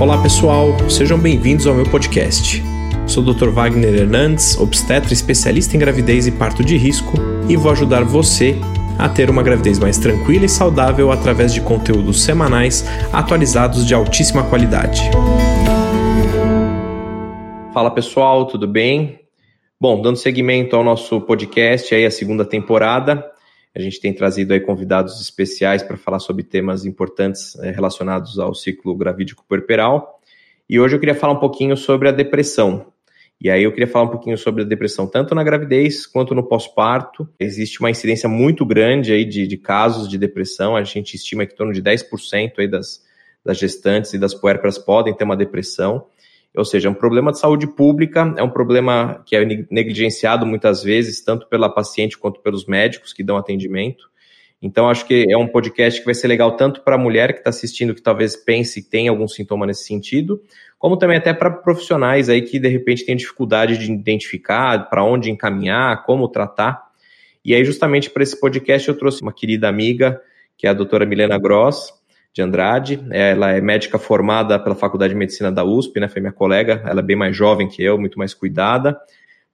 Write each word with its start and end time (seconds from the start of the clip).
Olá 0.00 0.16
pessoal, 0.22 0.68
sejam 0.88 1.18
bem-vindos 1.18 1.66
ao 1.66 1.74
meu 1.74 1.84
podcast. 1.84 2.62
Sou 3.06 3.22
o 3.22 3.34
Dr. 3.34 3.50
Wagner 3.50 3.94
Hernandes, 3.94 4.58
obstetra 4.58 5.12
especialista 5.12 5.76
em 5.76 5.78
gravidez 5.78 6.26
e 6.26 6.32
parto 6.32 6.64
de 6.64 6.78
risco, 6.78 7.12
e 7.46 7.54
vou 7.54 7.70
ajudar 7.70 8.02
você 8.02 8.56
a 8.98 9.10
ter 9.10 9.28
uma 9.28 9.42
gravidez 9.42 9.78
mais 9.78 9.98
tranquila 9.98 10.46
e 10.46 10.48
saudável 10.48 11.12
através 11.12 11.52
de 11.52 11.60
conteúdos 11.60 12.22
semanais 12.22 12.82
atualizados 13.12 13.86
de 13.86 13.92
altíssima 13.92 14.42
qualidade. 14.44 15.02
Fala 17.74 17.90
pessoal, 17.90 18.46
tudo 18.46 18.66
bem? 18.66 19.20
Bom, 19.78 20.00
dando 20.00 20.16
seguimento 20.16 20.76
ao 20.76 20.82
nosso 20.82 21.20
podcast, 21.20 21.94
aí 21.94 22.06
a 22.06 22.10
segunda 22.10 22.46
temporada, 22.46 23.22
a 23.74 23.80
gente 23.80 24.00
tem 24.00 24.12
trazido 24.12 24.52
aí 24.52 24.60
convidados 24.60 25.20
especiais 25.20 25.82
para 25.82 25.96
falar 25.96 26.18
sobre 26.18 26.42
temas 26.42 26.84
importantes 26.84 27.56
é, 27.60 27.70
relacionados 27.70 28.38
ao 28.38 28.54
ciclo 28.54 28.96
gravídico 28.96 29.44
puerperal. 29.46 30.20
E 30.68 30.78
hoje 30.78 30.96
eu 30.96 31.00
queria 31.00 31.14
falar 31.14 31.34
um 31.34 31.40
pouquinho 31.40 31.76
sobre 31.76 32.08
a 32.08 32.12
depressão. 32.12 32.86
E 33.40 33.48
aí 33.48 33.62
eu 33.62 33.72
queria 33.72 33.86
falar 33.86 34.04
um 34.04 34.10
pouquinho 34.10 34.36
sobre 34.36 34.62
a 34.62 34.66
depressão, 34.66 35.06
tanto 35.06 35.34
na 35.34 35.42
gravidez 35.42 36.06
quanto 36.06 36.34
no 36.34 36.46
pós-parto. 36.46 37.26
Existe 37.38 37.80
uma 37.80 37.90
incidência 37.90 38.28
muito 38.28 38.66
grande 38.66 39.12
aí 39.12 39.24
de, 39.24 39.46
de, 39.46 39.56
casos 39.56 40.08
de 40.08 40.18
depressão. 40.18 40.76
A 40.76 40.84
gente 40.84 41.14
estima 41.14 41.46
que 41.46 41.54
em 41.54 41.56
torno 41.56 41.72
de 41.72 41.82
10% 41.82 42.52
aí 42.58 42.68
das, 42.68 43.02
das 43.42 43.56
gestantes 43.56 44.12
e 44.12 44.18
das 44.18 44.34
puérperas 44.34 44.78
podem 44.78 45.14
ter 45.14 45.24
uma 45.24 45.36
depressão. 45.36 46.06
Ou 46.56 46.64
seja, 46.64 46.88
é 46.88 46.90
um 46.90 46.94
problema 46.94 47.30
de 47.30 47.38
saúde 47.38 47.66
pública, 47.66 48.34
é 48.36 48.42
um 48.42 48.50
problema 48.50 49.22
que 49.24 49.36
é 49.36 49.44
negligenciado 49.70 50.44
muitas 50.44 50.82
vezes, 50.82 51.22
tanto 51.22 51.46
pela 51.48 51.68
paciente 51.68 52.18
quanto 52.18 52.40
pelos 52.40 52.66
médicos 52.66 53.12
que 53.12 53.22
dão 53.22 53.36
atendimento. 53.36 54.10
Então, 54.62 54.90
acho 54.90 55.06
que 55.06 55.26
é 55.30 55.36
um 55.38 55.46
podcast 55.46 56.00
que 56.00 56.04
vai 56.04 56.14
ser 56.14 56.28
legal 56.28 56.54
tanto 56.54 56.82
para 56.82 56.96
a 56.96 56.98
mulher 56.98 57.32
que 57.32 57.38
está 57.38 57.48
assistindo, 57.48 57.94
que 57.94 58.02
talvez 58.02 58.36
pense 58.36 58.82
que 58.82 58.90
tem 58.90 59.08
algum 59.08 59.26
sintoma 59.26 59.64
nesse 59.64 59.84
sentido, 59.84 60.42
como 60.78 60.98
também 60.98 61.16
até 61.16 61.32
para 61.32 61.50
profissionais 61.50 62.28
aí 62.28 62.42
que 62.42 62.58
de 62.58 62.68
repente 62.68 63.06
têm 63.06 63.16
dificuldade 63.16 63.78
de 63.78 63.90
identificar 63.90 64.90
para 64.90 65.02
onde 65.02 65.30
encaminhar, 65.30 66.04
como 66.04 66.28
tratar. 66.28 66.82
E 67.42 67.54
aí, 67.54 67.64
justamente 67.64 68.10
para 68.10 68.22
esse 68.22 68.38
podcast, 68.38 68.86
eu 68.86 68.98
trouxe 68.98 69.22
uma 69.22 69.32
querida 69.32 69.66
amiga, 69.66 70.20
que 70.58 70.66
é 70.66 70.70
a 70.70 70.74
doutora 70.74 71.06
Milena 71.06 71.38
Gross, 71.38 71.94
de 72.32 72.42
Andrade. 72.42 73.04
Ela 73.10 73.52
é 73.52 73.60
médica 73.60 73.98
formada 73.98 74.58
pela 74.58 74.74
Faculdade 74.74 75.12
de 75.12 75.18
Medicina 75.18 75.50
da 75.50 75.64
USP, 75.64 76.00
né? 76.00 76.08
Foi 76.08 76.20
minha 76.20 76.32
colega. 76.32 76.82
Ela 76.86 77.00
é 77.00 77.02
bem 77.02 77.16
mais 77.16 77.36
jovem 77.36 77.68
que 77.68 77.82
eu, 77.82 77.98
muito 77.98 78.18
mais 78.18 78.34
cuidada, 78.34 78.98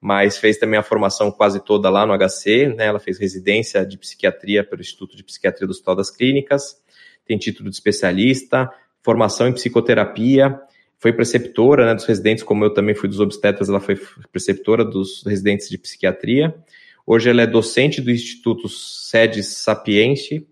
mas 0.01 0.39
fez 0.39 0.59
também 0.59 0.79
a 0.79 0.83
formação 0.83 1.31
quase 1.31 1.65
toda 1.65 1.89
lá 1.89 2.07
no 2.07 2.17
HC, 2.17 2.75
né? 2.77 2.87
Ela 2.87 2.99
fez 2.99 3.19
residência 3.19 3.85
de 3.85 3.99
psiquiatria 3.99 4.63
pelo 4.63 4.81
Instituto 4.81 5.17
de 5.17 5.25
Psiquiatria 5.25 5.67
do 5.67 5.71
Hospital 5.71 5.97
das 5.97 6.11
Clínicas, 6.11 6.77
tem 7.25 7.39
título 7.39 7.69
de 7.69 7.77
especialista, 7.77 8.71
formação 9.03 9.49
em 9.49 9.53
psicoterapia, 9.53 10.61
foi 10.99 11.13
preceptora 11.13 11.87
né, 11.87 11.95
dos 11.95 12.05
residentes, 12.05 12.43
como 12.43 12.65
eu 12.65 12.73
também 12.73 12.95
fui 12.95 13.09
dos 13.09 13.21
obstetras, 13.21 13.69
ela 13.69 13.81
foi 13.81 14.01
preceptora 14.33 14.85
dos 14.85 15.23
residentes 15.25 15.69
de 15.69 15.77
psiquiatria. 15.77 16.55
Hoje 17.07 17.31
ela 17.31 17.43
é 17.43 17.47
docente 17.47 18.01
do 18.01 18.11
Instituto 18.11 18.69
Sedes 18.69 19.59
Sapiense, 19.59 20.47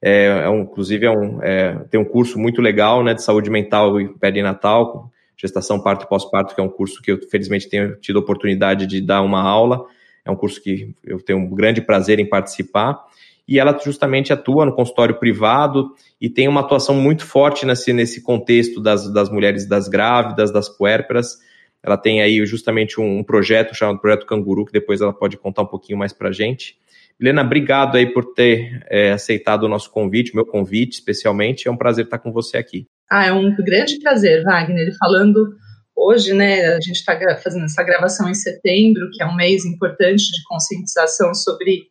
é, 0.00 0.26
é 0.26 0.48
um, 0.48 0.62
inclusive, 0.62 1.06
é 1.06 1.10
um, 1.10 1.42
é, 1.42 1.74
tem 1.90 2.00
um 2.00 2.04
curso 2.04 2.38
muito 2.38 2.62
legal 2.62 3.02
né, 3.02 3.14
de 3.14 3.22
saúde 3.22 3.50
mental 3.50 4.00
e 4.00 4.08
perinatal, 4.08 5.10
gestação, 5.36 5.80
parto 5.80 6.04
e 6.04 6.08
pós-parto, 6.08 6.54
que 6.54 6.60
é 6.60 6.64
um 6.64 6.68
curso 6.68 7.02
que 7.02 7.12
eu, 7.12 7.20
felizmente, 7.28 7.68
tenho 7.68 7.96
tido 7.96 8.18
a 8.18 8.22
oportunidade 8.22 8.86
de 8.86 9.00
dar 9.00 9.22
uma 9.22 9.40
aula. 9.40 9.84
É 10.24 10.30
um 10.30 10.36
curso 10.36 10.62
que 10.62 10.94
eu 11.04 11.20
tenho 11.20 11.38
um 11.38 11.50
grande 11.54 11.80
prazer 11.80 12.18
em 12.18 12.28
participar. 12.28 12.98
E 13.46 13.58
ela 13.58 13.76
justamente 13.82 14.32
atua 14.32 14.66
no 14.66 14.74
consultório 14.74 15.18
privado 15.18 15.94
e 16.20 16.28
tem 16.28 16.46
uma 16.46 16.60
atuação 16.60 16.94
muito 16.94 17.24
forte 17.24 17.64
nesse, 17.64 17.94
nesse 17.94 18.22
contexto 18.22 18.78
das, 18.78 19.10
das 19.10 19.30
mulheres 19.30 19.66
das 19.66 19.88
grávidas, 19.88 20.52
das 20.52 20.68
puérperas. 20.68 21.38
Ela 21.82 21.96
tem 21.96 22.20
aí 22.20 22.44
justamente 22.44 23.00
um, 23.00 23.20
um 23.20 23.24
projeto 23.24 23.74
chamado 23.74 24.00
Projeto 24.00 24.26
Canguru, 24.26 24.66
que 24.66 24.72
depois 24.72 25.00
ela 25.00 25.14
pode 25.14 25.38
contar 25.38 25.62
um 25.62 25.66
pouquinho 25.66 25.98
mais 25.98 26.12
para 26.12 26.30
gente. 26.30 26.76
Helena, 27.20 27.42
obrigado 27.42 27.96
aí 27.96 28.06
por 28.06 28.32
ter 28.32 28.80
é, 28.88 29.12
aceitado 29.12 29.64
o 29.64 29.68
nosso 29.68 29.90
convite, 29.90 30.34
meu 30.34 30.46
convite 30.46 30.94
especialmente. 30.94 31.66
É 31.66 31.70
um 31.70 31.76
prazer 31.76 32.04
estar 32.04 32.18
com 32.18 32.32
você 32.32 32.56
aqui. 32.56 32.86
Ah, 33.10 33.26
é 33.26 33.32
um 33.32 33.56
grande 33.56 33.98
prazer, 33.98 34.44
Wagner. 34.44 34.96
Falando 34.98 35.56
hoje, 35.96 36.32
né, 36.32 36.74
a 36.74 36.80
gente 36.80 36.96
está 36.96 37.18
fazendo 37.42 37.64
essa 37.64 37.82
gravação 37.82 38.28
em 38.28 38.34
setembro, 38.34 39.10
que 39.12 39.22
é 39.22 39.26
um 39.26 39.34
mês 39.34 39.64
importante 39.64 40.30
de 40.30 40.42
conscientização 40.46 41.34
sobre 41.34 41.88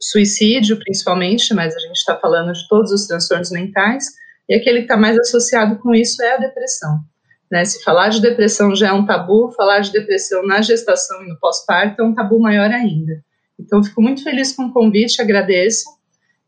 suicídio, 0.00 0.78
principalmente, 0.78 1.54
mas 1.54 1.74
a 1.74 1.78
gente 1.78 1.96
está 1.96 2.16
falando 2.16 2.52
de 2.52 2.66
todos 2.68 2.90
os 2.90 3.06
transtornos 3.06 3.50
mentais, 3.50 4.06
e 4.48 4.54
aquele 4.54 4.78
que 4.78 4.84
está 4.84 4.96
mais 4.96 5.16
associado 5.18 5.78
com 5.78 5.94
isso 5.94 6.22
é 6.22 6.34
a 6.34 6.38
depressão. 6.38 6.98
Né? 7.50 7.64
Se 7.64 7.82
falar 7.82 8.08
de 8.08 8.20
depressão 8.20 8.74
já 8.74 8.88
é 8.88 8.92
um 8.92 9.06
tabu, 9.06 9.52
falar 9.52 9.80
de 9.80 9.92
depressão 9.92 10.44
na 10.46 10.60
gestação 10.60 11.22
e 11.22 11.28
no 11.28 11.38
pós-parto 11.38 12.02
é 12.02 12.04
um 12.04 12.14
tabu 12.14 12.40
maior 12.40 12.70
ainda. 12.70 13.22
Então, 13.58 13.82
fico 13.82 14.00
muito 14.00 14.22
feliz 14.22 14.52
com 14.52 14.66
o 14.66 14.72
convite, 14.72 15.20
agradeço 15.20 15.84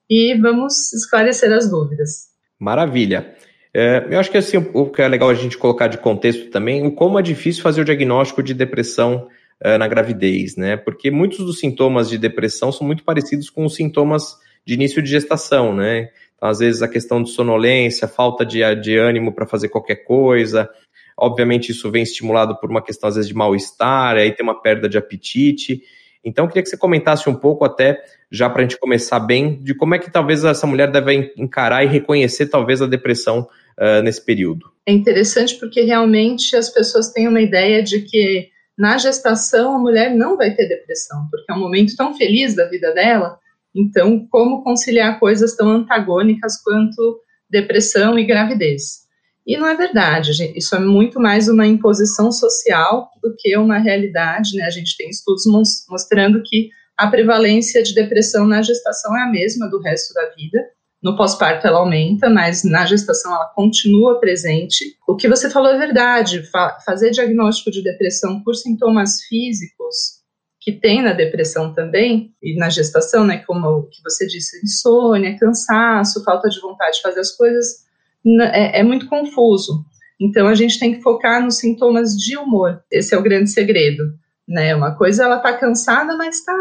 e 0.08 0.34
vamos 0.34 0.92
esclarecer 0.92 1.52
as 1.52 1.70
dúvidas. 1.70 2.30
Maravilha. 2.58 3.34
É, 3.72 4.06
eu 4.10 4.18
acho 4.18 4.30
que 4.30 4.38
assim, 4.38 4.56
o 4.74 4.86
que 4.86 5.00
é 5.00 5.08
legal 5.08 5.30
a 5.30 5.34
gente 5.34 5.56
colocar 5.56 5.86
de 5.86 5.98
contexto 5.98 6.50
também, 6.50 6.84
o 6.84 6.92
como 6.92 7.18
é 7.18 7.22
difícil 7.22 7.62
fazer 7.62 7.80
o 7.80 7.84
diagnóstico 7.84 8.42
de 8.42 8.52
depressão 8.52 9.28
é, 9.60 9.78
na 9.78 9.86
gravidez, 9.86 10.56
né? 10.56 10.76
Porque 10.76 11.10
muitos 11.10 11.38
dos 11.38 11.60
sintomas 11.60 12.08
de 12.08 12.18
depressão 12.18 12.72
são 12.72 12.86
muito 12.86 13.04
parecidos 13.04 13.48
com 13.48 13.64
os 13.64 13.74
sintomas 13.74 14.36
de 14.64 14.74
início 14.74 15.02
de 15.02 15.10
gestação, 15.10 15.74
né? 15.74 16.08
Então, 16.34 16.48
às 16.48 16.58
vezes, 16.58 16.82
a 16.82 16.88
questão 16.88 17.22
de 17.22 17.30
sonolência, 17.30 18.08
falta 18.08 18.44
de, 18.44 18.60
de 18.76 18.96
ânimo 18.96 19.32
para 19.32 19.46
fazer 19.46 19.68
qualquer 19.68 20.04
coisa. 20.04 20.68
Obviamente, 21.16 21.70
isso 21.70 21.90
vem 21.90 22.02
estimulado 22.02 22.58
por 22.58 22.70
uma 22.70 22.82
questão, 22.82 23.08
às 23.08 23.16
vezes, 23.16 23.28
de 23.28 23.36
mal-estar, 23.36 24.16
aí 24.16 24.32
tem 24.32 24.44
uma 24.44 24.60
perda 24.60 24.88
de 24.88 24.96
apetite. 24.96 25.82
Então, 26.24 26.44
eu 26.44 26.48
queria 26.48 26.62
que 26.62 26.68
você 26.68 26.76
comentasse 26.76 27.28
um 27.28 27.34
pouco 27.34 27.64
até, 27.64 28.02
já 28.30 28.48
para 28.48 28.60
a 28.60 28.62
gente 28.62 28.78
começar 28.78 29.20
bem, 29.20 29.62
de 29.62 29.74
como 29.74 29.94
é 29.94 29.98
que 29.98 30.10
talvez 30.10 30.44
essa 30.44 30.66
mulher 30.66 30.90
deve 30.90 31.32
encarar 31.36 31.84
e 31.84 31.88
reconhecer 31.88 32.46
talvez 32.46 32.82
a 32.82 32.86
depressão 32.86 33.48
uh, 33.78 34.02
nesse 34.02 34.24
período. 34.24 34.70
É 34.86 34.92
interessante 34.92 35.56
porque 35.58 35.80
realmente 35.82 36.54
as 36.54 36.68
pessoas 36.68 37.10
têm 37.10 37.26
uma 37.26 37.40
ideia 37.40 37.82
de 37.82 38.00
que 38.02 38.48
na 38.76 38.98
gestação 38.98 39.76
a 39.76 39.78
mulher 39.78 40.14
não 40.14 40.36
vai 40.36 40.54
ter 40.54 40.66
depressão, 40.66 41.26
porque 41.30 41.50
é 41.50 41.54
um 41.54 41.60
momento 41.60 41.94
tão 41.96 42.14
feliz 42.14 42.54
da 42.54 42.66
vida 42.66 42.92
dela. 42.92 43.38
Então, 43.74 44.26
como 44.30 44.62
conciliar 44.62 45.18
coisas 45.20 45.54
tão 45.54 45.70
antagônicas 45.70 46.60
quanto 46.62 47.20
depressão 47.48 48.18
e 48.18 48.24
gravidez? 48.24 49.09
E 49.46 49.56
não 49.56 49.66
é 49.66 49.74
verdade, 49.74 50.30
isso 50.54 50.76
é 50.76 50.78
muito 50.78 51.18
mais 51.18 51.48
uma 51.48 51.66
imposição 51.66 52.30
social 52.30 53.10
do 53.22 53.34
que 53.36 53.56
uma 53.56 53.78
realidade. 53.78 54.54
Né? 54.54 54.64
A 54.64 54.70
gente 54.70 54.96
tem 54.96 55.08
estudos 55.08 55.44
mostrando 55.88 56.42
que 56.44 56.68
a 56.96 57.08
prevalência 57.08 57.82
de 57.82 57.94
depressão 57.94 58.46
na 58.46 58.60
gestação 58.60 59.16
é 59.16 59.22
a 59.22 59.30
mesma 59.30 59.68
do 59.68 59.80
resto 59.80 60.12
da 60.12 60.28
vida. 60.36 60.62
No 61.02 61.16
pós-parto 61.16 61.66
ela 61.66 61.78
aumenta, 61.78 62.28
mas 62.28 62.62
na 62.62 62.84
gestação 62.84 63.34
ela 63.34 63.50
continua 63.54 64.20
presente. 64.20 64.84
O 65.08 65.16
que 65.16 65.26
você 65.26 65.48
falou 65.48 65.70
é 65.70 65.78
verdade. 65.78 66.42
Fa 66.50 66.78
fazer 66.84 67.10
diagnóstico 67.10 67.70
de 67.70 67.82
depressão 67.82 68.42
por 68.42 68.54
sintomas 68.54 69.22
físicos 69.22 70.20
que 70.60 70.72
tem 70.72 71.02
na 71.02 71.14
depressão 71.14 71.72
também 71.72 72.34
e 72.42 72.54
na 72.56 72.68
gestação, 72.68 73.24
né, 73.24 73.38
como 73.46 73.66
o 73.66 73.88
que 73.88 74.02
você 74.02 74.26
disse, 74.26 74.62
insônia, 74.62 75.38
cansaço, 75.38 76.22
falta 76.22 76.50
de 76.50 76.60
vontade 76.60 76.96
de 76.96 77.02
fazer 77.02 77.20
as 77.20 77.30
coisas, 77.30 77.86
é, 78.24 78.80
é 78.80 78.82
muito 78.82 79.08
confuso. 79.08 79.84
Então 80.20 80.46
a 80.46 80.54
gente 80.54 80.78
tem 80.78 80.94
que 80.94 81.02
focar 81.02 81.42
nos 81.42 81.58
sintomas 81.58 82.10
de 82.10 82.36
humor. 82.36 82.82
Esse 82.90 83.14
é 83.14 83.18
o 83.18 83.22
grande 83.22 83.50
segredo, 83.50 84.04
né? 84.46 84.74
Uma 84.74 84.94
coisa 84.94 85.24
ela 85.24 85.38
tá 85.38 85.56
cansada, 85.56 86.16
mas 86.16 86.38
está 86.38 86.52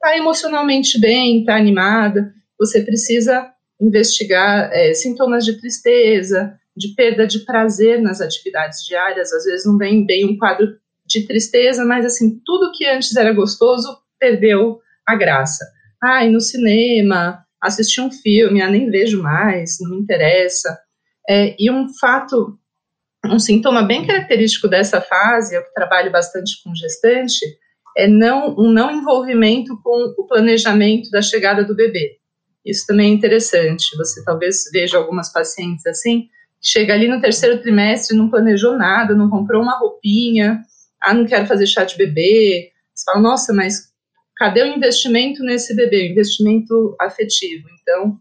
tá 0.00 0.16
emocionalmente 0.16 1.00
bem, 1.00 1.40
está 1.40 1.56
animada. 1.56 2.32
Você 2.58 2.82
precisa 2.82 3.50
investigar 3.80 4.70
é, 4.72 4.92
sintomas 4.94 5.44
de 5.44 5.60
tristeza, 5.60 6.58
de 6.76 6.88
perda 6.94 7.26
de 7.26 7.40
prazer 7.40 8.02
nas 8.02 8.20
atividades 8.20 8.84
diárias. 8.84 9.32
Às 9.32 9.44
vezes 9.44 9.64
não 9.64 9.78
vem 9.78 10.04
bem 10.04 10.24
um 10.24 10.36
quadro 10.36 10.76
de 11.06 11.26
tristeza, 11.26 11.84
mas 11.84 12.04
assim 12.04 12.40
tudo 12.44 12.72
que 12.72 12.86
antes 12.86 13.14
era 13.14 13.32
gostoso 13.32 13.96
perdeu 14.18 14.80
a 15.06 15.14
graça. 15.14 15.64
Ai, 16.02 16.30
no 16.30 16.40
cinema, 16.40 17.44
assistir 17.60 18.00
um 18.00 18.10
filme, 18.10 18.60
ah, 18.60 18.70
nem 18.70 18.90
vejo 18.90 19.22
mais, 19.22 19.78
não 19.80 19.90
me 19.90 19.98
interessa. 19.98 20.76
É, 21.28 21.54
e 21.58 21.70
um 21.70 21.88
fato, 22.00 22.58
um 23.24 23.38
sintoma 23.38 23.82
bem 23.82 24.06
característico 24.06 24.68
dessa 24.68 25.00
fase, 25.00 25.54
eu 25.54 25.62
que 25.62 25.72
trabalho 25.72 26.12
bastante 26.12 26.62
com 26.62 26.74
gestante, 26.74 27.44
é 27.96 28.08
não, 28.08 28.54
um 28.58 28.70
não 28.70 28.90
envolvimento 28.90 29.80
com 29.82 30.14
o 30.18 30.26
planejamento 30.26 31.10
da 31.10 31.22
chegada 31.22 31.64
do 31.64 31.74
bebê. 31.74 32.18
Isso 32.64 32.86
também 32.86 33.10
é 33.10 33.14
interessante. 33.14 33.96
Você 33.96 34.24
talvez 34.24 34.64
veja 34.72 34.96
algumas 34.96 35.32
pacientes 35.32 35.86
assim, 35.86 36.28
chega 36.60 36.94
ali 36.94 37.06
no 37.06 37.20
terceiro 37.20 37.60
trimestre, 37.60 38.16
não 38.16 38.30
planejou 38.30 38.76
nada, 38.76 39.14
não 39.14 39.28
comprou 39.28 39.62
uma 39.62 39.78
roupinha, 39.78 40.62
ah, 41.02 41.14
não 41.14 41.26
quero 41.26 41.46
fazer 41.46 41.66
chá 41.66 41.84
de 41.84 41.96
bebê. 41.96 42.70
Você 42.94 43.04
fala, 43.04 43.20
nossa, 43.20 43.52
mas 43.52 43.92
cadê 44.36 44.62
o 44.62 44.74
investimento 44.74 45.42
nesse 45.42 45.76
bebê? 45.76 46.08
O 46.08 46.12
investimento 46.12 46.96
afetivo. 47.00 47.68
Então, 47.80 48.18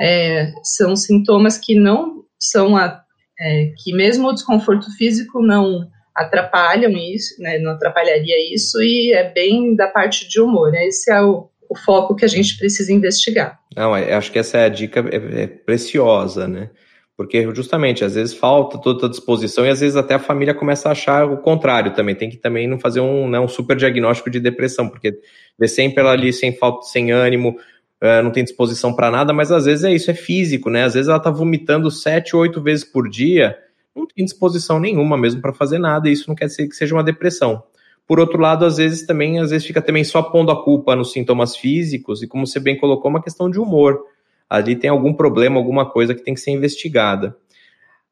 é, 0.00 0.52
são 0.62 0.96
sintomas 0.96 1.56
que 1.56 1.78
não 1.78 2.23
são 2.38 2.76
a, 2.76 3.02
é, 3.38 3.72
que 3.82 3.92
mesmo 3.92 4.28
o 4.28 4.34
desconforto 4.34 4.86
físico 4.96 5.42
não 5.42 5.88
atrapalham 6.14 6.92
isso, 6.92 7.40
né, 7.42 7.58
não 7.58 7.72
atrapalharia 7.72 8.54
isso, 8.54 8.80
e 8.82 9.12
é 9.12 9.32
bem 9.32 9.74
da 9.74 9.88
parte 9.88 10.28
de 10.28 10.40
humor. 10.40 10.70
Né, 10.70 10.86
esse 10.86 11.10
é 11.10 11.20
o, 11.20 11.48
o 11.68 11.76
foco 11.76 12.14
que 12.14 12.24
a 12.24 12.28
gente 12.28 12.56
precisa 12.56 12.92
investigar. 12.92 13.58
Não, 13.76 13.94
acho 13.94 14.30
que 14.30 14.38
essa 14.38 14.58
é 14.58 14.66
a 14.66 14.68
dica 14.68 15.00
é, 15.10 15.42
é 15.42 15.46
preciosa, 15.46 16.46
né? 16.46 16.70
Porque 17.16 17.48
justamente, 17.54 18.04
às 18.04 18.16
vezes 18.16 18.34
falta 18.34 18.76
toda 18.76 19.06
a 19.06 19.10
disposição 19.10 19.64
e 19.64 19.68
às 19.68 19.80
vezes 19.80 19.96
até 19.96 20.14
a 20.14 20.18
família 20.18 20.52
começa 20.52 20.88
a 20.88 20.92
achar 20.92 21.24
o 21.24 21.38
contrário 21.38 21.94
também. 21.94 22.14
Tem 22.14 22.28
que 22.28 22.36
também 22.36 22.66
não 22.66 22.78
fazer 22.78 23.00
um, 23.00 23.28
né, 23.28 23.38
um 23.38 23.46
super 23.46 23.76
diagnóstico 23.76 24.28
de 24.28 24.40
depressão, 24.40 24.88
porque 24.88 25.12
vê 25.58 25.68
sempre 25.68 26.00
ela 26.00 26.10
ali 26.10 26.32
sem 26.32 26.56
falta, 26.56 26.82
sem 26.86 27.12
ânimo, 27.12 27.56
uh, 28.02 28.22
não 28.22 28.30
tem 28.30 28.44
disposição 28.44 28.94
para 28.94 29.10
nada, 29.10 29.32
mas 29.32 29.50
às 29.52 29.64
vezes 29.64 29.84
é 29.84 29.92
isso, 29.92 30.10
é 30.10 30.14
físico, 30.14 30.70
né? 30.70 30.84
Às 30.84 30.94
vezes 30.94 31.08
ela 31.08 31.20
tá 31.20 31.30
vomitando 31.30 31.90
sete, 31.90 32.36
oito 32.36 32.60
vezes 32.60 32.84
por 32.84 33.08
dia, 33.08 33.56
não 33.94 34.06
tem 34.06 34.24
disposição 34.24 34.80
nenhuma 34.80 35.16
mesmo 35.16 35.40
para 35.40 35.52
fazer 35.52 35.78
nada, 35.78 36.08
e 36.08 36.12
isso 36.12 36.28
não 36.28 36.34
quer 36.34 36.46
dizer 36.46 36.68
que 36.68 36.74
seja 36.74 36.94
uma 36.94 37.04
depressão. 37.04 37.62
Por 38.06 38.20
outro 38.20 38.38
lado, 38.38 38.64
às 38.64 38.76
vezes 38.76 39.06
também, 39.06 39.38
às 39.38 39.50
vezes 39.50 39.66
fica 39.66 39.80
também 39.80 40.04
só 40.04 40.22
pondo 40.22 40.50
a 40.50 40.62
culpa 40.62 40.94
nos 40.94 41.12
sintomas 41.12 41.56
físicos, 41.56 42.22
e 42.22 42.26
como 42.26 42.46
você 42.46 42.60
bem 42.60 42.78
colocou, 42.78 43.10
uma 43.10 43.22
questão 43.22 43.50
de 43.50 43.58
humor 43.58 44.00
ali 44.48 44.76
tem 44.76 44.90
algum 44.90 45.12
problema, 45.12 45.56
alguma 45.56 45.88
coisa 45.88 46.14
que 46.14 46.22
tem 46.22 46.34
que 46.34 46.40
ser 46.40 46.50
investigada. 46.50 47.36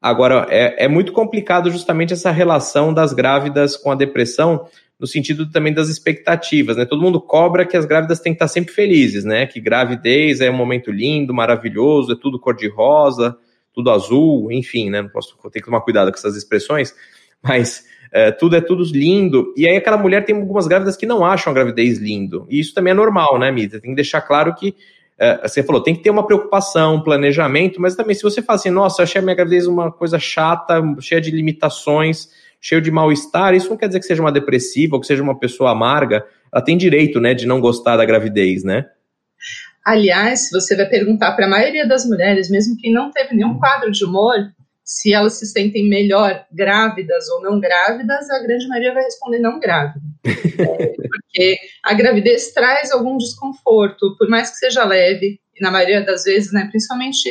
Agora, 0.01 0.47
é, 0.49 0.83
é 0.83 0.87
muito 0.87 1.13
complicado 1.13 1.71
justamente 1.71 2.11
essa 2.11 2.29
relação 2.29 2.93
das 2.93 3.13
grávidas 3.13 3.77
com 3.77 3.91
a 3.91 3.95
depressão, 3.95 4.67
no 5.03 5.07
sentido 5.07 5.51
também 5.51 5.73
das 5.73 5.89
expectativas, 5.89 6.77
né? 6.77 6.85
Todo 6.85 7.01
mundo 7.01 7.19
cobra 7.19 7.65
que 7.65 7.75
as 7.75 7.83
grávidas 7.83 8.21
têm 8.21 8.31
que 8.31 8.37
estar 8.37 8.47
sempre 8.47 8.73
felizes, 8.73 9.25
né? 9.25 9.45
Que 9.45 9.59
gravidez 9.59 10.39
é 10.39 10.49
um 10.49 10.55
momento 10.55 10.89
lindo, 10.93 11.33
maravilhoso, 11.33 12.13
é 12.13 12.15
tudo 12.15 12.39
cor-de-rosa, 12.39 13.37
tudo 13.73 13.91
azul, 13.91 14.49
enfim, 14.49 14.89
né? 14.89 15.01
Não 15.01 15.09
posso 15.09 15.35
ter 15.51 15.59
que 15.59 15.65
tomar 15.65 15.81
cuidado 15.81 16.09
com 16.09 16.17
essas 16.17 16.37
expressões, 16.37 16.95
mas 17.43 17.83
é, 18.13 18.31
tudo 18.31 18.55
é 18.55 18.61
tudo 18.61 18.81
lindo. 18.85 19.53
E 19.57 19.67
aí 19.67 19.75
aquela 19.75 19.97
mulher 19.97 20.23
tem 20.23 20.37
algumas 20.37 20.67
grávidas 20.67 20.95
que 20.95 21.05
não 21.05 21.25
acham 21.25 21.51
a 21.51 21.53
gravidez 21.53 21.97
lindo. 21.97 22.47
E 22.49 22.61
isso 22.61 22.73
também 22.73 22.91
é 22.91 22.93
normal, 22.93 23.37
né, 23.37 23.51
Mita? 23.51 23.81
Tem 23.81 23.91
que 23.91 23.97
deixar 23.97 24.21
claro 24.21 24.55
que 24.55 24.73
é, 25.19 25.45
você 25.45 25.61
falou, 25.61 25.83
tem 25.83 25.93
que 25.93 26.01
ter 26.01 26.11
uma 26.11 26.25
preocupação, 26.25 26.95
um 26.95 27.03
planejamento, 27.03 27.81
mas 27.81 27.93
também 27.93 28.15
se 28.15 28.23
você 28.23 28.41
fala 28.41 28.55
assim, 28.55 28.69
nossa, 28.69 29.03
achei 29.03 29.19
a 29.19 29.21
minha 29.21 29.35
gravidez 29.35 29.67
uma 29.67 29.91
coisa 29.91 30.17
chata, 30.17 30.81
cheia 31.01 31.19
de 31.19 31.29
limitações, 31.29 32.29
cheio 32.63 32.81
de 32.81 32.89
mal-estar, 32.89 33.53
isso 33.53 33.69
não 33.69 33.75
quer 33.75 33.87
dizer 33.87 33.99
que 33.99 34.05
seja 34.05 34.21
uma 34.21 34.31
depressiva 34.31 34.95
ou 34.95 35.01
que 35.01 35.07
seja 35.07 35.21
uma 35.21 35.37
pessoa 35.37 35.71
amarga. 35.71 36.25
Ela 36.51 36.63
tem 36.63 36.77
direito, 36.77 37.19
né, 37.19 37.33
de 37.33 37.45
não 37.45 37.59
gostar 37.59 37.97
da 37.97 38.05
gravidez, 38.05 38.63
né? 38.63 38.85
Aliás, 39.85 40.49
você 40.49 40.73
vai 40.77 40.85
perguntar 40.85 41.33
para 41.33 41.45
a 41.45 41.49
maioria 41.49 41.85
das 41.85 42.05
mulheres, 42.05 42.49
mesmo 42.49 42.77
quem 42.77 42.93
não 42.93 43.11
teve 43.11 43.35
nenhum 43.35 43.59
quadro 43.59 43.91
de 43.91 44.05
humor, 44.05 44.35
se 44.81 45.13
elas 45.13 45.33
se 45.33 45.45
sentem 45.45 45.89
melhor 45.89 46.45
grávidas 46.53 47.27
ou 47.29 47.41
não 47.41 47.59
grávidas, 47.59 48.29
a 48.29 48.39
grande 48.39 48.65
maioria 48.69 48.93
vai 48.93 49.03
responder 49.03 49.39
não 49.39 49.59
grávida. 49.59 49.99
porque 50.23 51.57
a 51.83 51.93
gravidez 51.93 52.53
traz 52.53 52.91
algum 52.91 53.17
desconforto, 53.17 54.15
por 54.17 54.29
mais 54.29 54.51
que 54.51 54.57
seja 54.57 54.85
leve, 54.85 55.37
e 55.53 55.61
na 55.61 55.69
maioria 55.69 56.01
das 56.01 56.23
vezes, 56.23 56.53
né, 56.53 56.67
principalmente 56.71 57.29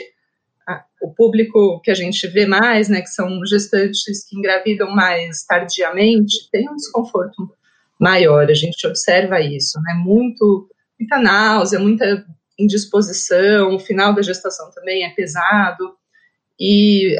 a, 0.69 0.85
o 1.03 1.13
público 1.15 1.81
que 1.83 1.91
a 1.91 1.95
gente 1.95 2.27
vê 2.29 2.47
mais, 2.47 2.89
né, 2.89 3.01
que 3.01 3.09
são 3.09 3.45
gestantes 3.47 4.25
que 4.29 4.37
engravidam 4.37 4.91
mais 4.91 5.45
tardiamente, 5.45 6.49
tem 6.51 6.69
um 6.69 6.77
desconforto 6.77 7.51
maior, 8.01 8.51
a 8.51 8.55
gente 8.55 8.87
observa 8.87 9.41
isso, 9.41 9.81
né, 9.83 9.95
muito, 9.95 10.69
muita 10.99 11.19
náusea, 11.19 11.79
muita 11.79 12.25
indisposição, 12.59 13.77
o 13.77 13.79
final 13.79 14.15
da 14.15 14.23
gestação 14.23 14.71
também 14.73 15.05
é 15.05 15.11
pesado, 15.11 15.95
e 16.59 17.17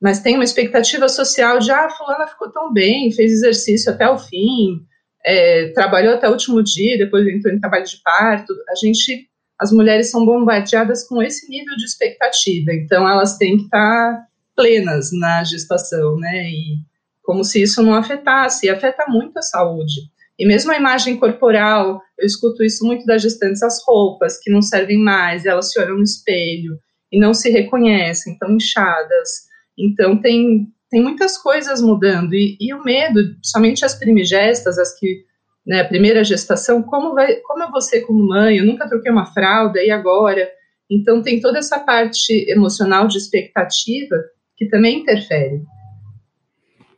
mas 0.00 0.20
tem 0.20 0.34
uma 0.34 0.44
expectativa 0.44 1.08
social 1.08 1.58
de 1.58 1.70
ah, 1.72 1.90
fulana 1.90 2.26
ficou 2.26 2.50
tão 2.52 2.72
bem, 2.72 3.10
fez 3.10 3.32
exercício 3.32 3.92
até 3.92 4.08
o 4.08 4.16
fim, 4.16 4.86
é, 5.24 5.68
trabalhou 5.72 6.14
até 6.14 6.28
o 6.28 6.32
último 6.32 6.62
dia, 6.62 6.96
depois 6.96 7.26
entrou 7.26 7.52
em 7.52 7.58
trabalho 7.58 7.84
de 7.84 8.00
parto. 8.02 8.54
A 8.68 8.74
gente, 8.76 9.28
as 9.60 9.72
mulheres 9.72 10.10
são 10.10 10.24
bombardeadas 10.24 11.06
com 11.06 11.22
esse 11.22 11.48
nível 11.48 11.76
de 11.76 11.84
expectativa, 11.84 12.72
então 12.72 13.08
elas 13.08 13.36
têm 13.36 13.56
que 13.56 13.64
estar 13.64 14.26
plenas 14.54 15.10
na 15.12 15.44
gestação, 15.44 16.16
né? 16.16 16.50
E 16.50 16.76
como 17.22 17.44
se 17.44 17.62
isso 17.62 17.82
não 17.82 17.94
afetasse, 17.94 18.66
e 18.66 18.70
afeta 18.70 19.04
muito 19.06 19.38
a 19.38 19.42
saúde. 19.42 20.00
E 20.38 20.46
mesmo 20.46 20.72
a 20.72 20.76
imagem 20.76 21.16
corporal, 21.16 22.00
eu 22.18 22.26
escuto 22.26 22.62
isso 22.62 22.86
muito 22.86 23.04
das 23.04 23.22
gestantes, 23.22 23.62
as 23.62 23.82
roupas 23.84 24.38
que 24.38 24.50
não 24.50 24.62
servem 24.62 24.98
mais, 24.98 25.44
elas 25.44 25.70
se 25.70 25.80
olham 25.80 25.96
no 25.96 26.02
espelho 26.02 26.78
e 27.10 27.18
não 27.18 27.34
se 27.34 27.50
reconhecem, 27.50 28.32
estão 28.32 28.54
inchadas. 28.54 29.28
Então, 29.76 30.16
tem, 30.16 30.68
tem 30.90 31.02
muitas 31.02 31.36
coisas 31.36 31.82
mudando. 31.82 32.34
E, 32.34 32.56
e 32.60 32.72
o 32.72 32.82
medo, 32.84 33.20
somente 33.42 33.84
as 33.84 33.94
primigestas, 33.94 34.78
as 34.78 34.98
que, 34.98 35.24
né, 35.68 35.84
primeira 35.84 36.24
gestação, 36.24 36.82
como, 36.82 37.12
vai, 37.12 37.36
como 37.42 37.62
é 37.62 37.70
você 37.70 38.00
como 38.00 38.26
mãe? 38.26 38.56
Eu 38.56 38.64
nunca 38.64 38.88
troquei 38.88 39.12
uma 39.12 39.26
fralda, 39.26 39.82
e 39.82 39.90
agora? 39.90 40.48
Então, 40.90 41.22
tem 41.22 41.38
toda 41.40 41.58
essa 41.58 41.78
parte 41.78 42.50
emocional 42.50 43.06
de 43.06 43.18
expectativa 43.18 44.16
que 44.56 44.66
também 44.66 45.00
interfere. 45.00 45.60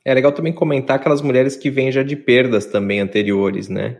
É 0.04 0.14
legal 0.14 0.30
também 0.30 0.52
comentar 0.52 0.96
aquelas 0.96 1.20
mulheres 1.20 1.56
que 1.56 1.68
vêm 1.68 1.90
já 1.90 2.04
de 2.04 2.14
perdas 2.14 2.64
também 2.64 3.00
anteriores, 3.00 3.68
né? 3.68 3.98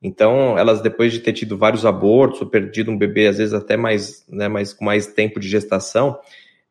Então, 0.00 0.56
elas 0.56 0.80
depois 0.80 1.12
de 1.12 1.18
ter 1.18 1.32
tido 1.32 1.58
vários 1.58 1.84
abortos, 1.84 2.40
ou 2.40 2.46
perdido 2.46 2.92
um 2.92 2.96
bebê, 2.96 3.26
às 3.26 3.38
vezes 3.38 3.52
até 3.52 3.76
mais, 3.76 4.24
né, 4.28 4.46
mais 4.46 4.72
com 4.72 4.84
mais 4.84 5.08
tempo 5.08 5.40
de 5.40 5.48
gestação, 5.48 6.16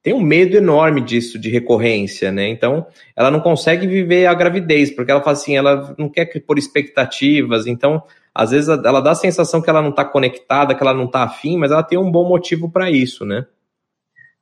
tem 0.05 0.13
um 0.13 0.21
medo 0.21 0.55
enorme 0.55 1.01
disso, 1.01 1.39
de 1.39 1.49
recorrência, 1.49 2.31
né? 2.31 2.47
Então, 2.47 2.85
ela 3.15 3.31
não 3.31 3.39
consegue 3.39 3.87
viver 3.87 4.27
a 4.27 4.35
gravidez, 4.35 4.91
porque 4.91 5.09
ela 5.09 5.19
fala 5.19 5.35
assim, 5.35 5.57
ela 5.57 5.95
não 5.97 6.07
quer 6.07 6.27
pôr 6.45 6.59
expectativas, 6.59 7.65
então, 7.65 8.03
às 8.31 8.51
vezes 8.51 8.69
ela 8.69 9.01
dá 9.01 9.11
a 9.11 9.15
sensação 9.15 9.63
que 9.63 9.67
ela 9.67 9.81
não 9.81 9.89
está 9.89 10.05
conectada, 10.05 10.75
que 10.75 10.83
ela 10.83 10.93
não 10.93 11.05
está 11.05 11.23
afim, 11.23 11.57
mas 11.57 11.71
ela 11.71 11.81
tem 11.81 11.97
um 11.97 12.11
bom 12.11 12.23
motivo 12.29 12.71
para 12.71 12.91
isso, 12.91 13.25
né? 13.25 13.47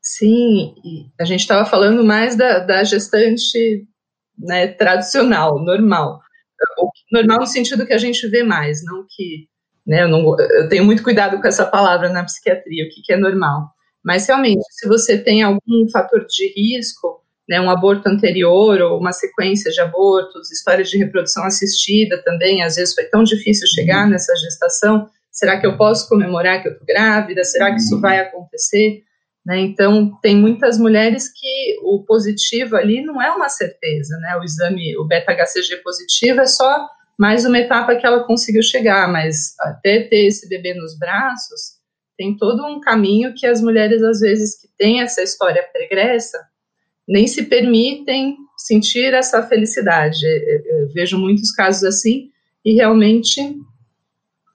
Sim, 0.02 0.76
a 1.18 1.24
gente 1.24 1.40
estava 1.40 1.64
falando 1.64 2.04
mais 2.04 2.36
da, 2.36 2.60
da 2.60 2.84
gestante 2.84 3.88
né, 4.38 4.68
tradicional, 4.68 5.64
normal. 5.64 6.20
Normal 7.10 7.40
no 7.40 7.48
sentido 7.48 7.86
que 7.86 7.94
a 7.94 7.98
gente 7.98 8.28
vê 8.28 8.44
mais, 8.44 8.84
não 8.84 9.06
que. 9.10 9.48
Né, 9.88 10.04
eu, 10.04 10.10
não, 10.10 10.38
eu 10.38 10.68
tenho 10.68 10.84
muito 10.84 11.02
cuidado 11.02 11.40
com 11.40 11.48
essa 11.48 11.66
palavra 11.66 12.10
na 12.10 12.26
psiquiatria, 12.26 12.84
o 12.84 12.90
que, 12.90 13.02
que 13.02 13.14
é 13.14 13.18
normal. 13.18 13.73
Mas 14.04 14.28
realmente, 14.28 14.64
se 14.72 14.88
você 14.88 15.18
tem 15.18 15.42
algum 15.42 15.90
fator 15.92 16.26
de 16.26 16.54
risco, 16.56 17.22
né, 17.48 17.60
um 17.60 17.70
aborto 17.70 18.08
anterior 18.08 18.82
ou 18.82 19.00
uma 19.00 19.12
sequência 19.12 19.72
de 19.72 19.80
abortos, 19.82 20.52
histórias 20.52 20.90
de 20.90 20.98
reprodução 20.98 21.44
assistida 21.46 22.22
também, 22.24 22.64
às 22.64 22.76
vezes 22.76 22.94
foi 22.94 23.06
tão 23.06 23.24
difícil 23.24 23.68
chegar 23.68 24.06
uhum. 24.06 24.12
nessa 24.12 24.34
gestação, 24.36 25.10
será 25.32 25.60
que 25.60 25.66
eu 25.66 25.78
posso 25.78 26.08
comemorar 26.08 26.62
que 26.62 26.68
eu 26.68 26.74
estou 26.74 26.86
grávida? 26.86 27.44
Será 27.44 27.72
que 27.72 27.78
isso 27.78 27.96
uhum. 27.96 28.02
vai 28.02 28.20
acontecer? 28.20 29.04
Né, 29.46 29.60
então, 29.60 30.18
tem 30.22 30.38
muitas 30.38 30.78
mulheres 30.78 31.28
que 31.28 31.78
o 31.84 32.04
positivo 32.06 32.78
ali 32.78 33.02
não 33.02 33.22
é 33.22 33.30
uma 33.32 33.50
certeza, 33.50 34.18
né? 34.20 34.38
O 34.38 34.44
exame, 34.44 34.98
o 34.98 35.06
beta-HCG 35.06 35.84
positivo 35.84 36.40
é 36.40 36.46
só 36.46 36.88
mais 37.20 37.44
uma 37.46 37.60
etapa 37.60 37.96
que 37.98 38.06
ela 38.06 38.24
conseguiu 38.24 38.64
chegar, 38.64 39.12
mas 39.12 39.54
até 39.60 40.04
ter 40.04 40.28
esse 40.28 40.48
bebê 40.48 40.74
nos 40.74 40.98
braços, 40.98 41.74
tem 42.24 42.38
todo 42.38 42.66
um 42.66 42.80
caminho 42.80 43.34
que 43.36 43.46
as 43.46 43.62
mulheres, 43.62 44.02
às 44.02 44.22
vezes, 44.22 44.60
que 44.60 44.70
têm 44.78 45.02
essa 45.02 45.22
história 45.22 45.62
pregressa, 45.74 46.40
nem 47.06 47.28
se 47.28 47.44
permitem 47.44 48.38
sentir 48.58 49.14
essa 49.14 49.44
felicidade. 49.44 50.26
Eu 50.66 50.88
vejo 50.94 51.18
muitos 51.18 51.52
casos 51.52 51.84
assim, 51.84 52.30
e 52.64 52.76
realmente 52.76 53.42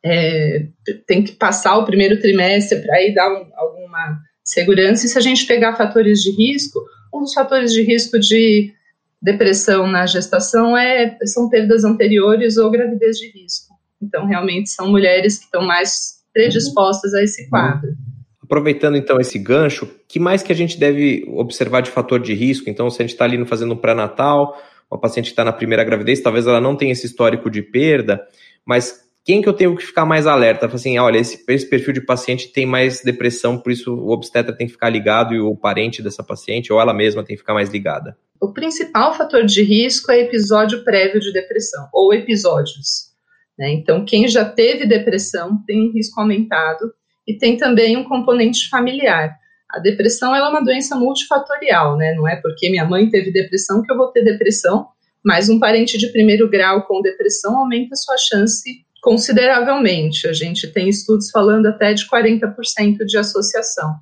é, 0.02 0.66
tem 1.06 1.22
que 1.22 1.32
passar 1.32 1.76
o 1.76 1.84
primeiro 1.84 2.18
trimestre 2.18 2.80
para 2.80 2.94
aí 2.96 3.14
dar 3.14 3.30
um, 3.30 3.50
alguma 3.54 4.18
segurança. 4.42 5.04
E 5.04 5.08
se 5.10 5.18
a 5.18 5.20
gente 5.20 5.46
pegar 5.46 5.76
fatores 5.76 6.22
de 6.22 6.30
risco, 6.30 6.82
um 7.12 7.20
dos 7.20 7.34
fatores 7.34 7.70
de 7.70 7.82
risco 7.82 8.18
de 8.18 8.72
depressão 9.20 9.86
na 9.86 10.06
gestação 10.06 10.74
é, 10.74 11.18
são 11.26 11.50
perdas 11.50 11.84
anteriores 11.84 12.56
ou 12.56 12.70
gravidez 12.70 13.18
de 13.18 13.30
risco. 13.30 13.74
Então, 14.00 14.24
realmente, 14.24 14.70
são 14.70 14.88
mulheres 14.88 15.38
que 15.38 15.44
estão 15.44 15.66
mais 15.66 16.17
predispostas 16.38 17.12
a 17.14 17.22
esse 17.22 17.48
quadro. 17.50 17.96
Aproveitando 18.40 18.96
então 18.96 19.20
esse 19.20 19.40
gancho, 19.40 19.90
que 20.06 20.20
mais 20.20 20.40
que 20.40 20.52
a 20.52 20.54
gente 20.54 20.78
deve 20.78 21.24
observar 21.34 21.82
de 21.82 21.90
fator 21.90 22.20
de 22.20 22.32
risco? 22.32 22.70
Então, 22.70 22.88
se 22.88 23.02
a 23.02 23.04
gente 23.04 23.12
está 23.12 23.24
ali 23.24 23.44
fazendo 23.44 23.74
um 23.74 23.76
pré-natal, 23.76 24.56
uma 24.88 25.00
paciente 25.00 25.26
que 25.26 25.32
está 25.32 25.44
na 25.44 25.52
primeira 25.52 25.82
gravidez, 25.82 26.20
talvez 26.20 26.46
ela 26.46 26.60
não 26.60 26.76
tenha 26.76 26.92
esse 26.92 27.06
histórico 27.06 27.50
de 27.50 27.60
perda, 27.60 28.24
mas 28.64 29.00
quem 29.24 29.42
que 29.42 29.48
eu 29.48 29.52
tenho 29.52 29.76
que 29.76 29.84
ficar 29.84 30.06
mais 30.06 30.28
alerta? 30.28 30.66
Assim, 30.66 30.96
olha, 30.96 31.18
esse, 31.18 31.44
esse, 31.48 31.68
perfil 31.68 31.92
de 31.92 32.00
paciente 32.00 32.52
tem 32.52 32.64
mais 32.64 33.02
depressão, 33.02 33.58
por 33.58 33.72
isso 33.72 33.92
o 33.92 34.10
obstetra 34.10 34.56
tem 34.56 34.68
que 34.68 34.72
ficar 34.72 34.88
ligado 34.88 35.34
e 35.34 35.40
o 35.40 35.56
parente 35.56 36.00
dessa 36.00 36.22
paciente 36.22 36.72
ou 36.72 36.80
ela 36.80 36.94
mesma 36.94 37.24
tem 37.24 37.34
que 37.34 37.42
ficar 37.42 37.52
mais 37.52 37.68
ligada. 37.68 38.16
O 38.40 38.52
principal 38.52 39.12
fator 39.12 39.44
de 39.44 39.62
risco 39.62 40.12
é 40.12 40.20
episódio 40.20 40.84
prévio 40.84 41.20
de 41.20 41.32
depressão 41.32 41.88
ou 41.92 42.14
episódios. 42.14 43.07
Né? 43.58 43.72
Então, 43.72 44.04
quem 44.04 44.28
já 44.28 44.44
teve 44.44 44.86
depressão 44.86 45.62
tem 45.66 45.88
um 45.88 45.92
risco 45.92 46.20
aumentado 46.20 46.92
e 47.26 47.34
tem 47.34 47.56
também 47.56 47.96
um 47.96 48.04
componente 48.04 48.68
familiar. 48.68 49.36
A 49.70 49.78
depressão 49.78 50.34
é 50.34 50.48
uma 50.48 50.64
doença 50.64 50.96
multifatorial, 50.96 51.96
né? 51.96 52.14
Não 52.14 52.26
é 52.26 52.36
porque 52.36 52.70
minha 52.70 52.86
mãe 52.86 53.10
teve 53.10 53.30
depressão 53.30 53.82
que 53.82 53.92
eu 53.92 53.96
vou 53.96 54.08
ter 54.08 54.24
depressão, 54.24 54.88
mas 55.22 55.50
um 55.50 55.58
parente 55.58 55.98
de 55.98 56.08
primeiro 56.08 56.48
grau 56.48 56.86
com 56.86 57.02
depressão 57.02 57.58
aumenta 57.58 57.92
a 57.92 57.96
sua 57.96 58.16
chance 58.16 58.86
consideravelmente. 59.02 60.26
A 60.26 60.32
gente 60.32 60.72
tem 60.72 60.88
estudos 60.88 61.30
falando 61.30 61.66
até 61.66 61.92
de 61.92 62.08
40% 62.08 63.04
de 63.04 63.18
associação. 63.18 63.94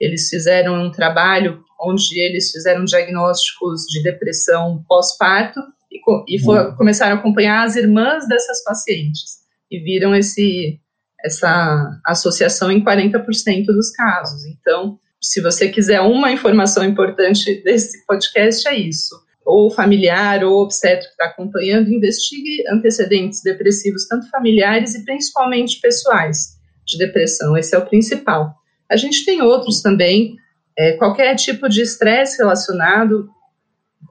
Eles 0.00 0.30
fizeram 0.30 0.82
um 0.82 0.90
trabalho 0.90 1.62
onde 1.78 2.18
eles 2.18 2.50
fizeram 2.50 2.84
diagnósticos 2.84 3.82
de 3.82 4.02
depressão 4.02 4.82
pós-parto 4.88 5.60
e, 5.90 6.00
e 6.28 6.40
uhum. 6.42 6.74
começaram 6.76 7.16
a 7.16 7.18
acompanhar 7.18 7.64
as 7.64 7.76
irmãs 7.76 8.26
dessas 8.28 8.62
pacientes 8.62 9.40
e 9.70 9.78
viram 9.78 10.14
esse, 10.14 10.80
essa 11.24 12.00
associação 12.06 12.70
em 12.70 12.82
40% 12.82 13.66
dos 13.66 13.90
casos. 13.90 14.44
Então, 14.44 14.98
se 15.22 15.40
você 15.40 15.68
quiser 15.68 16.00
uma 16.00 16.32
informação 16.32 16.84
importante 16.84 17.62
desse 17.62 18.04
podcast, 18.06 18.66
é 18.68 18.78
isso. 18.78 19.14
Ou 19.44 19.70
familiar 19.70 20.44
ou 20.44 20.62
obstetra 20.62 21.06
que 21.06 21.12
está 21.12 21.26
acompanhando, 21.26 21.92
investigue 21.92 22.64
antecedentes 22.68 23.42
depressivos, 23.42 24.06
tanto 24.06 24.28
familiares 24.30 24.94
e 24.94 25.04
principalmente 25.04 25.80
pessoais, 25.80 26.58
de 26.86 26.98
depressão. 26.98 27.56
Esse 27.56 27.74
é 27.74 27.78
o 27.78 27.86
principal. 27.86 28.54
A 28.90 28.96
gente 28.96 29.24
tem 29.24 29.42
outros 29.42 29.82
também, 29.82 30.36
é, 30.78 30.92
qualquer 30.92 31.34
tipo 31.36 31.68
de 31.68 31.82
estresse 31.82 32.38
relacionado 32.38 33.28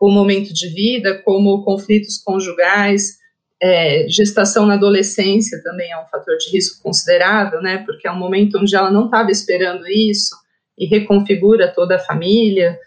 o 0.07 0.11
momento 0.11 0.53
de 0.53 0.67
vida, 0.69 1.21
como 1.23 1.63
conflitos 1.63 2.17
conjugais, 2.17 3.19
é, 3.61 4.07
gestação 4.07 4.65
na 4.65 4.75
adolescência 4.75 5.61
também 5.61 5.91
é 5.91 6.01
um 6.01 6.07
fator 6.07 6.37
de 6.37 6.49
risco 6.51 6.81
considerável, 6.81 7.61
né? 7.61 7.79
Porque 7.85 8.07
é 8.07 8.11
um 8.11 8.17
momento 8.17 8.57
onde 8.57 8.75
ela 8.75 8.91
não 8.91 9.05
estava 9.05 9.31
esperando 9.31 9.85
isso 9.87 10.35
e 10.77 10.85
reconfigura 10.85 11.67
toda 11.73 11.97
a 11.97 11.99
família. 11.99 12.79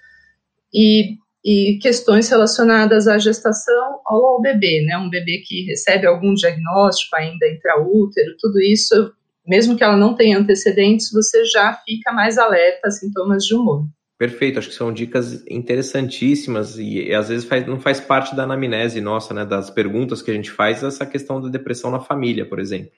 E, 0.73 1.17
e 1.45 1.79
questões 1.83 2.31
relacionadas 2.31 3.07
à 3.07 3.19
gestação 3.19 4.01
ou 4.09 4.27
ao 4.27 4.41
bebê, 4.41 4.83
né? 4.87 4.97
Um 4.97 5.11
bebê 5.11 5.43
que 5.47 5.65
recebe 5.65 6.07
algum 6.07 6.33
diagnóstico 6.33 7.17
ainda 7.17 7.49
intraútero, 7.49 8.35
tudo 8.39 8.59
isso, 8.61 9.13
mesmo 9.47 9.77
que 9.77 9.85
ela 9.85 9.97
não 9.97 10.15
tenha 10.15 10.39
antecedentes, 10.39 11.11
você 11.13 11.45
já 11.45 11.75
fica 11.85 12.13
mais 12.13 12.39
alerta 12.39 12.89
a 12.89 12.91
sintomas 12.91 13.45
de 13.45 13.55
humor. 13.55 13.85
Perfeito, 14.23 14.61
acho 14.61 14.69
que 14.69 14.75
são 14.77 14.93
dicas 14.93 15.45
interessantíssimas 15.51 16.79
e, 16.79 17.13
às 17.13 17.29
vezes 17.29 17.45
faz, 17.45 17.67
não 17.67 17.81
faz 17.81 17.99
parte 17.99 18.37
da 18.37 18.45
anamnese 18.45 19.01
nossa, 19.01 19.35
né, 19.35 19.45
das 19.45 19.69
perguntas 19.69 20.23
que 20.23 20.31
a 20.31 20.35
gente 20.35 20.49
faz, 20.49 20.81
essa 20.85 21.05
questão 21.05 21.41
da 21.41 21.49
depressão 21.49 21.91
na 21.91 21.99
família, 21.99 22.49
por 22.49 22.61
exemplo. 22.61 22.93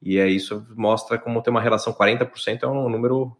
E 0.00 0.16
é 0.16 0.26
isso 0.26 0.66
mostra 0.74 1.18
como 1.18 1.42
tem 1.42 1.50
uma 1.50 1.60
relação 1.60 1.92
40% 1.92 2.62
é 2.62 2.66
um 2.66 2.88
número 2.88 3.36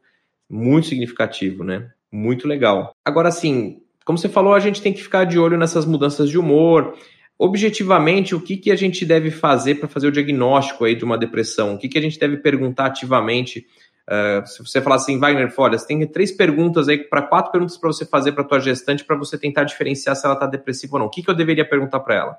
muito 0.47 0.89
significativo, 0.89 1.65
né? 1.65 1.91
Muito 2.13 2.47
legal. 2.47 2.95
Agora 3.03 3.31
sim, 3.31 3.81
como 4.05 4.19
você 4.19 4.29
falou, 4.29 4.53
a 4.53 4.61
gente 4.61 4.83
tem 4.83 4.93
que 4.93 5.03
ficar 5.03 5.25
de 5.25 5.39
olho 5.39 5.57
nessas 5.57 5.87
mudanças 5.87 6.29
de 6.29 6.37
humor. 6.37 6.99
Objetivamente, 7.39 8.35
o 8.35 8.43
que, 8.43 8.59
que 8.59 8.71
a 8.71 8.77
gente 8.77 9.07
deve 9.07 9.31
fazer 9.31 9.77
para 9.77 9.89
fazer 9.89 10.09
o 10.09 10.13
diagnóstico 10.13 10.85
aí 10.85 10.95
de 10.95 11.05
uma 11.07 11.17
depressão? 11.17 11.77
O 11.77 11.79
que, 11.79 11.89
que 11.89 11.97
a 11.97 12.03
gente 12.03 12.19
deve 12.19 12.37
perguntar 12.37 12.85
ativamente 12.85 13.67
Uh, 14.09 14.47
se 14.47 14.59
você 14.65 14.81
falar 14.81 14.97
assim, 14.97 15.19
Wagner, 15.19 15.53
olha, 15.57 15.77
você 15.77 15.87
tem 15.87 16.07
três 16.07 16.31
perguntas 16.31 16.89
aí, 16.89 16.99
para 16.99 17.23
quatro 17.23 17.51
perguntas 17.51 17.77
para 17.77 17.89
você 17.89 18.07
fazer 18.07 18.33
para 18.33 18.45
tua 18.45 18.61
gestante, 18.61 19.05
para 19.05 19.17
você 19.17 19.37
tentar 19.37 19.65
diferenciar 19.65 20.15
se 20.15 20.25
ela 20.25 20.35
está 20.35 20.47
depressiva 20.47 20.95
ou 20.95 21.01
não. 21.01 21.07
O 21.07 21.11
que, 21.11 21.23
que 21.23 21.31
eu 21.31 21.35
deveria 21.35 21.69
perguntar 21.69 22.01
para 22.01 22.15
ela? 22.15 22.39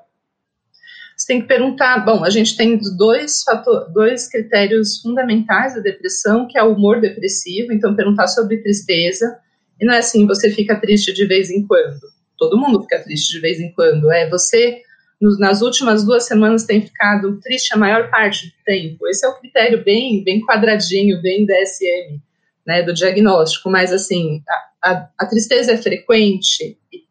Você 1.18 1.28
tem 1.28 1.42
que 1.42 1.48
perguntar. 1.48 2.06
Bom, 2.06 2.24
a 2.24 2.30
gente 2.30 2.56
tem 2.56 2.80
dois, 2.96 3.44
fator, 3.44 3.92
dois 3.92 4.30
critérios 4.30 5.02
fundamentais 5.02 5.74
da 5.74 5.82
depressão, 5.82 6.48
que 6.48 6.58
é 6.58 6.64
o 6.64 6.74
humor 6.74 7.02
depressivo. 7.02 7.74
Então, 7.74 7.96
perguntar 7.96 8.28
sobre 8.28 8.58
tristeza. 8.58 9.40
E 9.82 9.86
não 9.86 9.96
é 9.96 9.98
assim, 9.98 10.28
você 10.28 10.52
fica 10.52 10.80
triste 10.80 11.12
de 11.12 11.26
vez 11.26 11.50
em 11.50 11.66
quando. 11.66 12.02
Todo 12.38 12.58
mundo 12.58 12.84
fica 12.84 13.04
triste 13.04 13.32
de 13.32 13.40
vez 13.40 13.60
em 13.60 13.72
quando. 13.74 14.12
É 14.12 14.30
você 14.30 14.84
nas 15.20 15.62
últimas 15.62 16.06
duas 16.06 16.26
semanas 16.26 16.66
tem 16.66 16.82
ficado 16.82 17.40
triste 17.40 17.74
a 17.74 17.78
maior 17.78 18.10
parte 18.10 18.48
do 18.48 18.54
tempo. 18.64 19.08
Esse 19.08 19.26
é 19.26 19.30
o 19.30 19.40
critério 19.40 19.84
bem, 19.84 20.24
bem 20.24 20.42
quadradinho, 20.46 21.22
bem 21.22 21.46
DSM, 21.46 22.22
né, 22.66 22.84
do 22.84 22.94
diagnóstico. 22.94 23.70
Mas, 23.70 23.92
assim, 23.92 24.44
a, 24.84 24.92
a, 24.92 25.10
a 25.20 25.26
tristeza 25.26 25.72
é 25.72 25.78
frequente 25.78 26.78
e, 26.94 27.04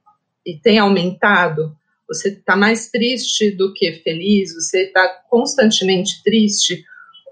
e 0.47 0.59
tem 0.59 0.79
aumentado. 0.79 1.77
Você 2.09 2.29
está 2.29 2.55
mais 2.55 2.89
triste 2.91 3.51
do 3.51 3.73
que 3.75 4.01
feliz, 4.05 4.55
você 4.55 4.85
está 4.85 5.09
constantemente 5.29 6.23
triste, 6.23 6.85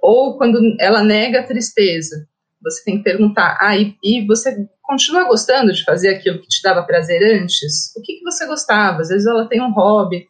ou 0.02 0.36
quando 0.36 0.58
ela 0.80 1.02
nega 1.04 1.40
a 1.40 1.46
tristeza, 1.46 2.28
você 2.60 2.82
tem 2.82 2.98
que 2.98 3.04
perguntar, 3.04 3.56
ah, 3.60 3.76
e, 3.76 3.96
e, 4.02 4.26
você 4.26 4.66
continua 4.82 5.24
gostando 5.24 5.72
de 5.72 5.84
fazer 5.84 6.08
aquilo 6.08 6.40
que 6.40 6.48
te 6.48 6.62
dava 6.62 6.82
prazer 6.82 7.22
antes? 7.22 7.94
O 7.96 8.02
que, 8.02 8.14
que 8.14 8.24
você 8.24 8.46
gostava? 8.46 9.02
Às 9.02 9.08
vezes 9.08 9.26
ela 9.26 9.46
tem 9.46 9.62
um 9.62 9.72
hobby, 9.72 10.26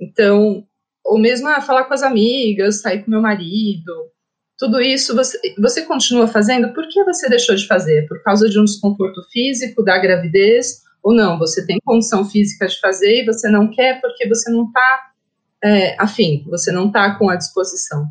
então, 0.00 0.66
ou 1.04 1.18
mesmo 1.18 1.48
ah, 1.48 1.60
falar 1.60 1.84
com 1.84 1.94
as 1.94 2.02
amigas, 2.02 2.80
sair 2.80 3.02
com 3.02 3.10
meu 3.10 3.20
marido, 3.20 3.92
tudo 4.58 4.80
isso 4.80 5.14
você, 5.14 5.38
você 5.58 5.82
continua 5.82 6.28
fazendo, 6.28 6.72
por 6.72 6.88
que 6.88 7.02
você 7.04 7.28
deixou 7.28 7.54
de 7.54 7.66
fazer? 7.66 8.06
Por 8.06 8.22
causa 8.22 8.48
de 8.48 8.58
um 8.58 8.64
desconforto 8.64 9.22
físico 9.30 9.82
da 9.82 9.98
gravidez? 9.98 10.82
Ou 11.02 11.14
não, 11.14 11.38
você 11.38 11.66
tem 11.66 11.78
condição 11.84 12.28
física 12.28 12.66
de 12.66 12.78
fazer 12.80 13.22
e 13.22 13.26
você 13.26 13.48
não 13.48 13.70
quer 13.70 14.00
porque 14.00 14.28
você 14.28 14.50
não 14.50 14.66
está 14.66 15.10
é, 15.62 16.00
afim, 16.00 16.44
você 16.48 16.70
não 16.70 16.86
está 16.86 17.14
com 17.16 17.28
a 17.28 17.36
disposição. 17.36 18.06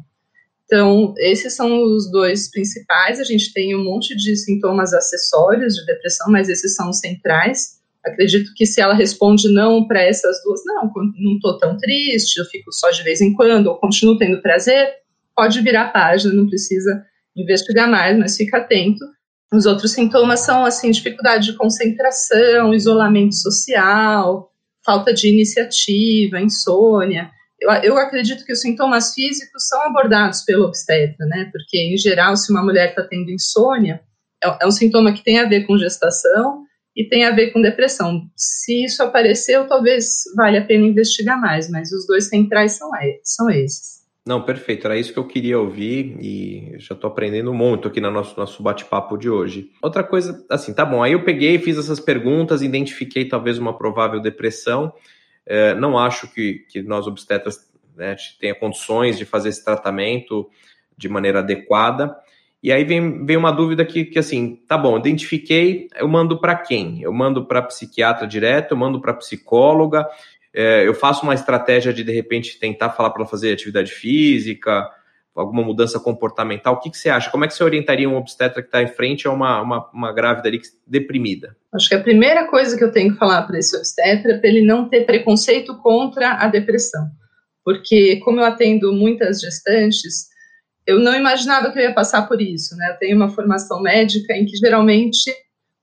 Então, 0.65 1.13
esses 1.17 1.55
são 1.55 1.83
os 1.83 2.11
dois 2.11 2.49
principais. 2.49 3.19
A 3.19 3.23
gente 3.23 3.53
tem 3.53 3.75
um 3.75 3.83
monte 3.83 4.15
de 4.15 4.35
sintomas 4.35 4.93
acessórios 4.93 5.75
de 5.75 5.85
depressão, 5.85 6.31
mas 6.31 6.49
esses 6.49 6.75
são 6.75 6.89
os 6.89 6.99
centrais. 6.99 7.79
Acredito 8.05 8.51
que 8.55 8.65
se 8.65 8.81
ela 8.81 8.93
responde 8.93 9.51
não 9.53 9.87
para 9.87 10.01
essas 10.01 10.41
duas, 10.43 10.61
não, 10.65 10.91
não 11.17 11.35
estou 11.35 11.57
tão 11.57 11.77
triste, 11.77 12.37
eu 12.37 12.45
fico 12.45 12.71
só 12.71 12.91
de 12.91 13.01
vez 13.01 13.21
em 13.21 13.33
quando, 13.33 13.67
ou 13.67 13.77
continuo 13.77 14.17
tendo 14.17 14.41
prazer, 14.41 14.89
pode 15.35 15.61
virar 15.61 15.93
página, 15.93 16.33
não 16.33 16.47
precisa 16.47 17.03
investigar 17.35 17.89
mais, 17.89 18.17
mas 18.17 18.35
fica 18.35 18.57
atento. 18.57 19.05
Os 19.53 19.65
outros 19.65 19.91
sintomas 19.91 20.41
são, 20.41 20.65
assim, 20.65 20.91
dificuldade 20.91 21.51
de 21.51 21.57
concentração, 21.57 22.73
isolamento 22.73 23.35
social, 23.35 24.51
falta 24.83 25.13
de 25.13 25.29
iniciativa, 25.29 26.41
insônia. 26.41 27.29
Eu, 27.61 27.71
eu 27.83 27.97
acredito 27.97 28.43
que 28.45 28.51
os 28.51 28.59
sintomas 28.59 29.13
físicos 29.13 29.67
são 29.67 29.81
abordados 29.83 30.41
pelo 30.41 30.65
obstetra, 30.65 31.25
né? 31.27 31.49
Porque, 31.51 31.77
em 31.77 31.97
geral, 31.97 32.35
se 32.35 32.51
uma 32.51 32.63
mulher 32.63 32.89
está 32.89 33.03
tendo 33.03 33.31
insônia, 33.31 34.01
é, 34.43 34.57
é 34.63 34.67
um 34.67 34.71
sintoma 34.71 35.13
que 35.13 35.23
tem 35.23 35.39
a 35.39 35.47
ver 35.47 35.65
com 35.65 35.77
gestação, 35.77 36.63
e 36.95 37.07
tem 37.07 37.25
a 37.25 37.31
ver 37.31 37.51
com 37.51 37.61
depressão. 37.61 38.21
Se 38.35 38.83
isso 38.85 39.01
apareceu, 39.01 39.67
talvez 39.67 40.23
valha 40.35 40.61
a 40.61 40.65
pena 40.65 40.85
investigar 40.85 41.39
mais, 41.39 41.69
mas 41.69 41.91
os 41.91 42.05
dois 42.05 42.29
centrais 42.29 42.73
são, 42.73 42.89
são 43.23 43.49
esses. 43.49 44.03
Não, 44.25 44.41
perfeito. 44.41 44.87
Era 44.87 44.97
isso 44.97 45.11
que 45.11 45.19
eu 45.19 45.27
queria 45.27 45.59
ouvir 45.59 46.15
e 46.21 46.75
já 46.77 46.95
estou 46.95 47.09
aprendendo 47.09 47.53
muito 47.53 47.89
aqui 47.89 47.99
no 47.99 48.09
nosso, 48.09 48.39
nosso 48.39 48.63
bate-papo 48.63 49.17
de 49.17 49.29
hoje. 49.29 49.69
Outra 49.81 50.01
coisa, 50.01 50.45
assim, 50.49 50.73
tá 50.73 50.85
bom. 50.85 51.03
Aí 51.03 51.11
eu 51.11 51.25
peguei, 51.25 51.59
fiz 51.59 51.77
essas 51.77 51.99
perguntas, 51.99 52.61
identifiquei 52.61 53.27
talvez 53.27 53.57
uma 53.57 53.77
provável 53.77 54.21
depressão. 54.21 54.93
É, 55.45 55.73
não 55.73 55.97
acho 55.97 56.33
que, 56.33 56.65
que 56.69 56.81
nós 56.81 57.05
obstetras 57.05 57.69
né, 57.97 58.15
tenha 58.39 58.55
condições 58.55 59.17
de 59.17 59.25
fazer 59.25 59.49
esse 59.49 59.63
tratamento 59.63 60.49
de 60.97 61.09
maneira 61.09 61.39
adequada. 61.39 62.15
E 62.63 62.71
aí 62.71 62.85
vem, 62.85 63.25
vem 63.25 63.35
uma 63.35 63.51
dúvida 63.51 63.83
que, 63.83 64.05
que 64.05 64.17
assim, 64.17 64.55
tá 64.67 64.77
bom, 64.77 64.97
identifiquei, 64.97 65.89
eu 65.97 66.07
mando 66.07 66.39
para 66.39 66.55
quem? 66.55 67.01
Eu 67.01 67.11
mando 67.11 67.45
para 67.45 67.61
psiquiatra 67.61 68.25
direto, 68.25 68.71
eu 68.71 68.77
mando 68.77 69.01
para 69.01 69.13
psicóloga, 69.13 70.07
é, 70.53 70.87
eu 70.87 70.93
faço 70.93 71.23
uma 71.23 71.33
estratégia 71.33 71.91
de, 71.91 72.05
de 72.05 72.13
repente, 72.13 72.57
tentar 72.57 72.91
falar 72.91 73.09
para 73.09 73.23
ela 73.23 73.29
fazer 73.29 73.51
atividade 73.51 73.91
física, 73.91 74.89
alguma 75.35 75.61
mudança 75.61 75.99
comportamental. 75.99 76.75
O 76.75 76.79
que, 76.79 76.89
que 76.89 76.97
você 76.97 77.09
acha? 77.09 77.29
Como 77.29 77.43
é 77.43 77.49
que 77.49 77.53
você 77.53 77.63
orientaria 77.65 78.07
um 78.07 78.15
obstetra 78.15 78.61
que 78.61 78.69
está 78.69 78.81
em 78.81 78.87
frente 78.87 79.27
a 79.27 79.31
uma, 79.31 79.61
uma, 79.61 79.89
uma 79.91 80.13
grávida 80.13 80.47
ali 80.47 80.61
deprimida? 80.87 81.57
Acho 81.73 81.89
que 81.89 81.95
a 81.95 82.01
primeira 82.01 82.47
coisa 82.47 82.77
que 82.77 82.83
eu 82.83 82.93
tenho 82.93 83.11
que 83.11 83.19
falar 83.19 83.41
para 83.41 83.57
esse 83.57 83.75
obstetra 83.75 84.33
é 84.33 84.37
para 84.37 84.47
ele 84.47 84.65
não 84.65 84.87
ter 84.87 85.05
preconceito 85.05 85.75
contra 85.79 86.35
a 86.35 86.47
depressão. 86.47 87.07
Porque, 87.65 88.21
como 88.23 88.39
eu 88.39 88.45
atendo 88.45 88.93
muitas 88.93 89.41
gestantes, 89.41 90.32
eu 90.85 90.99
não 90.99 91.15
imaginava 91.15 91.71
que 91.71 91.79
eu 91.79 91.83
ia 91.83 91.93
passar 91.93 92.27
por 92.27 92.41
isso, 92.41 92.75
né? 92.75 92.91
Eu 92.91 92.97
tenho 92.97 93.15
uma 93.15 93.29
formação 93.29 93.81
médica 93.81 94.33
em 94.33 94.45
que 94.45 94.57
geralmente 94.57 95.33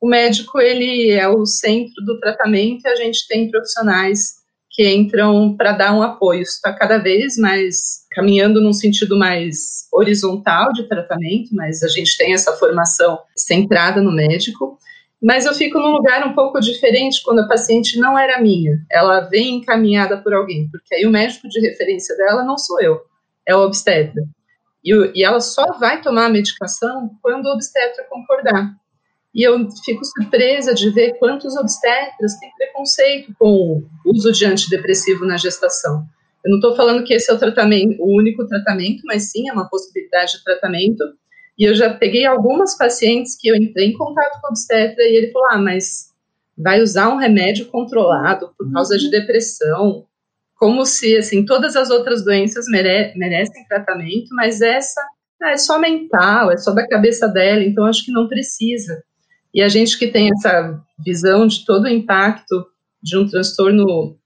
o 0.00 0.09
médico 0.09 0.61
ele 0.61 1.11
é 1.11 1.28
o 1.28 1.45
centro 1.45 2.04
do 2.04 2.19
tratamento 2.19 2.85
e 2.85 2.88
a 2.88 2.97
gente 2.97 3.26
tem 3.28 3.50
profissionais 3.50 4.40
que 4.71 4.88
entram 4.88 5.57
para 5.57 5.73
dar 5.73 5.95
um 5.95 6.02
apoio. 6.02 6.42
Isso 6.42 6.52
está 6.52 6.73
cada 6.73 6.99
vez 6.99 7.37
mais 7.37 8.07
caminhando 8.12 8.61
num 8.61 8.73
sentido 8.73 9.19
mais 9.19 9.87
horizontal 9.92 10.73
de 10.73 10.88
tratamento, 10.88 11.54
mas 11.54 11.83
a 11.83 11.88
gente 11.88 12.16
tem 12.16 12.33
essa 12.33 12.52
formação 12.57 13.19
centrada 13.37 14.00
no 14.00 14.12
médico. 14.12 14.78
Mas 15.23 15.45
eu 15.45 15.52
fico 15.52 15.78
num 15.78 15.92
lugar 15.92 16.26
um 16.26 16.33
pouco 16.33 16.61
diferente 16.61 17.23
quando 17.23 17.40
a 17.40 17.49
paciente 17.49 17.99
não 17.99 18.19
era 18.19 18.40
minha. 18.40 18.78
Ela 18.90 19.21
vem 19.21 19.57
encaminhada 19.57 20.16
por 20.16 20.33
alguém, 20.33 20.69
porque 20.71 20.95
aí 20.95 21.04
o 21.04 21.11
médico 21.11 21.47
de 21.49 21.61
referência 21.61 22.16
dela 22.16 22.42
não 22.42 22.57
sou 22.57 22.80
eu, 22.80 23.00
é 23.47 23.54
o 23.54 23.61
obstetra. 23.61 24.23
E, 24.84 24.92
e 25.14 25.25
ela 25.25 25.40
só 25.40 25.78
vai 25.78 26.00
tomar 26.00 26.26
a 26.26 26.30
medicação 26.30 27.10
quando 27.22 27.46
o 27.46 27.52
obstetra 27.52 28.04
concordar. 28.08 28.75
e 29.34 29.46
eu 29.46 29.68
fico 29.84 30.04
surpresa 30.04 30.75
de 30.75 30.90
ver 30.90 31.18
quantos 31.18 31.56
obstetras 31.56 32.38
têm 32.40 32.50
preconceito 32.56 33.32
com 33.38 33.46
o 33.46 34.10
uso 34.10 34.32
de 34.32 34.44
antidepressivo 34.44 35.25
na 35.25 35.37
gestação. 35.37 36.04
Eu 36.44 36.50
não 36.50 36.56
estou 36.56 36.75
falando 36.75 37.04
que 37.04 37.14
esse 37.14 37.30
é 37.30 37.34
o 37.34 37.38
tratamento, 37.38 38.02
o 38.02 38.16
único 38.16 38.46
tratamento, 38.46 39.02
mas 39.04 39.30
sim 39.30 39.49
é 39.49 39.52
uma 39.52 39.68
possibilidade 39.68 40.32
de 40.32 40.44
tratamento. 40.44 41.04
E 41.58 41.64
eu 41.64 41.75
já 41.75 41.92
peguei 41.92 42.25
algumas 42.25 42.76
pacientes 42.76 43.37
que 43.38 43.49
eu 43.49 43.54
entrei 43.54 43.88
em 43.88 43.92
contato 43.96 44.40
com 44.40 44.49
o 44.49 44.50
obstetra 44.50 45.04
e 45.04 45.16
ele 45.16 45.30
falou: 45.30 45.49
ah, 45.50 45.58
mas 45.58 46.10
vai 46.56 46.80
usar 46.80 47.08
um 47.10 47.16
remédio 47.16 47.66
controlado 47.66 48.52
por 48.56 48.72
causa 48.72 48.96
de 48.96 49.10
depressão, 49.10 50.06
como 50.60 50.84
se 50.84 51.16
assim 51.16 51.42
todas 51.46 51.74
as 51.74 51.88
outras 51.88 52.22
doenças 52.22 52.66
mere 52.68 53.14
merecem 53.16 53.66
tratamento, 53.66 54.28
mas 54.34 54.60
essa 54.60 55.00
ah, 55.42 55.52
é 55.52 55.56
só 55.56 55.78
mental, 55.78 56.52
é 56.52 56.58
só 56.58 56.70
da 56.72 56.86
cabeça 56.86 57.26
dela, 57.26 57.64
então 57.64 57.86
acho 57.86 58.04
que 58.04 58.12
não 58.12 58.28
precisa. 58.28 59.02
E 59.54 59.62
a 59.62 59.68
gente 59.68 59.98
que 59.98 60.08
tem 60.08 60.30
essa 60.30 60.78
visão 61.02 61.46
de 61.46 61.64
todo 61.64 61.84
o 61.84 61.88
impacto 61.88 62.66
de 63.02 63.16
um 63.16 63.26
transtorno 63.26 64.18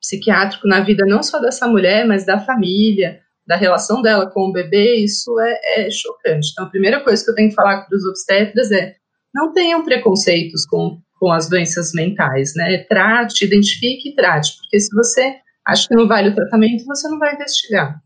psiquiátrico 0.00 0.68
na 0.68 0.80
vida 0.80 1.04
não 1.06 1.24
só 1.24 1.40
dessa 1.40 1.66
mulher, 1.66 2.06
mas 2.06 2.24
da 2.24 2.38
família, 2.38 3.20
da 3.44 3.56
relação 3.56 4.00
dela 4.00 4.30
com 4.30 4.48
o 4.48 4.52
bebê, 4.52 4.94
isso 4.94 5.38
é, 5.40 5.86
é 5.86 5.90
chocante. 5.90 6.50
Então, 6.52 6.66
a 6.66 6.70
primeira 6.70 7.00
coisa 7.00 7.22
que 7.24 7.30
eu 7.30 7.34
tenho 7.34 7.48
que 7.48 7.54
falar 7.56 7.82
para 7.82 7.96
os 7.96 8.04
obstetras 8.04 8.70
é 8.70 8.94
não 9.34 9.52
tenham 9.52 9.84
preconceitos 9.84 10.64
com, 10.64 11.00
com 11.18 11.32
as 11.32 11.48
doenças 11.48 11.92
mentais, 11.92 12.54
né? 12.54 12.78
Trate, 12.88 13.44
identifique 13.44 14.10
e 14.10 14.14
trate, 14.14 14.56
porque 14.58 14.78
se 14.78 14.94
você 14.94 15.40
acha 15.66 15.88
que 15.88 15.94
não 15.94 16.06
vale 16.06 16.30
o 16.30 16.34
tratamento, 16.34 16.84
você 16.84 17.08
não 17.08 17.18
vai 17.18 17.34
investigar. 17.34 18.00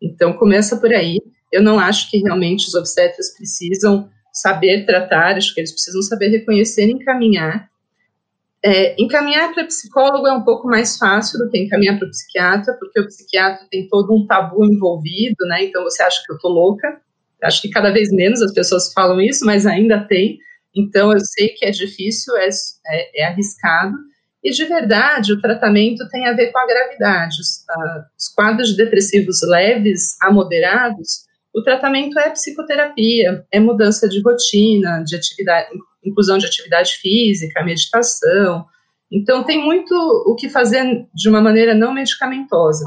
Então, 0.00 0.32
começa 0.32 0.76
por 0.76 0.92
aí. 0.92 1.20
Eu 1.52 1.62
não 1.62 1.78
acho 1.78 2.10
que 2.10 2.18
realmente 2.18 2.66
os 2.66 2.74
obstetras 2.74 3.34
precisam 3.36 4.10
saber 4.32 4.84
tratar, 4.84 5.36
acho 5.36 5.54
que 5.54 5.60
eles 5.60 5.72
precisam 5.72 6.02
saber 6.02 6.28
reconhecer 6.28 6.86
e 6.86 6.92
encaminhar. 6.92 7.70
É, 8.62 9.00
encaminhar 9.00 9.54
para 9.54 9.64
psicólogo 9.64 10.26
é 10.26 10.32
um 10.32 10.42
pouco 10.42 10.66
mais 10.66 10.98
fácil 10.98 11.38
do 11.38 11.48
que 11.50 11.58
encaminhar 11.58 11.98
para 11.98 12.06
o 12.06 12.10
psiquiatra, 12.10 12.74
porque 12.78 13.00
o 13.00 13.06
psiquiatra 13.06 13.66
tem 13.70 13.88
todo 13.88 14.12
um 14.12 14.26
tabu 14.26 14.64
envolvido, 14.64 15.44
né? 15.46 15.64
Então 15.64 15.84
você 15.84 16.02
acha 16.02 16.22
que 16.26 16.32
eu 16.32 16.38
tô 16.38 16.48
louca. 16.48 17.00
Acho 17.42 17.62
que 17.62 17.70
cada 17.70 17.92
vez 17.92 18.10
menos 18.10 18.42
as 18.42 18.52
pessoas 18.52 18.92
falam 18.92 19.20
isso, 19.20 19.44
mas 19.46 19.66
ainda 19.66 20.04
tem. 20.06 20.38
Então 20.74 21.12
eu 21.12 21.20
sei 21.20 21.48
que 21.50 21.64
é 21.64 21.70
difícil, 21.70 22.36
é, 22.36 22.48
é, 22.88 23.22
é 23.22 23.26
arriscado. 23.26 23.96
E 24.46 24.52
de 24.52 24.64
verdade, 24.64 25.32
o 25.32 25.40
tratamento 25.40 26.08
tem 26.08 26.26
a 26.26 26.32
ver 26.32 26.52
com 26.52 26.58
a 26.58 26.66
gravidade. 26.66 27.36
Os, 27.40 27.64
uh, 27.68 28.04
os 28.16 28.28
quadros 28.28 28.76
depressivos 28.76 29.40
leves 29.42 30.16
a 30.22 30.30
moderados 30.30 31.26
o 31.56 31.62
tratamento 31.62 32.18
é 32.18 32.28
psicoterapia, 32.28 33.46
é 33.50 33.58
mudança 33.58 34.06
de 34.06 34.20
rotina, 34.20 35.02
de 35.02 35.16
atividade, 35.16 35.70
inclusão 36.04 36.36
de 36.36 36.44
atividade 36.44 36.98
física, 36.98 37.64
meditação. 37.64 38.66
Então, 39.10 39.42
tem 39.42 39.64
muito 39.64 39.94
o 40.26 40.34
que 40.34 40.50
fazer 40.50 40.84
de 41.14 41.28
uma 41.30 41.40
maneira 41.40 41.74
não 41.74 41.94
medicamentosa. 41.94 42.84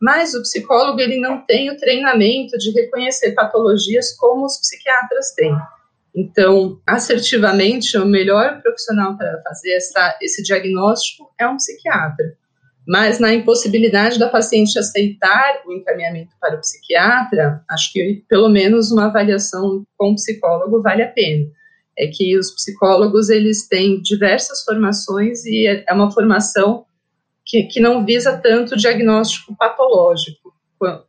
Mas 0.00 0.32
o 0.32 0.42
psicólogo 0.42 1.00
ele 1.00 1.18
não 1.18 1.44
tem 1.44 1.72
o 1.72 1.76
treinamento 1.76 2.56
de 2.56 2.70
reconhecer 2.70 3.32
patologias 3.32 4.16
como 4.16 4.46
os 4.46 4.60
psiquiatras 4.60 5.32
têm. 5.34 5.52
Então, 6.14 6.80
assertivamente, 6.86 7.98
o 7.98 8.06
melhor 8.06 8.62
profissional 8.62 9.16
para 9.16 9.42
fazer 9.42 9.72
essa, 9.72 10.16
esse 10.22 10.42
diagnóstico 10.42 11.28
é 11.38 11.48
um 11.48 11.56
psiquiatra. 11.56 12.36
Mas 12.86 13.18
na 13.18 13.32
impossibilidade 13.32 14.18
da 14.18 14.28
paciente 14.28 14.78
aceitar 14.78 15.62
o 15.66 15.72
encaminhamento 15.72 16.30
para 16.40 16.56
o 16.56 16.60
psiquiatra, 16.60 17.64
acho 17.68 17.92
que 17.92 18.22
pelo 18.28 18.48
menos 18.48 18.92
uma 18.92 19.06
avaliação 19.06 19.84
com 19.96 20.12
o 20.12 20.14
psicólogo 20.14 20.82
vale 20.82 21.02
a 21.02 21.08
pena. 21.08 21.46
É 21.98 22.06
que 22.06 22.38
os 22.38 22.50
psicólogos 22.50 23.30
eles 23.30 23.66
têm 23.66 24.00
diversas 24.02 24.62
formações 24.62 25.44
e 25.46 25.66
é, 25.66 25.84
é 25.88 25.92
uma 25.92 26.10
formação 26.10 26.84
que, 27.44 27.64
que 27.64 27.80
não 27.80 28.04
visa 28.04 28.36
tanto 28.36 28.74
o 28.74 28.76
diagnóstico 28.76 29.56
patológico 29.56 30.43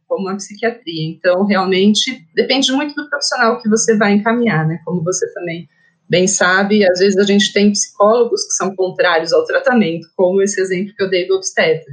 como 0.07 0.29
a 0.29 0.35
psiquiatria. 0.35 1.09
Então, 1.09 1.45
realmente, 1.45 2.25
depende 2.33 2.71
muito 2.71 2.95
do 2.95 3.09
profissional 3.09 3.61
que 3.61 3.69
você 3.69 3.97
vai 3.97 4.13
encaminhar, 4.13 4.67
né? 4.67 4.79
Como 4.85 5.03
você 5.03 5.31
também 5.33 5.67
bem 6.07 6.27
sabe, 6.27 6.87
às 6.87 6.99
vezes 6.99 7.17
a 7.17 7.23
gente 7.23 7.51
tem 7.51 7.71
psicólogos 7.71 8.45
que 8.45 8.53
são 8.53 8.75
contrários 8.75 9.33
ao 9.33 9.45
tratamento, 9.45 10.07
como 10.15 10.41
esse 10.41 10.61
exemplo 10.61 10.93
que 10.95 11.03
eu 11.03 11.09
dei 11.09 11.27
do 11.27 11.35
obstetra. 11.35 11.91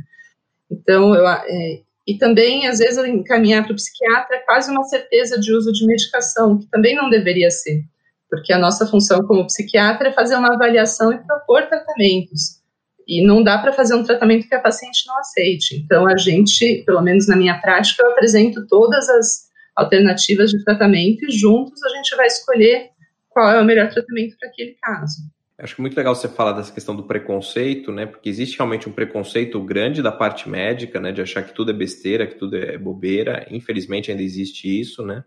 Então, 0.71 1.15
eu, 1.15 1.27
é, 1.27 1.81
e 2.07 2.19
também, 2.19 2.67
às 2.67 2.79
vezes, 2.79 2.99
encaminhar 3.05 3.65
para 3.65 3.73
o 3.73 3.77
psiquiatra 3.77 4.37
é 4.37 4.41
quase 4.41 4.71
uma 4.71 4.85
certeza 4.85 5.39
de 5.39 5.53
uso 5.53 5.73
de 5.73 5.87
medicação, 5.87 6.59
que 6.59 6.67
também 6.69 6.97
não 6.97 7.09
deveria 7.09 7.51
ser, 7.51 7.83
porque 8.29 8.53
a 8.53 8.59
nossa 8.59 8.87
função 8.87 9.21
como 9.27 9.47
psiquiatra 9.47 10.09
é 10.09 10.13
fazer 10.13 10.37
uma 10.37 10.53
avaliação 10.55 11.13
e 11.13 11.19
propor 11.19 11.67
tratamentos. 11.67 12.62
E 13.07 13.27
não 13.27 13.43
dá 13.43 13.59
para 13.59 13.73
fazer 13.73 13.95
um 13.95 14.05
tratamento 14.05 14.49
que 14.49 14.55
a 14.55 14.61
paciente 14.61 15.05
não 15.07 15.19
aceite. 15.19 15.77
Então, 15.77 16.07
a 16.07 16.17
gente, 16.17 16.83
pelo 16.87 17.03
menos 17.03 17.27
na 17.29 17.37
minha 17.37 17.59
prática, 17.61 18.03
eu 18.03 18.11
apresento 18.11 18.67
todas 18.67 19.09
as 19.09 19.53
alternativas 19.75 20.51
de 20.51 20.63
tratamento 20.65 21.25
e 21.25 21.31
juntos 21.31 21.83
a 21.83 21.89
gente 21.97 22.15
vai 22.17 22.27
escolher 22.27 22.91
qual 23.29 23.51
é 23.51 23.61
o 23.61 23.65
melhor 23.65 23.89
tratamento 23.91 24.37
para 24.39 24.49
aquele 24.49 24.77
caso. 24.81 25.23
Acho 25.59 25.77
que 25.77 25.81
muito 25.81 25.97
legal 25.97 26.15
você 26.15 26.29
falar 26.29 26.53
dessa 26.53 26.73
questão 26.73 26.97
do 26.97 27.05
preconceito, 27.05 27.93
né? 27.93 28.05
Porque 28.05 28.29
existe 28.29 28.57
realmente 28.57 28.89
um 28.89 28.93
preconceito 28.93 29.61
grande 29.61 30.03
da 30.03 30.11
parte 30.11 30.49
médica, 30.49 30.99
né? 30.99 31.13
De 31.13 31.23
achar 31.23 31.43
que 31.43 31.55
tudo 31.55 31.71
é 31.71 31.75
besteira, 31.75 32.27
que 32.27 32.35
tudo 32.35 32.57
é 32.57 32.77
bobeira. 32.77 33.47
Infelizmente 33.49 34.11
ainda 34.11 34.23
existe 34.23 34.81
isso, 34.81 35.05
né? 35.05 35.25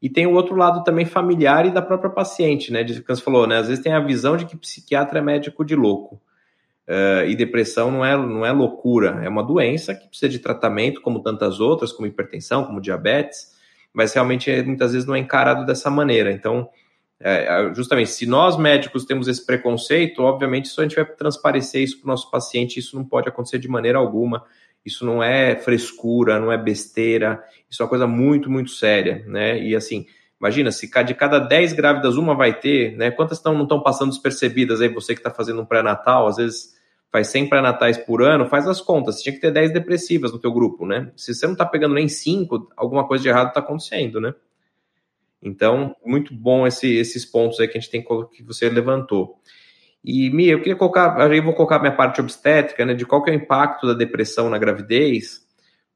E 0.00 0.08
tem 0.08 0.26
o 0.26 0.32
outro 0.32 0.56
lado 0.56 0.82
também 0.84 1.04
familiar 1.04 1.66
e 1.66 1.70
da 1.70 1.82
própria 1.82 2.10
paciente, 2.10 2.72
né? 2.72 2.82
De 2.82 3.02
que 3.02 3.14
você 3.14 3.20
falou, 3.20 3.46
né? 3.46 3.58
Às 3.58 3.68
vezes 3.68 3.82
tem 3.82 3.92
a 3.92 4.00
visão 4.00 4.36
de 4.36 4.46
que 4.46 4.56
psiquiatra 4.56 5.18
é 5.18 5.22
médico 5.22 5.64
de 5.64 5.74
louco. 5.74 6.20
Uh, 6.88 7.28
e 7.28 7.36
depressão 7.36 7.90
não 7.90 8.02
é, 8.02 8.16
não 8.16 8.46
é 8.46 8.50
loucura, 8.50 9.20
é 9.22 9.28
uma 9.28 9.42
doença 9.42 9.94
que 9.94 10.08
precisa 10.08 10.30
de 10.30 10.38
tratamento, 10.38 11.02
como 11.02 11.22
tantas 11.22 11.60
outras, 11.60 11.92
como 11.92 12.06
hipertensão, 12.06 12.64
como 12.64 12.80
diabetes, 12.80 13.52
mas 13.92 14.14
realmente 14.14 14.50
muitas 14.62 14.92
vezes 14.92 15.06
não 15.06 15.14
é 15.14 15.18
encarado 15.18 15.66
dessa 15.66 15.90
maneira. 15.90 16.32
Então, 16.32 16.70
é, 17.20 17.72
justamente, 17.74 18.10
se 18.10 18.24
nós 18.24 18.56
médicos 18.56 19.04
temos 19.04 19.28
esse 19.28 19.44
preconceito, 19.44 20.22
obviamente, 20.22 20.66
isso 20.66 20.80
a 20.80 20.84
gente 20.84 20.96
vai 20.96 21.04
transparecer 21.04 21.82
isso 21.82 22.00
para 22.00 22.06
o 22.06 22.08
nosso 22.08 22.30
paciente, 22.30 22.78
isso 22.78 22.96
não 22.96 23.04
pode 23.04 23.28
acontecer 23.28 23.58
de 23.58 23.68
maneira 23.68 23.98
alguma. 23.98 24.44
Isso 24.84 25.04
não 25.04 25.22
é 25.22 25.56
frescura, 25.56 26.38
não 26.38 26.50
é 26.50 26.56
besteira, 26.56 27.42
isso 27.68 27.82
é 27.82 27.84
uma 27.84 27.90
coisa 27.90 28.06
muito, 28.06 28.50
muito 28.50 28.70
séria, 28.70 29.22
né? 29.26 29.60
E 29.60 29.76
assim, 29.76 30.06
imagina, 30.40 30.70
se 30.70 30.88
de 31.04 31.14
cada 31.14 31.38
10 31.38 31.74
grávidas 31.74 32.16
uma 32.16 32.34
vai 32.34 32.58
ter, 32.58 32.96
né? 32.96 33.10
Quantas 33.10 33.40
tão, 33.40 33.52
não 33.52 33.64
estão 33.64 33.82
passando 33.82 34.10
despercebidas 34.10 34.80
aí? 34.80 34.88
Você 34.88 35.14
que 35.14 35.20
está 35.20 35.30
fazendo 35.30 35.60
um 35.60 35.66
pré-natal, 35.66 36.26
às 36.26 36.36
vezes 36.36 36.77
faz 37.10 37.28
100 37.28 37.48
pré-natais 37.48 37.96
por 37.96 38.22
ano, 38.22 38.46
faz 38.46 38.66
as 38.66 38.80
contas. 38.80 39.16
Você 39.16 39.24
tinha 39.24 39.32
que 39.34 39.40
ter 39.40 39.50
10 39.50 39.72
depressivas 39.72 40.32
no 40.32 40.38
teu 40.38 40.52
grupo, 40.52 40.86
né? 40.86 41.10
Se 41.16 41.34
você 41.34 41.46
não 41.46 41.54
está 41.54 41.64
pegando 41.64 41.94
nem 41.94 42.08
5, 42.08 42.70
alguma 42.76 43.06
coisa 43.06 43.22
de 43.22 43.28
errado 43.28 43.48
está 43.48 43.60
acontecendo, 43.60 44.20
né? 44.20 44.34
Então, 45.42 45.94
muito 46.04 46.34
bom 46.34 46.66
esse, 46.66 46.96
esses 46.96 47.24
pontos 47.24 47.60
aí 47.60 47.68
que 47.68 47.78
a 47.78 47.80
gente 47.80 47.90
tem 47.90 48.04
que 48.32 48.42
você 48.42 48.68
levantou. 48.68 49.38
E, 50.04 50.30
Mia, 50.30 50.52
eu 50.52 50.58
queria 50.58 50.76
colocar, 50.76 51.20
aí 51.20 51.40
vou 51.40 51.54
colocar 51.54 51.78
minha 51.78 51.94
parte 51.94 52.20
obstétrica, 52.20 52.84
né, 52.84 52.94
de 52.94 53.04
qual 53.04 53.22
que 53.22 53.30
é 53.30 53.32
o 53.34 53.36
impacto 53.36 53.86
da 53.86 53.94
depressão 53.94 54.48
na 54.48 54.58
gravidez, 54.58 55.46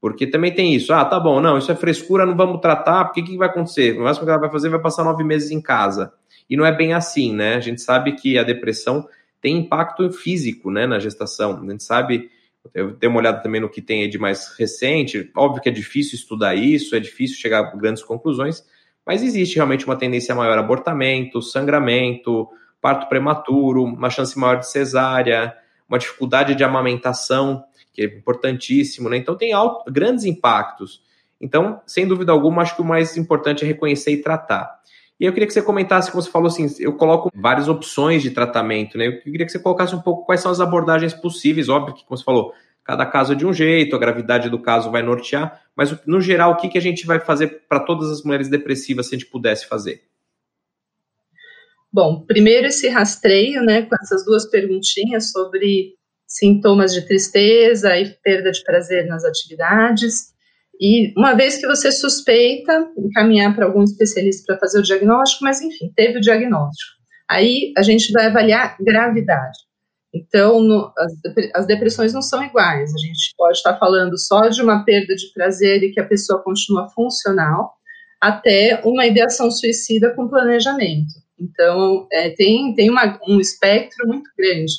porque 0.01 0.27
também 0.27 0.53
tem 0.53 0.75
isso, 0.75 0.92
ah, 0.92 1.05
tá 1.05 1.18
bom, 1.18 1.40
não, 1.40 1.57
isso 1.57 1.70
é 1.70 1.77
frescura, 1.77 2.27
não 2.27 2.37
vamos 2.37 2.61
tratar, 2.61 3.05
porque 3.05 3.20
o 3.20 3.25
que 3.25 3.37
vai 3.37 3.48
acontecer? 3.48 3.96
O 3.96 4.03
máximo 4.03 4.27
que 4.27 4.31
ela 4.31 4.40
vai 4.40 4.51
fazer 4.51 4.68
vai 4.68 4.81
passar 4.81 5.05
nove 5.05 5.22
meses 5.22 5.51
em 5.51 5.61
casa. 5.61 6.12
E 6.51 6.57
não 6.57 6.66
é 6.66 6.72
bem 6.72 6.92
assim, 6.92 7.33
né? 7.33 7.55
A 7.55 7.61
gente 7.61 7.81
sabe 7.81 8.12
que 8.12 8.37
a 8.37 8.42
depressão 8.42 9.09
tem 9.42 9.59
impacto 9.59 10.09
físico, 10.12 10.70
né, 10.70 10.87
na 10.87 11.00
gestação. 11.00 11.61
A 11.61 11.70
gente 11.70 11.83
sabe, 11.83 12.31
eu 12.72 12.92
dei 12.92 13.11
uma 13.11 13.18
olhada 13.18 13.42
também 13.42 13.61
no 13.61 13.68
que 13.68 13.83
tem 13.83 14.09
de 14.09 14.16
mais 14.16 14.57
recente, 14.57 15.31
óbvio 15.37 15.61
que 15.61 15.68
é 15.68 15.72
difícil 15.72 16.14
estudar 16.14 16.55
isso, 16.55 16.94
é 16.94 17.00
difícil 17.00 17.37
chegar 17.37 17.59
a 17.59 17.76
grandes 17.76 18.05
conclusões, 18.05 18.64
mas 19.05 19.20
existe 19.20 19.57
realmente 19.57 19.85
uma 19.85 19.96
tendência 19.96 20.33
maior 20.33 20.57
abortamento, 20.57 21.42
sangramento, 21.42 22.48
parto 22.81 23.09
prematuro, 23.09 23.83
uma 23.83 24.09
chance 24.09 24.38
maior 24.38 24.61
de 24.61 24.70
cesárea, 24.70 25.52
uma 25.88 25.98
dificuldade 25.98 26.55
de 26.55 26.62
amamentação, 26.62 27.64
que 27.92 28.02
é 28.02 28.05
importantíssimo, 28.05 29.09
né? 29.09 29.16
Então 29.16 29.37
tem 29.37 29.52
alto, 29.52 29.90
grandes 29.92 30.24
impactos. 30.24 31.02
Então, 31.40 31.83
sem 31.85 32.07
dúvida 32.07 32.31
alguma, 32.31 32.62
acho 32.62 32.76
que 32.76 32.83
o 32.83 32.85
mais 32.85 33.16
importante 33.16 33.64
é 33.64 33.66
reconhecer 33.66 34.12
e 34.12 34.22
tratar. 34.22 34.81
E 35.22 35.24
eu 35.24 35.32
queria 35.32 35.46
que 35.46 35.52
você 35.52 35.62
comentasse, 35.62 36.11
como 36.11 36.20
você 36.20 36.28
falou 36.28 36.48
assim, 36.48 36.66
eu 36.80 36.94
coloco 36.94 37.30
várias 37.32 37.68
opções 37.68 38.22
de 38.22 38.32
tratamento, 38.32 38.98
né? 38.98 39.06
Eu 39.06 39.20
queria 39.20 39.46
que 39.46 39.52
você 39.52 39.58
colocasse 39.61 39.94
um 39.94 40.00
pouco 40.00 40.26
quais 40.26 40.40
são 40.40 40.50
as 40.50 40.58
abordagens 40.58 41.14
possíveis, 41.14 41.68
óbvio 41.68 41.94
que, 41.94 42.04
como 42.04 42.18
você 42.18 42.24
falou, 42.24 42.52
cada 42.82 43.06
caso 43.06 43.32
é 43.32 43.37
de 43.37 43.46
um 43.46 43.52
jeito, 43.52 43.94
a 43.94 44.00
gravidade 44.00 44.50
do 44.50 44.61
caso 44.61 44.90
vai 44.90 45.00
nortear, 45.00 45.62
mas 45.76 45.96
no 46.08 46.20
geral, 46.20 46.50
o 46.50 46.56
que, 46.56 46.68
que 46.68 46.76
a 46.76 46.80
gente 46.80 47.06
vai 47.06 47.20
fazer 47.20 47.62
para 47.68 47.78
todas 47.78 48.11
as 48.11 48.24
mulheres 48.24 48.48
depressivas 48.48 49.06
se 49.06 49.14
a 49.14 49.18
gente 49.18 49.30
pudesse 49.30 49.68
fazer? 49.68 50.02
Bom, 51.92 52.24
primeiro 52.26 52.66
esse 52.66 52.88
rastreio, 52.88 53.62
né, 53.62 53.82
com 53.82 53.94
essas 54.02 54.24
duas 54.24 54.50
perguntinhas 54.50 55.30
sobre 55.30 55.94
sintomas 56.26 56.92
de 56.92 57.06
tristeza 57.06 57.96
e 57.96 58.11
perda 58.24 58.50
de 58.50 58.64
prazer 58.64 59.06
nas 59.06 59.24
atividades. 59.24 60.32
E 60.85 61.12
uma 61.16 61.35
vez 61.35 61.59
que 61.59 61.66
você 61.68 61.92
suspeita, 61.92 62.90
encaminhar 62.99 63.55
para 63.55 63.66
algum 63.66 63.85
especialista 63.85 64.42
para 64.45 64.59
fazer 64.59 64.81
o 64.81 64.83
diagnóstico, 64.83 65.45
mas 65.45 65.62
enfim, 65.62 65.92
teve 65.95 66.18
o 66.18 66.21
diagnóstico. 66.21 67.01
Aí 67.31 67.73
a 67.79 67.83
gente 67.83 68.11
vai 68.11 68.27
avaliar 68.27 68.77
gravidade. 68.81 69.61
Então, 70.12 70.61
no, 70.61 70.92
as, 70.99 71.12
as, 71.55 71.66
depressões 71.68 72.12
não 72.12 72.21
são 72.21 72.42
iguais. 72.42 72.92
A 72.92 72.99
gente 72.99 73.33
pode 73.38 73.59
estar 73.59 73.79
falando 73.79 74.18
só 74.18 74.40
de 74.49 74.61
uma 74.61 74.85
perda 74.85 75.14
de 75.14 75.33
prazer 75.33 75.85
e 75.85 75.92
que 75.92 76.01
a 76.01 76.07
pessoa 76.07 76.42
continua 76.42 76.90
funcional, 76.90 77.75
até 78.21 78.83
uma 78.85 79.07
ideação 79.07 79.53
suicida 79.53 80.12
com 80.16 80.29
planejamento. 80.29 81.14
Então, 81.38 82.09
é, 82.11 82.31
tem, 82.31 82.75
tem 82.75 82.90
uma, 82.90 83.21
um 83.29 83.38
espectro 83.38 84.05
muito 84.09 84.29
grande. 84.37 84.73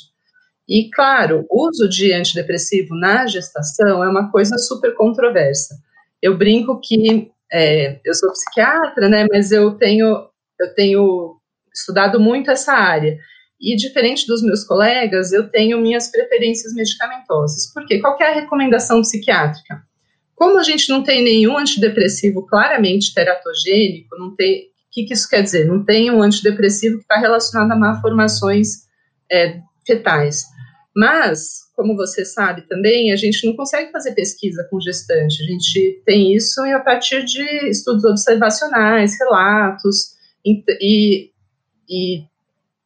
E, 0.68 0.90
claro, 0.90 1.46
o 1.50 1.66
uso 1.66 1.88
de 1.88 2.12
antidepressivo 2.12 2.94
na 2.94 3.26
gestação 3.26 4.04
é 4.04 4.08
uma 4.08 4.30
coisa 4.30 4.58
super 4.58 4.94
controversa. 4.94 5.74
Eu 6.24 6.38
brinco 6.38 6.80
que 6.82 7.30
é, 7.52 8.00
eu 8.02 8.14
sou 8.14 8.32
psiquiatra, 8.32 9.10
né, 9.10 9.26
mas 9.30 9.52
eu 9.52 9.74
tenho, 9.74 10.26
eu 10.58 10.74
tenho 10.74 11.36
estudado 11.70 12.18
muito 12.18 12.50
essa 12.50 12.72
área. 12.72 13.18
E, 13.60 13.76
diferente 13.76 14.26
dos 14.26 14.42
meus 14.42 14.64
colegas, 14.64 15.34
eu 15.34 15.50
tenho 15.50 15.78
minhas 15.78 16.10
preferências 16.10 16.72
medicamentosas. 16.72 17.70
Por 17.74 17.84
quê? 17.84 17.98
Qual 17.98 18.16
é 18.22 18.30
a 18.30 18.34
recomendação 18.34 19.02
psiquiátrica? 19.02 19.82
Como 20.34 20.58
a 20.58 20.62
gente 20.62 20.88
não 20.88 21.02
tem 21.02 21.22
nenhum 21.22 21.58
antidepressivo 21.58 22.46
claramente 22.46 23.12
teratogênico, 23.12 24.16
não 24.16 24.34
tem. 24.34 24.62
O 24.62 24.94
que, 24.94 25.04
que 25.04 25.12
isso 25.12 25.28
quer 25.28 25.42
dizer? 25.42 25.66
Não 25.66 25.84
tem 25.84 26.10
um 26.10 26.22
antidepressivo 26.22 26.96
que 26.96 27.02
está 27.02 27.18
relacionado 27.18 27.70
a 27.70 27.76
malformações 27.76 28.84
é, 29.30 29.60
fetais. 29.86 30.44
Mas, 30.96 31.63
como 31.74 31.96
você 31.96 32.24
sabe 32.24 32.62
também, 32.62 33.12
a 33.12 33.16
gente 33.16 33.46
não 33.46 33.54
consegue 33.54 33.90
fazer 33.90 34.14
pesquisa 34.14 34.66
com 34.70 34.80
gestante. 34.80 35.42
A 35.42 35.46
gente 35.46 36.02
tem 36.06 36.34
isso 36.34 36.60
a 36.62 36.80
partir 36.80 37.24
de 37.24 37.68
estudos 37.68 38.04
observacionais, 38.04 39.18
relatos 39.18 40.14
e, 40.44 41.30
e, 41.88 42.24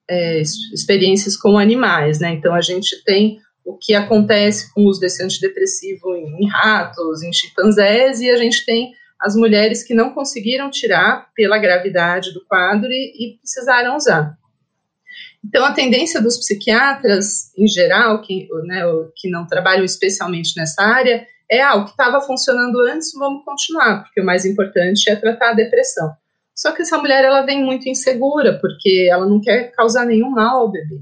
é, 0.08 0.40
experiências 0.72 1.36
com 1.36 1.58
animais, 1.58 2.18
né? 2.18 2.30
Então, 2.32 2.54
a 2.54 2.62
gente 2.62 3.02
tem 3.04 3.38
o 3.64 3.76
que 3.76 3.94
acontece 3.94 4.72
com 4.72 4.82
o 4.82 4.86
uso 4.86 5.00
desse 5.00 5.22
antidepressivo 5.22 6.16
em, 6.16 6.44
em 6.44 6.48
ratos, 6.48 7.22
em 7.22 7.32
chimpanzés, 7.32 8.20
e 8.20 8.30
a 8.30 8.36
gente 8.38 8.64
tem 8.64 8.92
as 9.20 9.36
mulheres 9.36 9.82
que 9.82 9.92
não 9.92 10.14
conseguiram 10.14 10.70
tirar 10.70 11.28
pela 11.34 11.58
gravidade 11.58 12.32
do 12.32 12.44
quadro 12.46 12.88
e, 12.90 13.34
e 13.34 13.38
precisaram 13.38 13.96
usar. 13.96 14.38
Então, 15.44 15.64
a 15.64 15.72
tendência 15.72 16.20
dos 16.20 16.36
psiquiatras, 16.36 17.52
em 17.56 17.66
geral, 17.66 18.20
que, 18.20 18.48
né, 18.64 18.82
que 19.16 19.30
não 19.30 19.46
trabalham 19.46 19.84
especialmente 19.84 20.52
nessa 20.56 20.82
área, 20.82 21.26
é 21.50 21.62
ah, 21.62 21.76
o 21.76 21.84
que 21.84 21.90
estava 21.90 22.20
funcionando 22.20 22.78
antes, 22.80 23.12
vamos 23.14 23.44
continuar, 23.44 24.02
porque 24.02 24.20
o 24.20 24.24
mais 24.24 24.44
importante 24.44 25.08
é 25.08 25.16
tratar 25.16 25.50
a 25.50 25.54
depressão. 25.54 26.12
Só 26.54 26.72
que 26.72 26.82
essa 26.82 26.98
mulher 26.98 27.24
ela 27.24 27.42
vem 27.42 27.64
muito 27.64 27.88
insegura, 27.88 28.58
porque 28.60 29.08
ela 29.10 29.26
não 29.26 29.40
quer 29.40 29.70
causar 29.72 30.04
nenhum 30.04 30.30
mal 30.30 30.62
ao 30.62 30.70
bebê. 30.70 31.00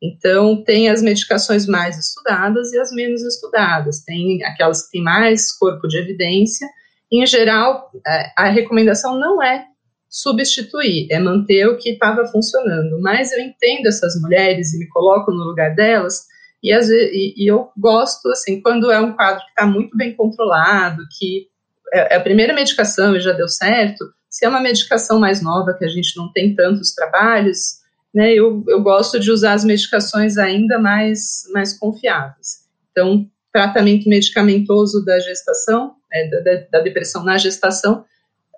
Então, 0.00 0.62
tem 0.62 0.88
as 0.88 1.02
medicações 1.02 1.66
mais 1.66 1.98
estudadas 1.98 2.72
e 2.72 2.78
as 2.78 2.92
menos 2.92 3.22
estudadas. 3.22 4.04
Tem 4.04 4.44
aquelas 4.44 4.84
que 4.84 4.92
têm 4.92 5.02
mais 5.02 5.50
corpo 5.52 5.88
de 5.88 5.98
evidência. 5.98 6.68
Em 7.10 7.26
geral, 7.26 7.90
é, 8.06 8.30
a 8.36 8.48
recomendação 8.48 9.18
não 9.18 9.42
é 9.42 9.66
substituir, 10.08 11.06
é 11.10 11.18
manter 11.18 11.66
o 11.66 11.76
que 11.76 11.90
estava 11.90 12.26
funcionando. 12.26 13.00
Mas 13.00 13.32
eu 13.32 13.40
entendo 13.40 13.86
essas 13.86 14.20
mulheres 14.20 14.72
e 14.72 14.78
me 14.78 14.88
coloco 14.88 15.30
no 15.30 15.44
lugar 15.44 15.74
delas. 15.74 16.26
E, 16.62 16.72
e, 16.72 17.44
e 17.44 17.46
eu 17.50 17.68
gosto, 17.76 18.28
assim, 18.30 18.60
quando 18.60 18.90
é 18.90 19.00
um 19.00 19.14
quadro 19.14 19.44
que 19.44 19.50
está 19.50 19.66
muito 19.66 19.96
bem 19.96 20.14
controlado, 20.14 21.02
que 21.18 21.46
é, 21.92 22.14
é 22.14 22.16
a 22.16 22.20
primeira 22.20 22.54
medicação 22.54 23.16
e 23.16 23.20
já 23.20 23.32
deu 23.32 23.48
certo, 23.48 24.04
se 24.28 24.44
é 24.44 24.48
uma 24.48 24.60
medicação 24.60 25.18
mais 25.18 25.42
nova, 25.42 25.74
que 25.74 25.84
a 25.84 25.88
gente 25.88 26.16
não 26.16 26.30
tem 26.32 26.54
tantos 26.54 26.94
trabalhos, 26.94 27.78
né, 28.14 28.32
eu, 28.32 28.64
eu 28.68 28.82
gosto 28.82 29.18
de 29.18 29.30
usar 29.30 29.52
as 29.52 29.64
medicações 29.64 30.36
ainda 30.38 30.78
mais, 30.78 31.42
mais 31.52 31.78
confiáveis. 31.78 32.66
Então, 32.90 33.26
tratamento 33.52 34.08
medicamentoso 34.08 35.04
da 35.04 35.18
gestação, 35.18 35.94
é, 36.12 36.28
da, 36.28 36.66
da, 36.70 36.80
depressão 36.80 37.24
na 37.24 37.38
gestação, 37.38 38.04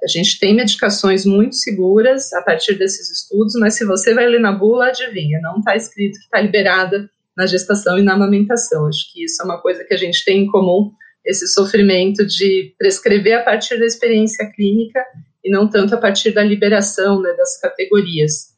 a 0.02 0.08
gente 0.08 0.38
tem 0.38 0.54
medicações 0.54 1.26
muito 1.26 1.56
seguras 1.56 2.32
a 2.32 2.42
partir 2.42 2.74
desses 2.74 3.10
estudos, 3.10 3.54
mas 3.54 3.74
se 3.74 3.84
você 3.84 4.14
vai 4.14 4.26
ler 4.26 4.40
na 4.40 4.52
bula, 4.52 4.86
adivinha, 4.86 5.40
não 5.42 5.58
está 5.58 5.76
escrito 5.76 6.18
que 6.18 6.24
está 6.24 6.40
liberada 6.40 7.08
na 7.36 7.46
gestação 7.46 7.98
e 7.98 8.02
na 8.02 8.14
amamentação. 8.14 8.86
Acho 8.86 9.12
que 9.12 9.24
isso 9.24 9.42
é 9.42 9.44
uma 9.44 9.60
coisa 9.60 9.84
que 9.84 9.94
a 9.94 9.96
gente 9.96 10.24
tem 10.24 10.44
em 10.44 10.46
comum, 10.46 10.92
esse 11.24 11.46
sofrimento 11.48 12.26
de 12.26 12.74
prescrever 12.78 13.38
a 13.38 13.42
partir 13.42 13.78
da 13.78 13.84
experiência 13.84 14.50
clínica 14.52 15.04
e 15.44 15.50
não 15.50 15.68
tanto 15.68 15.94
a 15.94 15.98
partir 15.98 16.32
da 16.32 16.42
liberação 16.42 17.20
né, 17.20 17.32
das 17.34 17.60
categorias. 17.60 18.50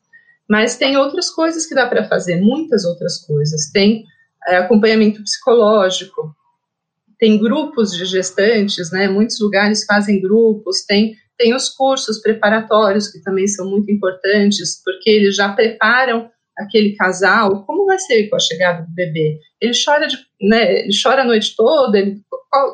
Mas 0.49 0.77
tem 0.77 0.97
outras 0.97 1.31
coisas 1.31 1.67
que 1.67 1.75
dá 1.75 1.89
para 1.89 2.09
fazer, 2.09 2.37
muitas 2.41 2.85
outras 2.85 3.19
coisas. 3.19 3.71
Tem 3.73 4.05
é, 4.47 4.57
acompanhamento 4.57 5.23
psicológico, 5.23 6.35
tem 7.19 7.39
grupos 7.39 7.93
de 7.93 8.05
gestantes, 8.05 8.91
né? 8.91 9.09
Muitos 9.09 9.41
lugares 9.41 9.85
fazem 9.85 10.21
grupos, 10.21 10.85
tem 10.85 11.15
tem 11.39 11.55
os 11.55 11.69
cursos 11.69 12.21
preparatórios 12.21 13.09
que 13.09 13.23
também 13.23 13.47
são 13.47 13.69
muito 13.69 13.91
importantes, 13.91 14.81
porque 14.85 15.11
eles 15.11 15.35
já 15.37 15.53
preparam 15.53 16.31
aquele 16.59 16.95
casal, 16.97 17.65
como 17.65 17.87
vai 17.87 17.99
ser 17.99 18.29
com 18.29 18.37
a 18.37 18.41
chegada 18.41 18.83
do 18.83 18.95
bebê? 18.95 19.39
Ele 19.61 19.73
chora, 19.73 20.07
de, 20.07 20.19
né, 20.41 20.81
ele 20.81 20.93
chora 21.03 21.23
a 21.23 21.27
noite 21.27 21.55
toda, 21.57 21.99
ele, 21.99 22.21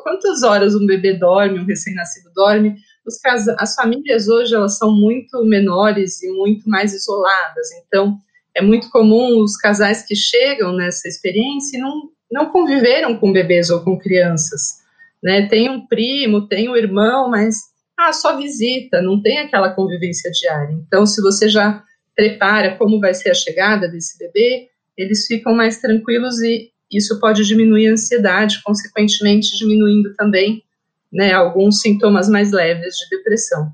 quantas 0.03 0.43
horas 0.43 0.75
um 0.75 0.85
bebê 0.85 1.13
dorme, 1.13 1.59
um 1.59 1.65
recém-nascido 1.65 2.29
dorme? 2.35 2.75
os 3.09 3.19
as 3.57 3.75
famílias 3.75 4.27
hoje 4.27 4.53
elas 4.55 4.77
são 4.77 4.91
muito 4.91 5.43
menores 5.43 6.21
e 6.21 6.31
muito 6.31 6.69
mais 6.69 6.93
isoladas, 6.93 7.67
então 7.73 8.17
é 8.55 8.61
muito 8.61 8.89
comum 8.89 9.41
os 9.41 9.55
casais 9.57 10.05
que 10.05 10.15
chegam 10.15 10.73
nessa 10.73 11.07
experiência 11.07 11.77
e 11.77 11.81
não, 11.81 12.09
não 12.31 12.51
conviveram 12.51 13.17
com 13.17 13.33
bebês 13.33 13.69
ou 13.69 13.81
com 13.81 13.97
crianças, 13.97 14.79
né? 15.23 15.47
Tem 15.47 15.69
um 15.69 15.85
primo, 15.87 16.47
tem 16.47 16.69
um 16.69 16.75
irmão, 16.75 17.29
mas 17.29 17.68
ah, 17.99 18.13
só 18.13 18.37
visita, 18.37 19.01
não 19.01 19.21
tem 19.21 19.39
aquela 19.39 19.71
convivência 19.71 20.31
diária. 20.31 20.73
Então, 20.87 21.05
se 21.05 21.21
você 21.21 21.49
já 21.49 21.83
prepara 22.15 22.75
como 22.75 22.99
vai 22.99 23.13
ser 23.13 23.29
a 23.29 23.33
chegada 23.33 23.87
desse 23.87 24.17
bebê, 24.17 24.69
eles 24.97 25.25
ficam 25.25 25.53
mais 25.53 25.79
tranquilos 25.79 26.39
e 26.41 26.71
isso 26.91 27.19
pode 27.19 27.45
diminuir 27.45 27.89
a 27.89 27.93
ansiedade, 27.93 28.61
consequentemente 28.63 29.57
diminuindo 29.57 30.13
também 30.15 30.63
né, 31.11 31.33
alguns 31.33 31.81
sintomas 31.81 32.29
mais 32.29 32.51
leves 32.51 32.95
de 32.95 33.17
depressão. 33.17 33.71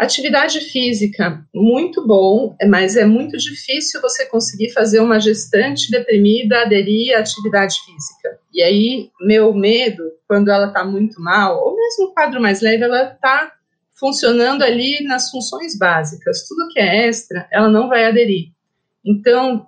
Atividade 0.00 0.60
física, 0.60 1.46
muito 1.54 2.04
bom, 2.06 2.56
mas 2.68 2.96
é 2.96 3.04
muito 3.04 3.36
difícil 3.36 4.00
você 4.00 4.26
conseguir 4.26 4.70
fazer 4.70 5.00
uma 5.00 5.20
gestante 5.20 5.90
deprimida 5.90 6.62
aderir 6.62 7.16
à 7.16 7.20
atividade 7.20 7.76
física. 7.84 8.21
E 8.52 8.62
aí, 8.62 9.10
meu 9.20 9.54
medo, 9.54 10.02
quando 10.28 10.50
ela 10.50 10.68
está 10.68 10.84
muito 10.84 11.20
mal, 11.20 11.58
ou 11.58 11.74
mesmo 11.74 12.06
o 12.06 12.12
quadro 12.12 12.40
mais 12.40 12.60
leve, 12.60 12.84
ela 12.84 13.12
está 13.12 13.52
funcionando 13.94 14.62
ali 14.62 15.02
nas 15.04 15.30
funções 15.30 15.78
básicas. 15.78 16.46
Tudo 16.46 16.68
que 16.68 16.80
é 16.80 17.06
extra, 17.06 17.48
ela 17.50 17.68
não 17.68 17.88
vai 17.88 18.04
aderir. 18.04 18.50
Então, 19.04 19.66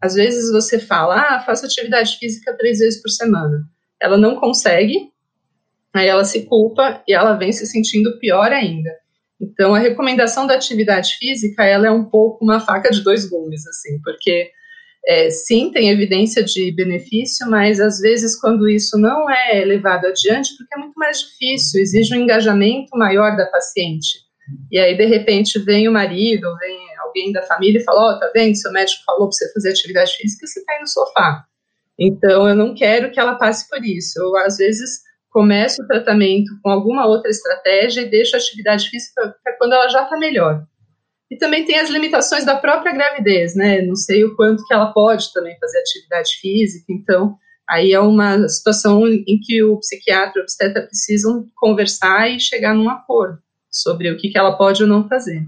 às 0.00 0.14
vezes 0.14 0.50
você 0.50 0.78
fala, 0.78 1.16
ah, 1.16 1.40
faça 1.40 1.66
atividade 1.66 2.16
física 2.18 2.56
três 2.56 2.78
vezes 2.78 3.02
por 3.02 3.10
semana. 3.10 3.64
Ela 4.00 4.16
não 4.16 4.36
consegue, 4.36 5.12
aí 5.92 6.08
ela 6.08 6.24
se 6.24 6.44
culpa 6.46 7.02
e 7.06 7.12
ela 7.12 7.34
vem 7.34 7.52
se 7.52 7.66
sentindo 7.66 8.18
pior 8.18 8.50
ainda. 8.52 8.90
Então, 9.40 9.74
a 9.74 9.78
recomendação 9.78 10.46
da 10.46 10.54
atividade 10.54 11.16
física, 11.18 11.64
ela 11.64 11.88
é 11.88 11.90
um 11.90 12.04
pouco 12.04 12.44
uma 12.44 12.60
faca 12.60 12.90
de 12.90 13.02
dois 13.02 13.28
gumes, 13.28 13.66
assim, 13.66 14.00
porque 14.02 14.50
é, 15.06 15.30
sim, 15.30 15.70
tem 15.72 15.90
evidência 15.90 16.44
de 16.44 16.70
benefício, 16.72 17.48
mas 17.48 17.80
às 17.80 17.98
vezes 17.98 18.38
quando 18.40 18.68
isso 18.68 18.96
não 18.98 19.28
é 19.28 19.64
levado 19.64 20.06
adiante, 20.06 20.56
porque 20.56 20.74
é 20.74 20.78
muito 20.78 20.94
mais 20.96 21.20
difícil, 21.20 21.80
exige 21.80 22.14
um 22.14 22.20
engajamento 22.20 22.96
maior 22.96 23.36
da 23.36 23.46
paciente. 23.46 24.20
E 24.70 24.78
aí, 24.78 24.96
de 24.96 25.06
repente, 25.06 25.58
vem 25.58 25.88
o 25.88 25.92
marido, 25.92 26.56
vem 26.58 26.78
alguém 27.00 27.32
da 27.32 27.42
família 27.42 27.80
e 27.80 27.84
fala, 27.84 28.00
ó, 28.00 28.16
oh, 28.16 28.18
tá 28.18 28.30
vendo, 28.34 28.56
seu 28.56 28.72
médico 28.72 29.02
falou 29.04 29.28
para 29.28 29.32
você 29.32 29.52
fazer 29.52 29.70
atividade 29.70 30.12
física, 30.16 30.46
você 30.46 30.64
tá 30.64 30.72
aí 30.74 30.80
no 30.80 30.88
sofá. 30.88 31.44
Então, 31.98 32.48
eu 32.48 32.54
não 32.54 32.74
quero 32.74 33.10
que 33.10 33.20
ela 33.20 33.34
passe 33.34 33.68
por 33.68 33.84
isso. 33.84 34.18
Eu, 34.18 34.36
às 34.36 34.56
vezes, 34.56 35.02
começa 35.30 35.82
o 35.82 35.86
tratamento 35.86 36.50
com 36.62 36.70
alguma 36.70 37.06
outra 37.06 37.30
estratégia 37.30 38.02
e 38.02 38.10
deixa 38.10 38.36
a 38.36 38.40
atividade 38.40 38.88
física 38.88 39.34
para 39.42 39.56
quando 39.56 39.72
ela 39.72 39.88
já 39.88 40.04
está 40.04 40.16
melhor. 40.16 40.64
E 41.32 41.38
também 41.38 41.64
tem 41.64 41.78
as 41.78 41.88
limitações 41.88 42.44
da 42.44 42.56
própria 42.56 42.92
gravidez, 42.92 43.56
né? 43.56 43.80
Não 43.80 43.96
sei 43.96 44.22
o 44.22 44.36
quanto 44.36 44.66
que 44.66 44.74
ela 44.74 44.92
pode 44.92 45.32
também 45.32 45.58
fazer 45.58 45.78
atividade 45.78 46.34
física, 46.38 46.92
então 46.92 47.38
aí 47.66 47.94
é 47.94 48.00
uma 48.00 48.46
situação 48.50 49.08
em 49.08 49.40
que 49.40 49.62
o 49.62 49.78
psiquiatra 49.78 50.34
e 50.36 50.40
o 50.40 50.42
obstetra 50.42 50.82
precisam 50.82 51.48
conversar 51.56 52.30
e 52.30 52.38
chegar 52.38 52.74
num 52.74 52.90
acordo 52.90 53.38
sobre 53.70 54.10
o 54.10 54.18
que, 54.18 54.28
que 54.28 54.36
ela 54.36 54.58
pode 54.58 54.82
ou 54.82 54.88
não 54.88 55.08
fazer. 55.08 55.46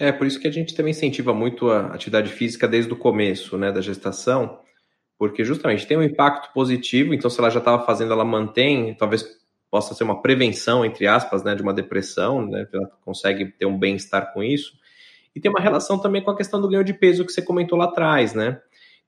É, 0.00 0.10
por 0.10 0.26
isso 0.26 0.40
que 0.40 0.48
a 0.48 0.52
gente 0.52 0.74
também 0.74 0.90
incentiva 0.90 1.32
muito 1.32 1.70
a 1.70 1.94
atividade 1.94 2.32
física 2.32 2.66
desde 2.66 2.92
o 2.92 2.96
começo, 2.96 3.56
né, 3.56 3.70
da 3.70 3.80
gestação, 3.80 4.58
porque 5.16 5.44
justamente 5.44 5.86
tem 5.86 5.96
um 5.96 6.02
impacto 6.02 6.52
positivo, 6.52 7.14
então 7.14 7.30
se 7.30 7.38
ela 7.38 7.50
já 7.50 7.60
estava 7.60 7.86
fazendo, 7.86 8.12
ela 8.12 8.24
mantém, 8.24 8.96
talvez 8.96 9.24
possa 9.70 9.94
ser 9.94 10.04
uma 10.04 10.20
prevenção, 10.20 10.84
entre 10.84 11.06
aspas, 11.06 11.44
né, 11.44 11.54
de 11.54 11.62
uma 11.62 11.72
depressão, 11.72 12.44
né, 12.46 12.66
ela 12.72 12.90
consegue 13.04 13.46
ter 13.46 13.66
um 13.66 13.78
bem-estar 13.78 14.32
com 14.32 14.42
isso, 14.42 14.72
e 15.34 15.40
tem 15.40 15.50
uma 15.50 15.60
relação 15.60 15.98
também 15.98 16.22
com 16.22 16.30
a 16.30 16.36
questão 16.36 16.60
do 16.60 16.68
ganho 16.68 16.84
de 16.84 16.92
peso 16.92 17.24
que 17.24 17.32
você 17.32 17.40
comentou 17.40 17.78
lá 17.78 17.84
atrás, 17.84 18.34
né? 18.34 18.60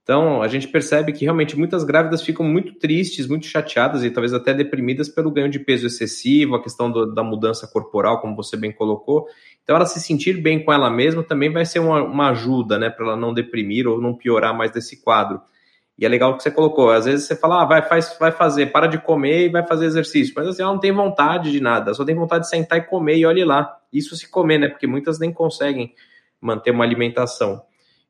Então, 0.03 0.43
a 0.43 0.49
gente 0.49 0.67
percebe 0.67 1.13
que 1.13 1.25
realmente 1.25 1.57
muitas 1.57 1.85
grávidas 1.85 2.23
ficam 2.23 2.45
muito 2.45 2.75
tristes, 2.75 3.29
muito 3.29 3.47
chateadas 3.47 4.03
e 4.03 4.11
talvez 4.11 4.35
até 4.35 4.53
deprimidas 4.53 5.09
pelo 5.09 5.31
ganho 5.31 5.49
de 5.49 5.61
peso 5.61 5.87
excessivo, 5.87 6.57
a 6.57 6.63
questão 6.63 6.91
do, 6.91 7.15
da 7.15 7.23
mudança 7.23 7.69
corporal, 7.69 8.21
como 8.21 8.35
você 8.35 8.57
bem 8.57 8.73
colocou. 8.73 9.27
Então, 9.63 9.77
ela 9.77 9.87
se 9.87 10.01
sentir 10.01 10.41
bem 10.43 10.65
com 10.65 10.73
ela 10.73 10.91
mesma 10.91 11.23
também 11.23 11.53
vai 11.53 11.65
ser 11.65 11.79
uma, 11.79 12.03
uma 12.03 12.31
ajuda, 12.31 12.79
né, 12.79 12.91
para 12.91 13.07
ela 13.07 13.17
não 13.17 13.33
deprimir 13.33 13.87
ou 13.87 14.01
não 14.01 14.13
piorar 14.13 14.57
mais 14.57 14.73
desse 14.73 15.01
quadro. 15.01 15.41
E 15.99 16.07
é 16.07 16.09
legal 16.09 16.37
que 16.37 16.43
você 16.43 16.51
colocou. 16.51 16.91
Às 16.91 17.05
vezes 17.05 17.27
você 17.27 17.37
fala, 17.37 17.63
ah, 17.63 17.65
vai, 17.65 17.83
faz, 17.83 18.17
vai 18.19 18.33
fazer, 18.33 18.67
para 18.67 18.87
de 18.87 18.99
comer 18.99 19.47
e 19.47 19.49
vai 19.49 19.67
fazer 19.67 19.87
exercício. 19.87 20.33
Mas 20.37 20.49
assim, 20.49 20.63
ela 20.63 20.73
não 20.73 20.81
tem 20.81 20.93
vontade 20.93 21.53
de 21.53 21.61
nada, 21.61 21.95
só 21.95 22.05
tem 22.05 22.15
vontade 22.15 22.45
de 22.45 22.51
sentar 22.51 22.79
e 22.79 22.83
comer 22.83 23.17
e 23.17 23.27
olhe 23.27 23.45
lá. 23.45 23.77
Isso 23.93 24.17
se 24.17 24.31
comer, 24.31 24.59
né? 24.59 24.69
Porque 24.69 24.87
muitas 24.87 25.19
nem 25.19 25.33
conseguem 25.33 25.95
manter 26.41 26.71
uma 26.71 26.85
alimentação. 26.85 27.63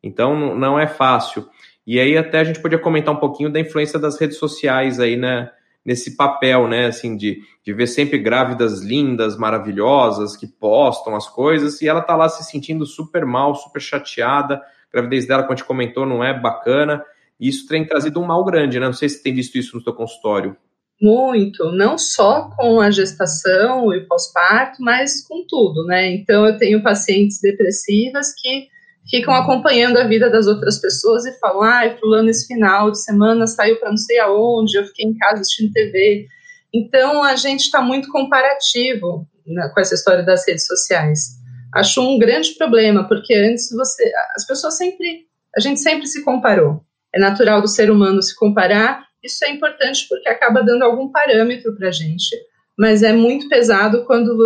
Então 0.03 0.57
não 0.57 0.79
é 0.79 0.87
fácil. 0.87 1.49
E 1.87 1.99
aí 1.99 2.17
até 2.17 2.41
a 2.41 2.45
gente 2.45 2.61
podia 2.61 2.79
comentar 2.79 3.15
um 3.15 3.19
pouquinho 3.19 3.51
da 3.51 3.61
influência 3.61 3.99
das 3.99 4.19
redes 4.19 4.39
sociais 4.39 5.01
aí, 5.01 5.17
né? 5.17 5.51
Nesse 5.85 6.17
papel, 6.17 6.69
né? 6.69 6.87
Assim, 6.87 7.17
de, 7.17 7.41
de 7.65 7.73
ver 7.73 7.89
sempre 7.89 8.17
grávidas 8.19 8.81
lindas, 8.81 9.37
maravilhosas, 9.37 10.37
que 10.37 10.47
postam 10.47 11.17
as 11.17 11.29
coisas, 11.29 11.83
e 11.83 11.89
ela 11.89 12.01
tá 12.01 12.15
lá 12.15 12.29
se 12.29 12.45
sentindo 12.45 12.87
super 12.87 13.27
mal, 13.27 13.55
super 13.57 13.81
chateada. 13.81 14.57
A 14.57 14.61
gravidez 14.93 15.27
dela, 15.27 15.43
como 15.43 15.55
a 15.55 15.57
gente 15.57 15.67
comentou, 15.67 16.07
não 16.07 16.23
é 16.23 16.33
bacana. 16.33 17.05
Isso 17.41 17.67
tem 17.67 17.87
trazido 17.87 18.21
um 18.21 18.27
mal 18.27 18.45
grande, 18.45 18.79
né? 18.79 18.87
Não 18.87 18.93
sei 18.93 19.09
se 19.09 19.17
você 19.17 19.23
tem 19.23 19.35
visto 19.35 19.57
isso 19.57 19.77
no 19.77 19.83
seu 19.83 19.93
consultório. 19.93 20.57
Muito, 21.01 21.73
não 21.73 21.99
só 21.99 22.49
com 22.57 22.81
a 22.81 22.91
gestação 22.91 23.93
e 23.93 24.07
pós-parto, 24.07 24.81
mas 24.81 25.27
com 25.27 25.45
tudo, 25.49 25.85
né? 25.85 26.15
Então 26.15 26.47
eu 26.47 26.57
tenho 26.57 26.83
pacientes 26.83 27.41
depressivas 27.41 28.33
que 28.41 28.69
ficam 29.11 29.35
acompanhando 29.35 29.97
a 29.97 30.07
vida 30.07 30.31
das 30.31 30.47
outras 30.47 30.81
pessoas 30.81 31.25
e 31.27 31.37
falam: 31.41 31.63
ai, 31.63 31.99
fulano 31.99 32.31
esse 32.31 32.47
final 32.47 32.91
de 32.91 33.03
semana 33.03 33.49
saiu 33.49 33.81
para 33.81 33.91
não 33.91 33.97
sei 33.97 34.21
aonde, 34.21 34.79
eu 34.79 34.87
fiquei 34.87 35.07
em 35.07 35.17
casa 35.17 35.41
assistindo 35.41 35.73
TV. 35.73 36.29
Então 36.73 37.23
a 37.23 37.35
gente 37.35 37.63
está 37.63 37.83
muito 37.83 38.09
comparativo 38.09 39.27
né, 39.47 39.71
com 39.75 39.81
essa 39.81 39.95
história 39.95 40.23
das 40.23 40.47
redes 40.47 40.67
sociais. 40.67 41.43
Acho 41.75 42.01
um 42.03 42.19
grande 42.19 42.55
problema, 42.55 43.09
porque 43.09 43.35
antes 43.35 43.71
você. 43.71 44.11
As 44.37 44.47
pessoas 44.47 44.77
sempre. 44.77 45.27
A 45.57 45.61
gente 45.61 45.81
sempre 45.81 46.07
se 46.07 46.25
comparou. 46.25 46.83
É 47.15 47.19
natural 47.19 47.61
do 47.61 47.69
ser 47.69 47.91
humano 47.91 48.23
se 48.23 48.35
comparar. 48.35 49.07
Isso 49.23 49.45
é 49.45 49.51
importante 49.51 50.07
porque 50.09 50.29
acaba 50.29 50.63
dando 50.63 50.83
algum 50.83 51.11
parâmetro 51.11 51.77
para 51.77 51.89
a 51.89 51.93
gente, 51.93 52.37
mas 52.79 53.03
é 53.03 53.13
muito 53.13 53.49
pesado 53.49 54.05
quando. 54.05 54.37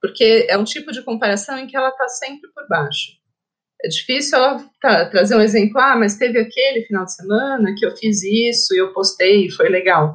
Porque 0.00 0.46
é 0.48 0.58
um 0.58 0.64
tipo 0.64 0.92
de 0.92 1.02
comparação 1.02 1.58
em 1.58 1.66
que 1.66 1.76
ela 1.76 1.88
está 1.88 2.08
sempre 2.08 2.50
por 2.54 2.68
baixo. 2.68 3.12
É 3.82 3.88
difícil 3.88 4.38
tá, 4.80 5.08
trazer 5.10 5.36
um 5.36 5.40
exemplo, 5.40 5.78
ah, 5.78 5.96
mas 5.96 6.16
teve 6.16 6.38
aquele 6.38 6.86
final 6.86 7.04
de 7.04 7.14
semana 7.14 7.74
que 7.76 7.84
eu 7.84 7.94
fiz 7.96 8.22
isso 8.22 8.74
e 8.74 8.78
eu 8.78 8.92
postei 8.92 9.50
foi 9.50 9.68
legal. 9.68 10.14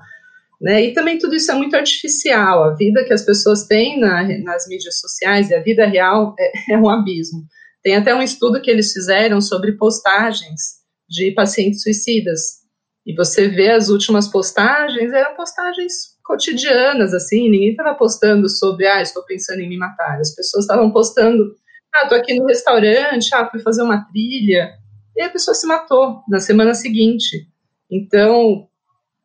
Né? 0.62 0.86
E 0.86 0.94
também 0.94 1.18
tudo 1.18 1.36
isso 1.36 1.52
é 1.52 1.56
muito 1.56 1.76
artificial. 1.76 2.64
A 2.64 2.74
vida 2.76 3.04
que 3.06 3.14
as 3.14 3.24
pessoas 3.24 3.66
têm 3.66 4.00
na, 4.00 4.24
nas 4.40 4.68
mídias 4.68 5.00
sociais 5.00 5.50
e 5.50 5.56
a 5.56 5.62
vida 5.62 5.86
real 5.86 6.36
é, 6.38 6.52
é, 6.74 6.78
um 6.78 6.90
abismo. 6.90 7.44
Tem 7.82 7.96
até 7.96 8.14
um 8.14 8.22
estudo 8.22 8.62
que 8.62 8.70
eles 8.70 8.92
fizeram 8.92 9.40
sobre 9.40 9.74
postagens 9.74 10.79
de 11.10 11.32
pacientes 11.32 11.82
suicidas. 11.82 12.60
E 13.06 13.16
você 13.16 13.48
vê 13.48 13.72
as 13.72 13.90
últimas 13.90 14.28
postagens, 14.28 15.12
eram 15.12 15.36
postagens 15.36 16.18
cotidianas, 16.24 17.14
assim, 17.14 17.50
ninguém 17.50 17.72
estava 17.72 17.96
postando 17.96 18.48
sobre, 18.48 18.86
ah, 18.86 19.02
estou 19.02 19.24
pensando 19.24 19.62
em 19.62 19.68
me 19.68 19.78
matar. 19.78 20.20
As 20.20 20.36
pessoas 20.36 20.66
estavam 20.66 20.92
postando 20.92 21.56
ah, 21.94 22.08
tô 22.08 22.16
aqui 22.16 22.36
no 22.36 22.46
restaurante, 22.46 23.34
ah, 23.34 23.50
fui 23.50 23.60
fazer 23.62 23.82
uma 23.82 24.06
trilha. 24.06 24.74
E 25.16 25.22
a 25.22 25.30
pessoa 25.30 25.56
se 25.56 25.66
matou 25.66 26.22
na 26.30 26.40
semana 26.40 26.74
seguinte. 26.74 27.48
Então, 27.90 28.68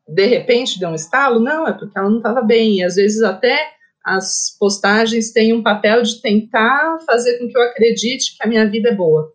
de 0.09 0.27
repente 0.27 0.79
deu 0.79 0.88
um 0.88 0.94
estalo? 0.94 1.38
Não, 1.38 1.66
é 1.68 1.73
porque 1.73 1.97
ela 1.97 2.09
não 2.09 2.18
estava 2.18 2.42
bem. 2.42 2.79
E 2.79 2.85
às 2.85 2.97
vezes 2.97 3.23
até 3.23 3.59
as 4.05 4.57
postagens 4.59 5.31
têm 5.33 5.53
um 5.53 5.62
papel 5.62 6.03
de 6.03 6.20
tentar 6.20 6.99
fazer 7.07 7.38
com 7.38 7.49
que 7.49 7.57
eu 7.57 7.62
acredite 7.62 8.37
que 8.37 8.42
a 8.42 8.49
minha 8.49 8.68
vida 8.68 8.90
é 8.90 8.94
boa. 8.94 9.33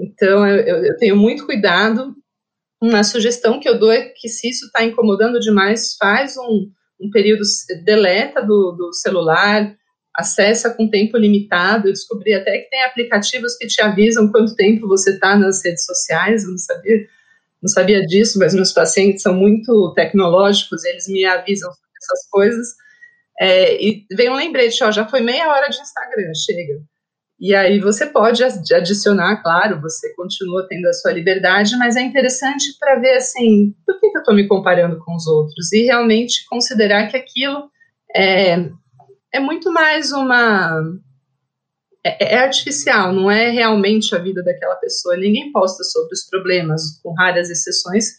Então, 0.00 0.46
eu, 0.46 0.84
eu 0.84 0.96
tenho 0.96 1.16
muito 1.16 1.44
cuidado. 1.44 2.14
Uma 2.82 3.04
sugestão 3.04 3.60
que 3.60 3.68
eu 3.68 3.78
dou 3.78 3.92
é 3.92 4.08
que 4.08 4.28
se 4.28 4.48
isso 4.48 4.66
está 4.66 4.82
incomodando 4.82 5.38
demais, 5.38 5.94
faz 5.98 6.36
um, 6.38 6.70
um 6.98 7.10
período, 7.10 7.42
deleta 7.84 8.40
do, 8.40 8.72
do 8.72 8.92
celular, 8.94 9.76
acessa 10.14 10.70
com 10.70 10.88
tempo 10.88 11.18
limitado. 11.18 11.88
Eu 11.88 11.92
descobri 11.92 12.32
até 12.32 12.58
que 12.58 12.70
tem 12.70 12.82
aplicativos 12.82 13.56
que 13.56 13.66
te 13.66 13.82
avisam 13.82 14.30
quanto 14.30 14.56
tempo 14.56 14.88
você 14.88 15.10
está 15.10 15.36
nas 15.36 15.62
redes 15.62 15.84
sociais. 15.84 16.44
Eu 16.44 16.50
não 16.50 16.58
sabia, 16.58 17.06
não 17.62 17.68
sabia 17.68 18.06
disso, 18.06 18.38
mas 18.38 18.54
meus 18.54 18.72
pacientes 18.72 19.22
são 19.22 19.34
muito 19.34 19.92
tecnológicos, 19.94 20.84
eles 20.84 21.06
me 21.06 21.24
avisam 21.26 21.70
essas 21.70 22.28
coisas. 22.30 22.68
É, 23.38 23.82
e 23.82 24.06
vem 24.12 24.30
um 24.30 24.36
lembrete, 24.36 24.82
ó, 24.84 24.90
já 24.90 25.06
foi 25.06 25.20
meia 25.20 25.48
hora 25.48 25.68
de 25.68 25.80
Instagram, 25.80 26.32
chega. 26.34 26.80
E 27.40 27.54
aí 27.54 27.80
você 27.80 28.04
pode 28.04 28.44
adicionar, 28.44 29.42
claro, 29.42 29.80
você 29.80 30.14
continua 30.14 30.66
tendo 30.68 30.86
a 30.86 30.92
sua 30.92 31.10
liberdade, 31.10 31.74
mas 31.78 31.96
é 31.96 32.02
interessante 32.02 32.66
para 32.78 32.96
ver 32.96 33.16
assim, 33.16 33.74
por 33.86 33.98
que, 33.98 34.10
que 34.10 34.18
eu 34.18 34.20
estou 34.20 34.34
me 34.34 34.46
comparando 34.46 34.98
com 34.98 35.14
os 35.14 35.26
outros? 35.26 35.72
E 35.72 35.84
realmente 35.84 36.44
considerar 36.50 37.08
que 37.08 37.16
aquilo 37.16 37.70
é, 38.14 38.68
é 39.32 39.40
muito 39.40 39.72
mais 39.72 40.12
uma. 40.12 40.82
É, 42.04 42.34
é, 42.34 42.38
artificial, 42.40 43.12
não 43.12 43.30
é 43.30 43.50
realmente 43.50 44.14
a 44.14 44.18
vida 44.18 44.42
daquela 44.42 44.76
pessoa. 44.76 45.16
Ninguém 45.16 45.50
posta 45.50 45.82
sobre 45.84 46.12
os 46.12 46.26
problemas, 46.28 47.00
com 47.02 47.14
raras 47.14 47.48
exceções. 47.48 48.18